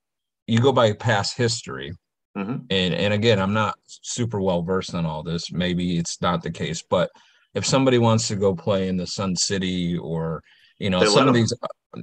you 0.46 0.60
go 0.60 0.72
by 0.72 0.92
past 0.92 1.36
history. 1.36 1.92
Mm-hmm. 2.36 2.66
And 2.70 2.94
and 2.94 3.14
again, 3.14 3.40
I'm 3.40 3.52
not 3.52 3.74
super 3.86 4.40
well 4.40 4.62
versed 4.62 4.94
on 4.94 5.04
all 5.04 5.22
this. 5.22 5.50
Maybe 5.50 5.98
it's 5.98 6.20
not 6.20 6.42
the 6.42 6.50
case, 6.50 6.82
but 6.88 7.10
if 7.54 7.66
somebody 7.66 7.98
wants 7.98 8.28
to 8.28 8.36
go 8.36 8.54
play 8.54 8.88
in 8.88 8.96
the 8.96 9.06
Sun 9.06 9.36
City 9.36 9.98
or 9.98 10.42
you 10.78 10.90
know 10.90 11.00
They 11.00 11.06
some 11.06 11.28
of 11.28 11.34
these, 11.34 11.52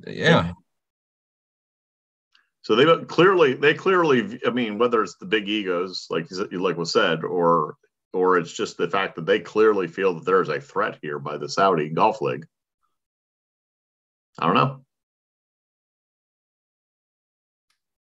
yeah, 0.08 0.52
So 2.62 2.75
they 2.75 3.06
clearly, 3.06 3.54
they 3.56 3.73
clearly, 3.73 4.39
I 4.45 4.52
mean, 4.52 4.78
whether 4.78 5.02
it's 5.02 5.15
the 5.19 5.25
big 5.25 5.49
egos, 5.49 6.06
like 6.10 6.30
you 6.30 6.38
said- 6.38 6.54
like 6.54 6.78
was 6.78 6.91
said, 6.91 7.23
or 7.23 7.75
or 8.13 8.38
it's 8.38 8.54
just 8.54 8.78
the 8.78 8.89
fact 8.89 9.15
that 9.15 9.25
they 9.25 9.39
clearly 9.39 9.88
feel 9.88 10.15
that 10.15 10.25
there 10.25 10.41
is 10.41 10.49
a 10.49 10.60
threat 10.62 10.97
here 11.02 11.19
by 11.19 11.38
the 11.38 11.49
Saudi 11.49 11.89
Golf 11.89 12.21
League. 12.21 12.45
I 14.39 14.45
don't 14.45 14.56
know. 14.56 14.86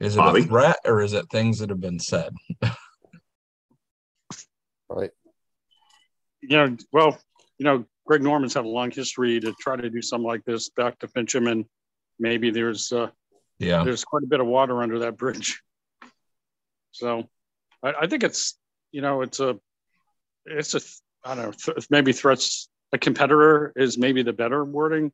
Is 0.03 0.15
it 0.15 0.19
Bobby? 0.19 0.41
a 0.41 0.43
threat 0.43 0.77
or 0.83 1.01
is 1.01 1.13
it 1.13 1.29
things 1.29 1.59
that 1.59 1.69
have 1.69 1.81
been 1.81 1.99
said? 1.99 2.35
Right. 4.89 5.09
you 6.41 6.55
know, 6.55 6.77
well, 6.91 7.17
you 7.57 7.65
know, 7.65 7.85
Greg 8.05 8.21
Norman's 8.21 8.53
had 8.53 8.65
a 8.65 8.67
long 8.67 8.91
history 8.91 9.39
to 9.39 9.53
try 9.59 9.75
to 9.75 9.89
do 9.89 10.03
something 10.03 10.27
like 10.27 10.43
this 10.45 10.69
back 10.69 10.99
to 10.99 11.07
Finchem, 11.07 11.49
and 11.49 11.65
maybe 12.19 12.51
there's 12.51 12.91
uh, 12.91 13.09
Yeah, 13.57 13.83
there's 13.83 14.03
quite 14.03 14.21
a 14.21 14.27
bit 14.27 14.39
of 14.39 14.45
water 14.45 14.83
under 14.83 14.99
that 14.99 15.17
bridge. 15.17 15.63
So, 16.91 17.27
I, 17.81 17.93
I 18.01 18.07
think 18.07 18.23
it's 18.23 18.55
you 18.91 19.01
know 19.01 19.23
it's 19.23 19.39
a 19.39 19.57
it's 20.45 20.75
a 20.75 20.81
I 21.27 21.33
don't 21.33 21.45
know 21.45 21.51
th- 21.51 21.87
maybe 21.89 22.13
threats 22.13 22.69
a 22.91 22.99
competitor 22.99 23.73
is 23.75 23.97
maybe 23.97 24.21
the 24.21 24.33
better 24.33 24.63
wording. 24.63 25.11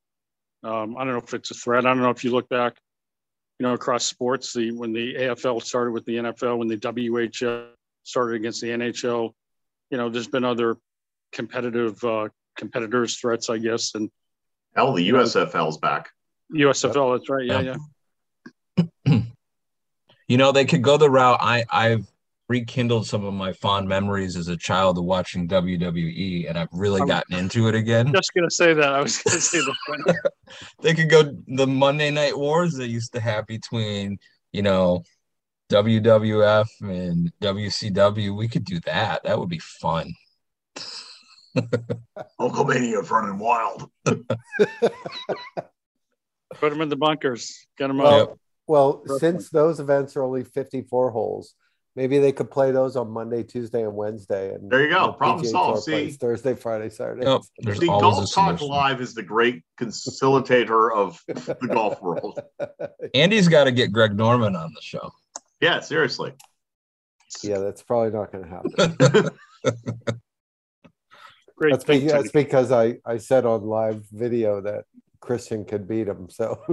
Um, 0.64 0.98
I 0.98 1.06
don't 1.06 1.14
know 1.14 1.22
if 1.24 1.34
it's 1.34 1.52
a 1.52 1.54
threat. 1.54 1.86
I 1.86 1.90
don't 1.90 2.02
know 2.02 2.10
if 2.10 2.26
you 2.26 2.32
look 2.32 2.50
back, 2.50 2.76
you 3.60 3.66
know, 3.68 3.74
across 3.74 4.06
sports, 4.06 4.54
the 4.54 4.72
when 4.72 4.94
the 4.94 5.16
AFL 5.16 5.62
started 5.62 5.92
with 5.92 6.06
the 6.06 6.16
NFL, 6.16 6.58
when 6.58 6.68
the 6.70 6.78
WHL 6.78 7.68
started 8.04 8.36
against 8.36 8.62
the 8.62 8.68
NHL, 8.70 9.34
you 9.92 9.98
know, 9.98 10.10
there's 10.10 10.28
been 10.28 10.46
other 10.46 10.78
competitive 11.34 12.02
uh, 12.04 12.30
competitors 12.56 13.18
threats, 13.18 13.50
I 13.50 13.58
guess, 13.58 13.96
and 13.96 14.10
Hell, 14.76 14.94
the 14.94 15.02
You 15.04 15.14
know- 15.14 15.24
USFL's 15.24 15.78
back. 15.78 16.10
USFL. 16.54 17.18
That's 17.18 17.30
right. 17.30 17.46
Yeah, 17.46 17.60
Yeah. 17.60 18.86
yeah. 19.06 19.20
you 20.28 20.38
know 20.38 20.52
they 20.52 20.66
could 20.66 20.82
go 20.82 20.98
the 20.98 21.10
route. 21.10 21.40
I 21.42 21.66
I've 21.70 22.08
rekindled 22.50 23.06
some 23.06 23.24
of 23.24 23.34
my 23.34 23.54
fond 23.54 23.88
memories 23.88 24.36
as 24.36 24.48
a 24.48 24.58
child 24.58 24.98
of 24.98 25.04
watching 25.06 25.48
WWE, 25.48 26.50
and 26.50 26.58
I've 26.58 26.68
really 26.74 27.00
I'm- 27.00 27.08
gotten 27.08 27.36
into 27.38 27.68
it 27.68 27.76
again. 27.76 28.12
Just 28.16 28.34
gonna 28.34 28.50
say 28.50 28.74
that. 28.74 28.92
I 28.94 29.02
was 29.02 29.20
gonna 29.20 29.40
say 29.40 29.60
that. 29.60 30.32
they 30.82 30.94
could 30.96 31.10
go 31.10 31.32
the 31.48 31.68
Monday 31.68 32.10
Night 32.12 32.38
Wars 32.38 32.74
they 32.74 32.86
used 32.88 33.14
to 33.14 33.20
have 33.20 33.46
between, 33.46 34.18
you 34.52 34.64
know, 34.64 35.04
WWF 35.70 36.68
and 36.82 37.32
WCW. 37.42 38.36
We 38.36 38.48
could 38.48 38.66
do 38.66 38.80
that. 38.82 39.24
That 39.24 39.40
would 39.40 39.50
be 39.50 39.60
fun. 39.60 40.12
Hulkamania 42.40 43.08
running 43.10 43.38
wild. 43.38 43.90
Put 46.56 46.72
them 46.72 46.82
in 46.82 46.90
the 46.90 46.96
bunkers. 46.96 47.68
Get 47.78 47.88
them 47.88 48.00
Well, 48.00 48.22
up. 48.22 48.38
well, 48.68 49.04
Rough 49.06 49.20
since 49.20 49.50
those 49.50 49.80
events 49.80 50.16
are 50.16 50.24
only 50.24 50.44
54 50.44 51.12
holes, 51.12 51.54
maybe 52.00 52.18
they 52.18 52.32
could 52.32 52.50
play 52.50 52.72
those 52.72 52.96
on 52.96 53.12
Monday, 53.12 53.44
Tuesday, 53.44 53.84
and 53.84 53.94
Wednesday. 53.94 54.54
And 54.54 54.72
There 54.72 54.82
you 54.82 54.90
go. 54.90 55.08
the 55.08 55.14
Problem 55.14 55.46
PGA 55.46 55.52
solved. 55.52 55.84
See? 55.84 56.12
Thursday, 56.12 56.56
Friday, 56.56 56.90
Saturday. 56.90 57.26
Yep. 57.26 57.42
Oh, 57.42 57.44
there's 57.58 57.80
See, 57.80 57.88
Golf 57.88 58.32
Talk. 58.32 58.62
Live 58.62 59.02
is 59.02 59.14
the 59.14 59.22
great 59.22 59.64
conciliator 59.78 60.94
of 60.94 61.22
the 61.28 61.70
golf 61.70 62.02
world. 62.02 62.40
Andy's 63.14 63.50
got 63.50 63.66
to 63.66 63.74
get 63.74 63.92
Greg 63.92 64.16
Norman 64.16 64.56
on 64.56 64.72
the 64.74 64.82
show. 64.82 65.12
Yeah, 65.60 65.82
seriously. 65.82 66.32
Yeah, 67.44 67.58
that's 67.58 67.84
probably 67.84 68.12
not 68.12 68.32
going 68.32 68.46
to 68.46 68.50
happen. 68.50 69.30
Great. 71.58 71.72
That's, 71.72 71.84
be, 71.84 72.00
that's 72.00 72.32
because 72.32 72.72
I, 72.72 72.96
I 73.06 73.18
said 73.18 73.46
on 73.46 73.64
live 73.64 74.06
video 74.10 74.62
that 74.62 74.86
Christian 75.20 75.66
could 75.66 75.86
beat 75.86 76.08
him. 76.08 76.30
So 76.30 76.64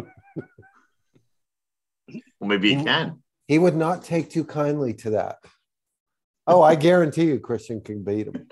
well, 2.06 2.48
maybe 2.48 2.76
he 2.76 2.76
mm. 2.76 2.84
can. 2.84 3.22
He 3.48 3.58
would 3.58 3.76
not 3.76 4.04
take 4.04 4.30
too 4.30 4.44
kindly 4.44 4.94
to 4.94 5.10
that. 5.10 5.38
Oh, 6.46 6.62
I 6.62 6.74
guarantee 6.74 7.24
you 7.24 7.40
Christian 7.40 7.80
can 7.80 8.04
beat 8.04 8.28
him. 8.28 8.48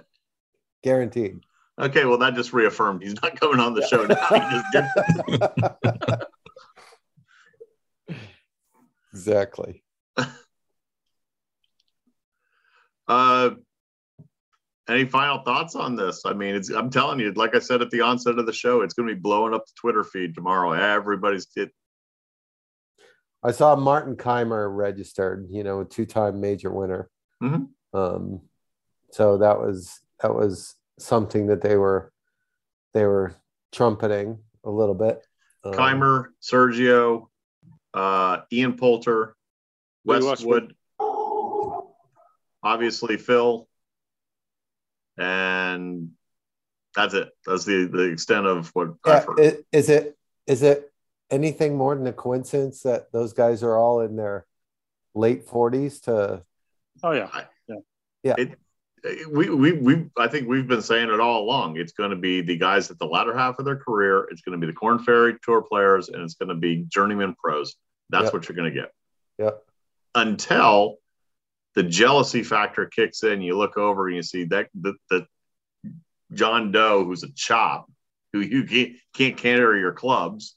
Guaranteed. 0.82 1.40
Okay, 1.80 2.04
well, 2.04 2.18
that 2.18 2.34
just 2.34 2.52
reaffirmed 2.52 3.02
he's 3.02 3.20
not 3.20 3.38
coming 3.38 3.58
on 3.58 3.74
the 3.74 3.86
show 3.86 4.04
now. 4.04 4.26
He 4.28 4.60
just 4.72 4.88
did. 8.08 8.16
exactly. 9.12 9.82
Uh, 13.08 13.50
any 14.88 15.04
final 15.04 15.38
thoughts 15.38 15.74
on 15.74 15.96
this? 15.96 16.22
I 16.24 16.32
mean, 16.32 16.54
it's, 16.54 16.70
I'm 16.70 16.90
telling 16.90 17.18
you, 17.20 17.32
like 17.32 17.54
I 17.54 17.58
said 17.58 17.82
at 17.82 17.90
the 17.90 18.02
onset 18.02 18.38
of 18.38 18.46
the 18.46 18.52
show, 18.52 18.82
it's 18.82 18.94
going 18.94 19.08
to 19.08 19.14
be 19.14 19.20
blowing 19.20 19.54
up 19.54 19.66
the 19.66 19.72
Twitter 19.76 20.04
feed 20.04 20.34
tomorrow. 20.34 20.72
Everybody's 20.72 21.48
it. 21.56 21.70
I 23.44 23.52
saw 23.52 23.76
Martin 23.76 24.16
Kaymer 24.16 24.74
registered, 24.74 25.48
you 25.50 25.62
know, 25.62 25.80
a 25.80 25.84
two-time 25.84 26.40
major 26.40 26.70
winner. 26.70 27.10
Mm-hmm. 27.42 27.98
Um, 27.98 28.40
so 29.10 29.38
that 29.38 29.58
was 29.58 30.00
that 30.22 30.34
was 30.34 30.74
something 30.98 31.48
that 31.48 31.60
they 31.60 31.76
were 31.76 32.10
they 32.94 33.04
were 33.04 33.34
trumpeting 33.70 34.38
a 34.64 34.70
little 34.70 34.94
bit. 34.94 35.20
Um, 35.62 35.74
Kaymer, 35.74 36.28
Sergio, 36.42 37.28
uh, 37.92 38.40
Ian 38.50 38.76
Poulter, 38.76 39.36
Westwood, 40.04 40.74
Westwood, 40.98 41.44
obviously 42.62 43.18
Phil, 43.18 43.68
and 45.18 46.10
that's 46.96 47.12
it. 47.12 47.30
That's 47.46 47.64
the 47.66 47.84
the 47.86 48.04
extent 48.04 48.46
of 48.46 48.68
what 48.68 48.94
yeah, 49.06 49.12
I've 49.12 49.24
heard. 49.26 49.64
Is 49.70 49.90
it 49.90 50.16
is 50.46 50.62
it 50.62 50.90
anything 51.30 51.76
more 51.76 51.94
than 51.94 52.06
a 52.06 52.12
coincidence 52.12 52.82
that 52.82 53.12
those 53.12 53.32
guys 53.32 53.62
are 53.62 53.76
all 53.76 54.00
in 54.00 54.16
their 54.16 54.46
late 55.14 55.44
forties 55.44 56.00
to? 56.00 56.42
Oh 57.02 57.12
yeah, 57.12 57.28
yeah, 57.68 57.76
yeah. 58.22 58.34
It, 58.38 58.58
we, 59.30 59.50
we, 59.50 59.72
we, 59.72 60.06
I 60.16 60.28
think 60.28 60.48
we've 60.48 60.66
been 60.66 60.80
saying 60.80 61.10
it 61.10 61.20
all 61.20 61.42
along. 61.42 61.76
It's 61.76 61.92
going 61.92 62.08
to 62.08 62.16
be 62.16 62.40
the 62.40 62.56
guys 62.56 62.90
at 62.90 62.98
the 62.98 63.04
latter 63.04 63.36
half 63.36 63.58
of 63.58 63.66
their 63.66 63.76
career. 63.76 64.26
It's 64.30 64.40
going 64.40 64.58
to 64.58 64.66
be 64.66 64.70
the 64.70 64.76
Corn 64.76 64.98
Ferry 64.98 65.36
Tour 65.42 65.60
players, 65.60 66.08
and 66.08 66.22
it's 66.22 66.34
going 66.34 66.48
to 66.48 66.54
be 66.54 66.86
journeyman 66.88 67.34
pros. 67.34 67.74
That's 68.08 68.24
yep. 68.24 68.32
what 68.32 68.48
you're 68.48 68.56
going 68.56 68.72
to 68.72 68.80
get. 68.80 68.92
Yep. 69.38 69.62
Until 70.14 70.96
the 71.74 71.82
jealousy 71.82 72.42
factor 72.42 72.86
kicks 72.86 73.22
in. 73.22 73.42
You 73.42 73.58
look 73.58 73.76
over 73.76 74.06
and 74.06 74.16
you 74.16 74.22
see 74.22 74.44
that 74.44 74.68
the, 74.74 74.94
the 75.10 75.26
John 76.32 76.72
Doe, 76.72 77.04
who's 77.04 77.22
a 77.24 77.32
chop, 77.34 77.90
who 78.32 78.40
you 78.40 78.64
can't, 78.64 78.92
can't 79.14 79.36
carry 79.36 79.80
your 79.80 79.92
clubs. 79.92 80.56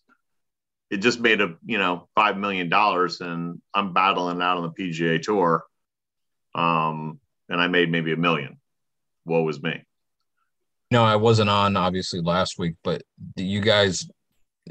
It 0.89 0.97
just 0.97 1.19
made 1.19 1.41
a 1.41 1.55
you 1.65 1.77
know 1.77 2.07
five 2.15 2.37
million 2.37 2.69
dollars, 2.69 3.21
and 3.21 3.61
I'm 3.73 3.93
battling 3.93 4.41
out 4.41 4.57
on 4.57 4.63
the 4.63 4.71
PGA 4.71 5.21
Tour, 5.21 5.65
um, 6.55 7.19
and 7.49 7.59
I 7.59 7.67
made 7.67 7.91
maybe 7.91 8.13
a 8.13 8.17
million. 8.17 8.59
Woe 9.25 9.43
was 9.43 9.61
me. 9.61 9.83
No, 10.89 11.03
I 11.03 11.17
wasn't 11.17 11.49
on 11.49 11.75
obviously 11.75 12.21
last 12.21 12.57
week, 12.57 12.75
but 12.83 13.03
you 13.35 13.59
guys 13.59 14.07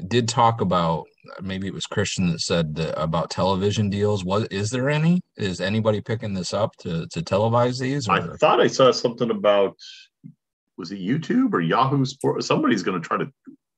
did 0.07 0.27
talk 0.27 0.61
about 0.61 1.05
maybe 1.41 1.67
it 1.67 1.73
was 1.73 1.85
Christian 1.85 2.31
that 2.31 2.41
said 2.41 2.75
that 2.75 2.99
about 2.99 3.29
television 3.29 3.89
deals. 3.89 4.23
What 4.23 4.51
is 4.51 4.69
there 4.69 4.89
any? 4.89 5.21
Is 5.35 5.61
anybody 5.61 6.01
picking 6.01 6.33
this 6.33 6.53
up 6.53 6.75
to 6.77 7.07
to 7.07 7.21
televise 7.21 7.79
these? 7.79 8.07
Or? 8.07 8.13
I 8.13 8.37
thought 8.37 8.59
I 8.59 8.67
saw 8.67 8.91
something 8.91 9.29
about 9.29 9.75
was 10.77 10.91
it 10.91 10.99
YouTube 10.99 11.53
or 11.53 11.61
Yahoo 11.61 12.05
Sport? 12.05 12.43
Somebody's 12.43 12.83
going 12.83 13.01
to 13.01 13.07
try 13.07 13.17
to 13.17 13.31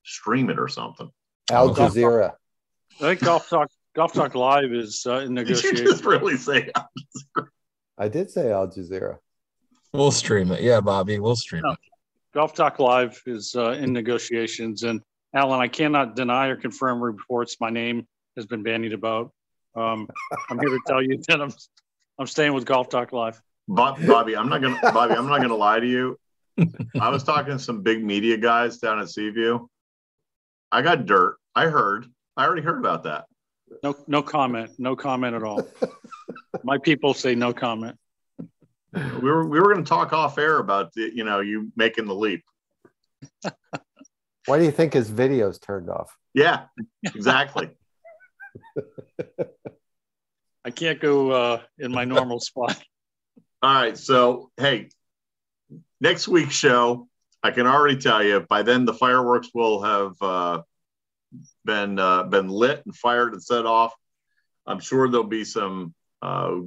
stream 0.03 0.49
it 0.49 0.59
or 0.59 0.67
something. 0.67 1.09
Al 1.51 1.73
Jazeera. 1.73 2.33
I 2.97 2.99
think 2.99 3.21
Golf 3.21 3.49
Talk 3.49 3.69
Golf 3.95 4.13
Talk 4.13 4.35
Live 4.35 4.71
is 4.73 5.05
uh, 5.05 5.19
in 5.19 5.33
negotiation. 5.33 5.75
Did 5.75 5.85
you 5.85 5.91
just 5.91 6.05
really 6.05 6.37
say 6.37 6.69
Al 6.75 6.89
Jazeera? 6.97 7.47
I 7.97 8.07
did 8.07 8.31
say 8.31 8.51
Al 8.51 8.67
Jazeera. 8.67 9.17
We'll 9.93 10.11
stream 10.11 10.51
it. 10.51 10.61
Yeah, 10.61 10.81
Bobby, 10.81 11.19
we'll 11.19 11.35
stream 11.35 11.63
no. 11.63 11.71
it. 11.71 11.79
Golf 12.33 12.53
Talk 12.53 12.79
Live 12.79 13.21
is 13.25 13.55
uh, 13.55 13.71
in 13.71 13.91
negotiations, 13.91 14.83
and 14.83 15.01
Alan, 15.33 15.59
I 15.59 15.67
cannot 15.67 16.15
deny 16.15 16.47
or 16.47 16.55
confirm 16.55 17.01
reports 17.01 17.57
my 17.59 17.69
name 17.69 18.07
has 18.35 18.45
been 18.45 18.63
bandied 18.63 18.93
about. 18.93 19.31
Um, 19.75 20.07
I'm 20.49 20.59
here 20.59 20.69
to 20.69 20.79
tell 20.87 21.01
you 21.01 21.19
that 21.27 21.41
I'm 21.41 21.51
I'm 22.19 22.27
staying 22.27 22.53
with 22.53 22.65
Golf 22.65 22.89
Talk 22.89 23.13
Live. 23.13 23.41
Bobby, 23.67 24.35
I'm 24.35 24.49
not 24.49 24.61
gonna 24.61 24.79
Bobby, 24.81 25.13
I'm 25.13 25.27
not 25.27 25.41
gonna 25.41 25.55
lie 25.55 25.79
to 25.79 25.87
you. 25.87 26.17
I 26.99 27.09
was 27.09 27.23
talking 27.23 27.53
to 27.53 27.59
some 27.59 27.81
big 27.81 28.03
media 28.03 28.37
guys 28.37 28.79
down 28.79 28.99
at 28.99 29.09
Seaview. 29.09 29.67
I 30.71 30.81
got 30.81 31.05
dirt. 31.05 31.37
I 31.55 31.65
heard. 31.65 32.05
I 32.37 32.45
already 32.45 32.61
heard 32.61 32.79
about 32.79 33.03
that. 33.03 33.25
No, 33.83 33.95
no 34.07 34.21
comment. 34.21 34.71
No 34.77 34.95
comment 34.95 35.35
at 35.35 35.43
all. 35.43 35.67
My 36.63 36.77
people 36.77 37.13
say 37.13 37.35
no 37.35 37.53
comment. 37.53 37.97
We 38.93 39.29
were 39.29 39.45
we 39.47 39.59
were 39.59 39.73
going 39.73 39.83
to 39.83 39.89
talk 39.89 40.13
off 40.13 40.37
air 40.37 40.57
about 40.57 40.93
the, 40.93 41.11
you 41.13 41.23
know 41.23 41.41
you 41.41 41.71
making 41.75 42.05
the 42.05 42.15
leap. 42.15 42.43
Why 44.45 44.57
do 44.57 44.63
you 44.63 44.71
think 44.71 44.93
his 44.93 45.09
video's 45.09 45.59
turned 45.59 45.89
off? 45.89 46.17
Yeah, 46.33 46.65
exactly. 47.03 47.69
I 50.65 50.71
can't 50.71 50.99
go 50.99 51.31
uh, 51.31 51.61
in 51.77 51.91
my 51.91 52.05
normal 52.05 52.39
spot. 52.39 52.81
All 53.61 53.73
right. 53.73 53.97
So, 53.97 54.51
hey, 54.57 54.89
next 55.99 56.27
week's 56.27 56.55
show, 56.55 57.08
I 57.41 57.51
can 57.51 57.67
already 57.67 57.97
tell 57.97 58.23
you 58.23 58.41
by 58.41 58.63
then 58.63 58.85
the 58.85 58.93
fireworks 58.93 59.49
will 59.53 59.81
have 59.81 60.21
uh, 60.21 60.61
been 61.65 61.99
uh, 61.99 62.23
been 62.23 62.49
lit 62.49 62.81
and 62.85 62.95
fired 62.95 63.33
and 63.33 63.43
set 63.43 63.65
off. 63.65 63.93
I'm 64.65 64.79
sure 64.79 65.09
there'll 65.09 65.25
be 65.25 65.45
some 65.45 65.93
uh, 66.21 66.57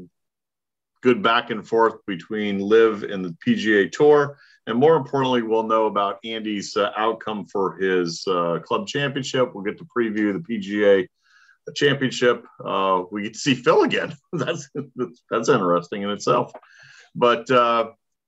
good 1.02 1.22
back 1.22 1.50
and 1.50 1.66
forth 1.66 2.04
between 2.06 2.58
LIV 2.60 3.04
and 3.04 3.24
the 3.24 3.36
PGA 3.46 3.90
Tour. 3.90 4.38
And 4.66 4.78
more 4.78 4.96
importantly, 4.96 5.42
we'll 5.42 5.64
know 5.64 5.86
about 5.86 6.20
Andy's 6.24 6.76
uh, 6.76 6.90
outcome 6.96 7.46
for 7.46 7.76
his 7.76 8.24
uh, 8.26 8.60
club 8.64 8.86
championship. 8.86 9.54
We'll 9.54 9.64
get 9.64 9.78
to 9.78 9.84
preview 9.84 10.32
the 10.32 10.38
PGA 10.38 11.06
championship. 11.74 12.44
Uh, 12.64 13.02
we 13.10 13.24
get 13.24 13.34
to 13.34 13.38
see 13.38 13.54
Phil 13.62 13.82
again. 13.82 14.14
that's, 14.32 14.68
that's 15.30 15.48
interesting 15.48 16.02
in 16.02 16.10
itself. 16.10 16.52
But 17.14 17.50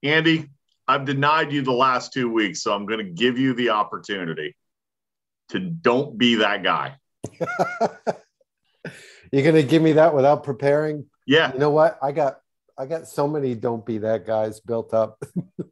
Andy, 0.02 0.48
I've 0.86 1.04
denied 1.04 1.52
you 1.52 1.62
the 1.62 1.72
last 1.72 2.12
two 2.12 2.30
weeks, 2.30 2.62
so 2.62 2.74
I'm 2.74 2.86
going 2.86 2.98
to 2.98 3.10
give 3.10 3.38
you 3.38 3.54
the 3.54 3.70
opportunity 3.70 4.56
to 5.50 5.58
don't 5.58 6.18
be 6.18 6.36
that 6.36 6.62
guy. 6.62 6.96
You're 9.32 9.42
going 9.42 9.54
to 9.54 9.62
give 9.62 9.82
me 9.82 9.92
that 9.92 10.14
without 10.14 10.44
preparing? 10.44 11.06
Yeah. 11.26 11.52
You 11.52 11.58
know 11.58 11.70
what? 11.70 11.98
I 12.02 12.12
got 12.12 12.38
I 12.76 12.86
got 12.86 13.08
so 13.08 13.26
many 13.26 13.54
don't 13.54 13.84
be 13.84 13.98
that 13.98 14.26
guys 14.26 14.60
built 14.60 14.92
up. 14.92 15.22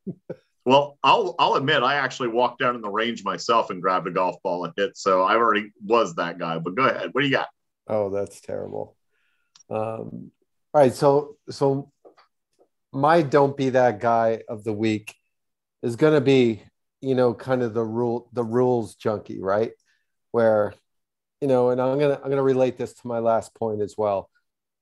well, 0.64 0.98
I'll 1.02 1.34
I'll 1.38 1.54
admit 1.54 1.82
I 1.82 1.96
actually 1.96 2.28
walked 2.28 2.60
down 2.60 2.74
in 2.74 2.80
the 2.80 2.90
range 2.90 3.24
myself 3.24 3.70
and 3.70 3.82
grabbed 3.82 4.06
a 4.06 4.10
golf 4.10 4.36
ball 4.42 4.64
and 4.64 4.72
hit. 4.76 4.96
So 4.96 5.22
I 5.22 5.36
already 5.36 5.72
was 5.84 6.14
that 6.14 6.38
guy. 6.38 6.58
But 6.58 6.74
go 6.74 6.84
ahead. 6.84 7.10
What 7.12 7.20
do 7.20 7.26
you 7.26 7.32
got? 7.32 7.48
Oh, 7.86 8.10
that's 8.10 8.40
terrible. 8.40 8.96
Um, 9.68 10.30
all 10.74 10.80
right, 10.80 10.94
so 10.94 11.36
so 11.50 11.91
my 12.93 13.22
don't 13.22 13.57
be 13.57 13.70
that 13.70 14.01
guy 14.01 14.43
of 14.49 14.64
the 14.64 14.72
week 14.72 15.14
is 15.82 15.97
going 15.97 16.14
to 16.14 16.20
be 16.20 16.62
you 17.01 17.14
know 17.14 17.34
kind 17.34 17.62
of 17.62 17.74
the 17.74 17.84
rule 17.84 18.28
the 18.32 18.45
rules 18.45 18.95
junkie 18.95 19.40
right? 19.40 19.72
Where 20.30 20.74
you 21.40 21.49
know 21.49 21.70
and 21.70 21.80
i'm 21.80 21.99
gonna 21.99 22.20
i'm 22.22 22.30
gonna 22.30 22.43
relate 22.43 22.78
this 22.78 22.95
to 22.95 23.07
my 23.07 23.18
last 23.18 23.55
point 23.55 23.82
as 23.82 23.95
well. 23.99 24.30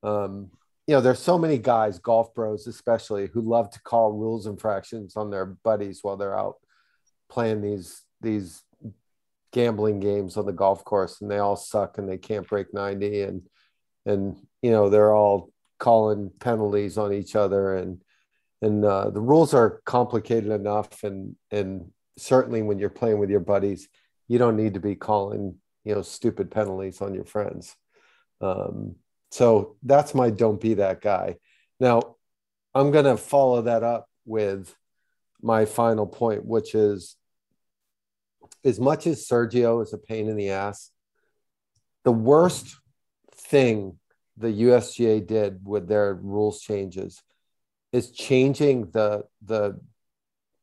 Um 0.03 0.51
you 0.91 0.97
know, 0.97 1.01
there's 1.01 1.21
so 1.21 1.39
many 1.39 1.57
guys, 1.57 2.01
golf 2.01 2.35
pros 2.35 2.67
especially, 2.67 3.29
who 3.29 3.43
love 3.43 3.71
to 3.71 3.83
call 3.83 4.11
rules 4.11 4.49
infractions 4.49 5.15
on 5.15 5.31
their 5.31 5.47
buddies 5.47 6.01
while 6.03 6.17
they're 6.17 6.37
out 6.37 6.57
playing 7.29 7.63
these 7.63 8.03
these 8.21 8.65
gambling 9.53 10.01
games 10.01 10.37
on 10.37 10.47
the 10.47 10.53
golf 10.53 10.85
course, 10.85 11.21
and 11.21 11.31
they 11.31 11.39
all 11.39 11.55
suck 11.55 11.99
and 11.99 12.09
they 12.09 12.19
can't 12.19 12.49
break 12.49 12.75
90, 12.75 13.23
and 13.23 13.43
and 14.05 14.37
you 14.63 14.73
know 14.73 14.89
they're 14.89 15.15
all 15.15 15.53
calling 15.81 16.31
penalties 16.39 16.97
on 16.97 17.13
each 17.13 17.35
other, 17.35 17.75
and 17.75 18.01
and 18.63 18.85
uh, 18.85 19.11
the 19.11 19.21
rules 19.21 19.53
are 19.55 19.81
complicated 19.85 20.53
enough, 20.53 21.03
and 21.03 21.35
and 21.51 21.91
certainly 22.17 22.63
when 22.63 22.79
you're 22.79 22.91
playing 22.91 23.19
with 23.19 23.31
your 23.31 23.41
buddies, 23.41 23.89
you 24.29 24.39
don't 24.39 24.57
need 24.57 24.75
to 24.75 24.81
be 24.81 24.95
calling 24.95 25.57
you 25.85 25.95
know 25.95 26.03
stupid 26.03 26.53
penalties 26.53 27.01
on 27.01 27.15
your 27.15 27.25
friends. 27.25 27.75
Um, 28.41 28.95
so 29.33 29.77
that's 29.83 30.15
my 30.15 30.31
don't 30.31 30.61
be 30.61 30.75
that 30.75 31.01
guy. 31.01 31.37
Now, 31.79 32.17
I'm 32.75 32.91
going 32.91 33.05
to 33.05 33.17
follow 33.17 33.63
that 33.63 33.83
up 33.83 34.09
with 34.25 34.75
my 35.43 35.65
final 35.65 36.07
point, 36.07 36.45
which 36.45 36.75
is 36.75 37.17
as 38.65 38.79
much 38.79 39.07
as 39.07 39.27
Sergio 39.27 39.83
is 39.83 39.93
a 39.93 39.99
pain 39.99 40.29
in 40.29 40.37
the 40.37 40.51
ass, 40.51 40.91
the 42.05 42.13
worst 42.13 42.77
thing 43.35 43.99
the 44.41 44.49
USGA 44.49 45.27
did 45.27 45.61
with 45.65 45.87
their 45.87 46.15
rules 46.15 46.61
changes 46.61 47.23
is 47.93 48.11
changing 48.11 48.91
the 48.91 49.25
the 49.45 49.79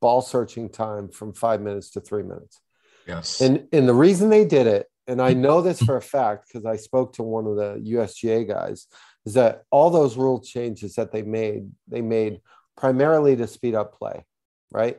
ball 0.02 0.22
searching 0.22 0.70
time 0.70 1.10
from 1.10 1.34
five 1.34 1.62
minutes 1.62 1.92
to 1.92 2.02
three 2.02 2.24
minutes. 2.24 2.60
Yes. 3.08 3.40
And 3.42 3.68
and 3.72 3.88
the 3.88 3.94
reason 3.94 4.30
they 4.30 4.46
did 4.46 4.68
it, 4.68 4.88
and 5.06 5.22
I 5.22 5.34
know 5.34 5.62
this 5.62 5.82
for 5.82 5.98
a 5.98 6.02
fact 6.16 6.48
because 6.48 6.66
I 6.66 6.76
spoke 6.76 7.14
to 7.14 7.24
one 7.24 7.46
of 7.46 7.56
the 7.56 7.82
USGA 7.94 8.48
guys, 8.48 8.88
is 9.26 9.36
that 9.36 9.64
all 9.72 9.90
those 9.90 10.18
rule 10.18 10.42
changes 10.42 10.96
that 10.96 11.12
they 11.12 11.22
made, 11.22 11.70
they 11.88 12.02
made 12.02 12.42
primarily 12.76 13.36
to 13.36 13.48
speed 13.48 13.76
up 13.76 13.98
play, 13.98 14.26
right? 14.72 14.98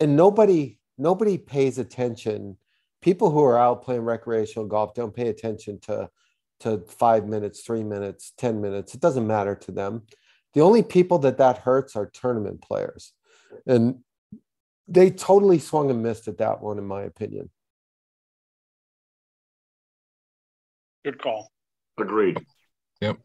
And 0.00 0.16
nobody 0.16 0.78
nobody 0.98 1.38
pays 1.38 1.78
attention. 1.78 2.56
People 3.00 3.30
who 3.30 3.44
are 3.44 3.58
out 3.58 3.82
playing 3.84 4.02
recreational 4.02 4.66
golf 4.66 4.94
don't 4.94 5.14
pay 5.14 5.28
attention 5.28 5.78
to 5.82 6.10
to 6.60 6.78
five 6.78 7.26
minutes, 7.26 7.62
three 7.62 7.84
minutes, 7.84 8.32
ten 8.36 8.60
minutes. 8.60 8.94
It 8.94 9.00
doesn't 9.00 9.26
matter 9.26 9.54
to 9.54 9.72
them. 9.72 10.02
The 10.54 10.62
only 10.62 10.82
people 10.82 11.18
that 11.20 11.38
that 11.38 11.58
hurts 11.58 11.96
are 11.96 12.06
tournament 12.06 12.62
players, 12.62 13.12
and 13.66 14.00
they 14.88 15.10
totally 15.10 15.58
swung 15.58 15.90
and 15.90 16.02
missed 16.02 16.28
at 16.28 16.38
that 16.38 16.62
one, 16.62 16.78
in 16.78 16.86
my 16.86 17.02
opinion. 17.02 17.50
Good 21.04 21.20
call. 21.20 21.52
Agreed. 21.98 22.44
Yep. 23.00 23.18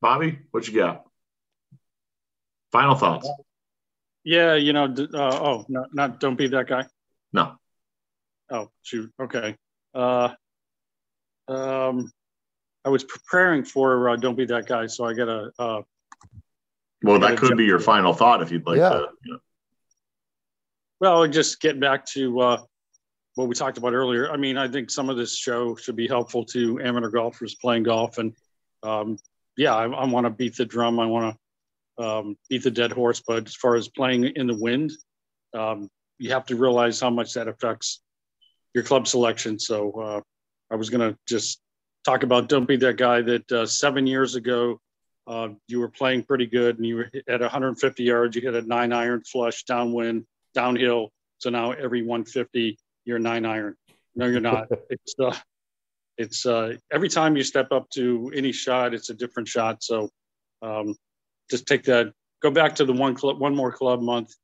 Bobby, 0.00 0.38
what 0.50 0.68
you 0.68 0.74
got? 0.74 1.04
Final 2.72 2.94
thoughts. 2.94 3.30
Yeah, 4.24 4.54
you 4.54 4.72
know, 4.72 4.84
uh, 4.84 5.38
oh, 5.40 5.64
not, 5.68 5.94
not 5.94 6.20
don't 6.20 6.36
be 6.36 6.48
that 6.48 6.66
guy. 6.66 6.86
No. 7.32 7.54
Oh, 8.50 8.70
shoot. 8.82 9.12
Okay. 9.20 9.56
Uh, 9.94 10.30
um, 11.48 12.10
I 12.84 12.90
was 12.90 13.04
preparing 13.04 13.64
for 13.64 14.10
uh, 14.10 14.16
"Don't 14.16 14.36
Be 14.36 14.44
That 14.46 14.66
Guy," 14.66 14.86
so 14.86 15.04
I 15.04 15.14
got 15.14 15.28
a. 15.28 15.52
Uh, 15.58 15.82
well, 17.02 17.18
that 17.20 17.38
could 17.38 17.56
be 17.56 17.64
your 17.64 17.80
final 17.80 18.12
thought 18.12 18.42
if 18.42 18.50
you'd 18.50 18.66
like 18.66 18.78
Yeah. 18.78 18.90
to. 18.90 19.08
You 19.24 19.32
know. 19.32 19.38
Well, 21.00 21.26
just 21.28 21.60
getting 21.60 21.80
back 21.80 22.06
to 22.06 22.40
uh, 22.40 22.62
what 23.34 23.48
we 23.48 23.54
talked 23.54 23.78
about 23.78 23.92
earlier. 23.92 24.30
I 24.30 24.36
mean, 24.36 24.56
I 24.56 24.68
think 24.68 24.90
some 24.90 25.10
of 25.10 25.16
this 25.16 25.36
show 25.36 25.76
should 25.76 25.96
be 25.96 26.06
helpful 26.06 26.44
to 26.46 26.80
amateur 26.80 27.10
golfers 27.10 27.54
playing 27.54 27.82
golf, 27.84 28.18
and 28.18 28.34
um, 28.82 29.18
yeah, 29.56 29.74
I, 29.74 29.86
I 29.86 30.04
want 30.06 30.26
to 30.26 30.30
beat 30.30 30.56
the 30.56 30.64
drum. 30.64 31.00
I 31.00 31.06
want 31.06 31.36
to 31.98 32.04
um, 32.04 32.36
beat 32.48 32.62
the 32.62 32.70
dead 32.70 32.92
horse. 32.92 33.22
But 33.26 33.46
as 33.46 33.54
far 33.54 33.76
as 33.76 33.88
playing 33.88 34.24
in 34.24 34.46
the 34.46 34.56
wind, 34.56 34.92
um, 35.54 35.88
you 36.18 36.30
have 36.30 36.46
to 36.46 36.56
realize 36.56 37.00
how 37.00 37.10
much 37.10 37.34
that 37.34 37.48
affects 37.48 38.02
your 38.74 38.84
club 38.84 39.06
selection. 39.06 39.58
So 39.58 39.92
uh, 39.92 40.20
I 40.70 40.76
was 40.76 40.90
going 40.90 41.12
to 41.12 41.18
just 41.28 41.60
talk 42.04 42.22
about 42.22 42.48
don't 42.48 42.66
be 42.66 42.76
that 42.76 42.96
guy 42.96 43.22
that 43.22 43.50
uh, 43.52 43.66
seven 43.66 44.06
years 44.06 44.34
ago 44.34 44.80
uh, 45.26 45.48
you 45.68 45.80
were 45.80 45.88
playing 45.88 46.22
pretty 46.22 46.46
good 46.46 46.76
and 46.76 46.86
you 46.86 46.96
were 46.96 47.10
at 47.28 47.40
150 47.40 48.02
yards. 48.02 48.36
You 48.36 48.42
hit 48.42 48.54
a 48.54 48.62
nine 48.62 48.92
iron 48.92 49.22
flush 49.22 49.64
downwind, 49.64 50.26
downhill. 50.54 51.10
So 51.38 51.50
now 51.50 51.72
every 51.72 52.02
150 52.02 52.78
you're 53.04 53.18
nine 53.18 53.44
iron. 53.44 53.76
No, 54.14 54.26
you're 54.26 54.40
not. 54.40 54.68
it's 54.90 55.14
uh, 55.18 55.36
it's 56.16 56.46
uh, 56.46 56.74
every 56.92 57.08
time 57.08 57.36
you 57.36 57.42
step 57.42 57.72
up 57.72 57.88
to 57.90 58.32
any 58.34 58.52
shot, 58.52 58.94
it's 58.94 59.10
a 59.10 59.14
different 59.14 59.48
shot. 59.48 59.82
So 59.82 60.08
um, 60.62 60.94
just 61.50 61.66
take 61.66 61.84
that, 61.84 62.12
go 62.42 62.50
back 62.50 62.76
to 62.76 62.84
the 62.84 62.92
one 62.92 63.14
club, 63.14 63.40
one 63.40 63.54
more 63.54 63.72
club 63.72 64.00
month, 64.00 64.34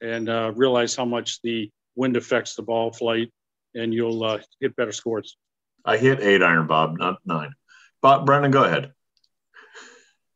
and 0.00 0.28
uh, 0.28 0.52
realize 0.54 0.94
how 0.94 1.04
much 1.04 1.40
the 1.42 1.70
wind 1.96 2.16
affects 2.16 2.54
the 2.54 2.62
ball 2.62 2.92
flight, 2.92 3.32
and 3.74 3.92
you'll 3.92 4.22
uh, 4.22 4.38
get 4.60 4.76
better 4.76 4.92
scores. 4.92 5.36
I 5.84 5.96
hit 5.96 6.20
eight 6.20 6.42
iron, 6.42 6.66
Bob, 6.66 6.98
not 6.98 7.18
nine. 7.24 7.52
But 8.00 8.24
Brendan, 8.24 8.50
go 8.50 8.64
ahead. 8.64 8.92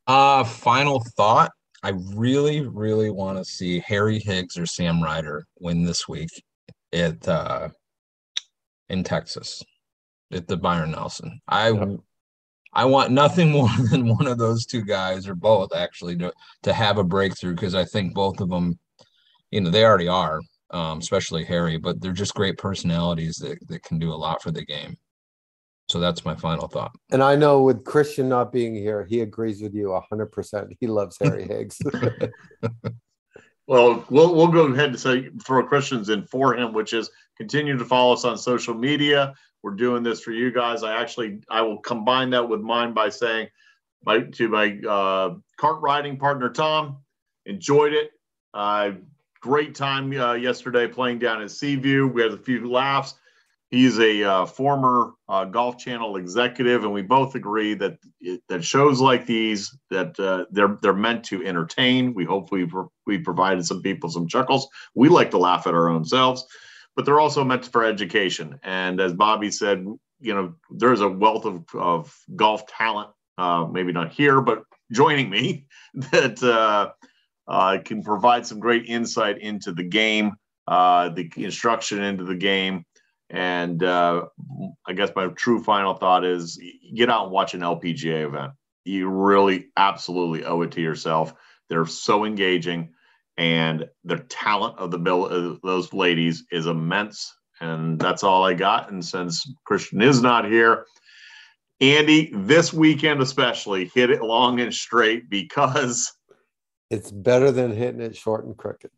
Uh, 0.06 0.44
final 0.44 1.04
thought. 1.16 1.52
I 1.82 1.92
really, 2.14 2.66
really 2.66 3.10
want 3.10 3.38
to 3.38 3.44
see 3.44 3.78
Harry 3.80 4.18
Higgs 4.18 4.58
or 4.58 4.66
Sam 4.66 5.02
Ryder 5.02 5.46
win 5.60 5.84
this 5.84 6.08
week 6.08 6.30
at 6.92 7.26
uh, 7.28 7.68
in 8.88 9.04
Texas 9.04 9.62
at 10.32 10.48
the 10.48 10.56
Byron 10.56 10.90
Nelson. 10.92 11.40
I 11.46 11.96
I 12.72 12.84
want 12.84 13.12
nothing 13.12 13.50
more 13.52 13.70
than 13.90 14.08
one 14.08 14.26
of 14.26 14.38
those 14.38 14.66
two 14.66 14.82
guys 14.82 15.28
or 15.28 15.34
both 15.34 15.74
actually 15.74 16.16
to 16.16 16.32
to 16.62 16.72
have 16.72 16.98
a 16.98 17.04
breakthrough 17.04 17.54
because 17.54 17.74
I 17.74 17.84
think 17.84 18.14
both 18.14 18.40
of 18.40 18.48
them, 18.48 18.78
you 19.50 19.60
know, 19.60 19.70
they 19.70 19.84
already 19.84 20.08
are, 20.08 20.40
um, 20.70 20.98
especially 20.98 21.44
Harry, 21.44 21.76
but 21.76 22.00
they're 22.00 22.12
just 22.12 22.34
great 22.34 22.58
personalities 22.58 23.36
that 23.36 23.58
that 23.68 23.82
can 23.82 23.98
do 23.98 24.12
a 24.12 24.16
lot 24.16 24.42
for 24.42 24.50
the 24.50 24.64
game. 24.64 24.96
So 25.88 25.98
that's 25.98 26.24
my 26.24 26.34
final 26.34 26.68
thought. 26.68 26.94
And 27.10 27.22
I 27.22 27.34
know 27.34 27.62
with 27.62 27.84
Christian 27.84 28.28
not 28.28 28.52
being 28.52 28.74
here, 28.74 29.04
he 29.04 29.20
agrees 29.20 29.62
with 29.62 29.74
you 29.74 29.98
100%. 30.12 30.76
He 30.78 30.86
loves 30.86 31.16
Harry 31.20 31.44
Higgs. 31.48 31.80
Well, 33.68 34.02
we'll 34.08 34.34
we'll 34.34 34.48
go 34.48 34.72
ahead 34.72 34.88
and 34.88 34.98
say 34.98 35.28
throw 35.44 35.62
Christian's 35.62 36.08
in 36.08 36.24
for 36.24 36.56
him, 36.56 36.72
which 36.72 36.94
is 36.94 37.10
continue 37.36 37.76
to 37.76 37.84
follow 37.84 38.14
us 38.14 38.24
on 38.24 38.38
social 38.38 38.72
media. 38.72 39.34
We're 39.62 39.74
doing 39.74 40.02
this 40.02 40.22
for 40.22 40.30
you 40.30 40.50
guys. 40.50 40.82
I 40.82 40.98
actually 40.98 41.40
I 41.50 41.60
will 41.60 41.76
combine 41.76 42.30
that 42.30 42.48
with 42.48 42.62
mine 42.62 42.94
by 42.94 43.10
saying 43.10 43.48
my 44.06 44.20
to 44.20 44.48
my 44.48 44.78
uh, 44.88 45.34
cart 45.58 45.82
riding 45.82 46.16
partner 46.16 46.48
Tom. 46.48 46.96
Enjoyed 47.44 47.92
it. 47.92 48.12
Uh, 48.54 48.92
great 49.42 49.74
time 49.74 50.18
uh, 50.18 50.32
yesterday 50.32 50.88
playing 50.88 51.18
down 51.18 51.42
at 51.42 51.50
Seaview. 51.50 52.06
We 52.06 52.22
had 52.22 52.32
a 52.32 52.38
few 52.38 52.70
laughs. 52.70 53.16
He's 53.70 53.98
a 53.98 54.24
uh, 54.24 54.46
former 54.46 55.12
uh, 55.28 55.44
Golf 55.44 55.76
Channel 55.76 56.16
executive, 56.16 56.84
and 56.84 56.92
we 56.92 57.02
both 57.02 57.34
agree 57.34 57.74
that 57.74 57.98
that 58.48 58.64
shows 58.64 58.98
like 58.98 59.26
these 59.26 59.76
that 59.90 60.18
uh, 60.18 60.46
they're 60.50 60.78
they're 60.80 60.94
meant 60.94 61.24
to 61.26 61.44
entertain. 61.44 62.14
We 62.14 62.24
hope 62.24 62.50
we've 62.50 62.72
we 63.06 63.18
provided 63.18 63.66
some 63.66 63.82
people 63.82 64.08
some 64.08 64.26
chuckles. 64.26 64.68
We 64.94 65.10
like 65.10 65.30
to 65.32 65.38
laugh 65.38 65.66
at 65.66 65.74
our 65.74 65.90
own 65.90 66.06
selves, 66.06 66.46
but 66.96 67.04
they're 67.04 67.20
also 67.20 67.44
meant 67.44 67.66
for 67.66 67.84
education. 67.84 68.58
And 68.62 69.02
as 69.02 69.12
Bobby 69.12 69.50
said, 69.50 69.84
you 70.18 70.34
know, 70.34 70.54
there's 70.70 71.02
a 71.02 71.08
wealth 71.08 71.44
of, 71.44 71.64
of 71.74 72.14
golf 72.34 72.66
talent, 72.68 73.10
uh, 73.36 73.66
maybe 73.70 73.92
not 73.92 74.12
here, 74.12 74.40
but 74.40 74.62
joining 74.92 75.28
me 75.28 75.66
that 75.94 76.42
uh, 76.42 76.90
uh, 77.46 77.78
can 77.84 78.02
provide 78.02 78.46
some 78.46 78.60
great 78.60 78.86
insight 78.86 79.38
into 79.42 79.72
the 79.72 79.84
game, 79.84 80.32
the 80.66 81.30
instruction 81.36 82.02
into 82.02 82.24
the 82.24 82.34
game. 82.34 82.84
And 83.30 83.82
uh, 83.82 84.26
I 84.86 84.92
guess 84.94 85.10
my 85.14 85.28
true 85.28 85.62
final 85.62 85.94
thought 85.94 86.24
is 86.24 86.60
get 86.94 87.10
out 87.10 87.24
and 87.24 87.32
watch 87.32 87.54
an 87.54 87.60
LPGA 87.60 88.26
event. 88.26 88.52
You 88.84 89.08
really 89.08 89.66
absolutely 89.76 90.44
owe 90.44 90.62
it 90.62 90.72
to 90.72 90.80
yourself. 90.80 91.34
They're 91.68 91.84
so 91.84 92.24
engaging, 92.24 92.94
and 93.36 93.84
the 94.04 94.18
talent 94.18 94.78
of 94.78 94.90
the 94.90 94.98
bill 94.98 95.26
of 95.26 95.60
those 95.62 95.92
ladies 95.92 96.44
is 96.50 96.66
immense. 96.66 97.34
And 97.60 97.98
that's 97.98 98.22
all 98.22 98.44
I 98.44 98.54
got. 98.54 98.90
And 98.90 99.04
since 99.04 99.50
Christian 99.66 100.00
is 100.00 100.22
not 100.22 100.46
here, 100.46 100.86
Andy, 101.80 102.30
this 102.32 102.72
weekend 102.72 103.20
especially, 103.20 103.90
hit 103.94 104.10
it 104.10 104.22
long 104.22 104.58
and 104.60 104.72
straight 104.72 105.28
because 105.28 106.12
it's 106.90 107.10
better 107.10 107.52
than 107.52 107.72
hitting 107.72 108.00
it 108.00 108.16
short 108.16 108.46
and 108.46 108.56
crooked. 108.56 108.90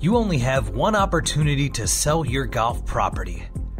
You 0.00 0.16
only 0.16 0.38
have 0.38 0.70
one 0.70 0.94
opportunity 0.94 1.68
to 1.70 1.86
sell 1.86 2.26
your 2.26 2.46
golf 2.46 2.84
property. 2.84 3.44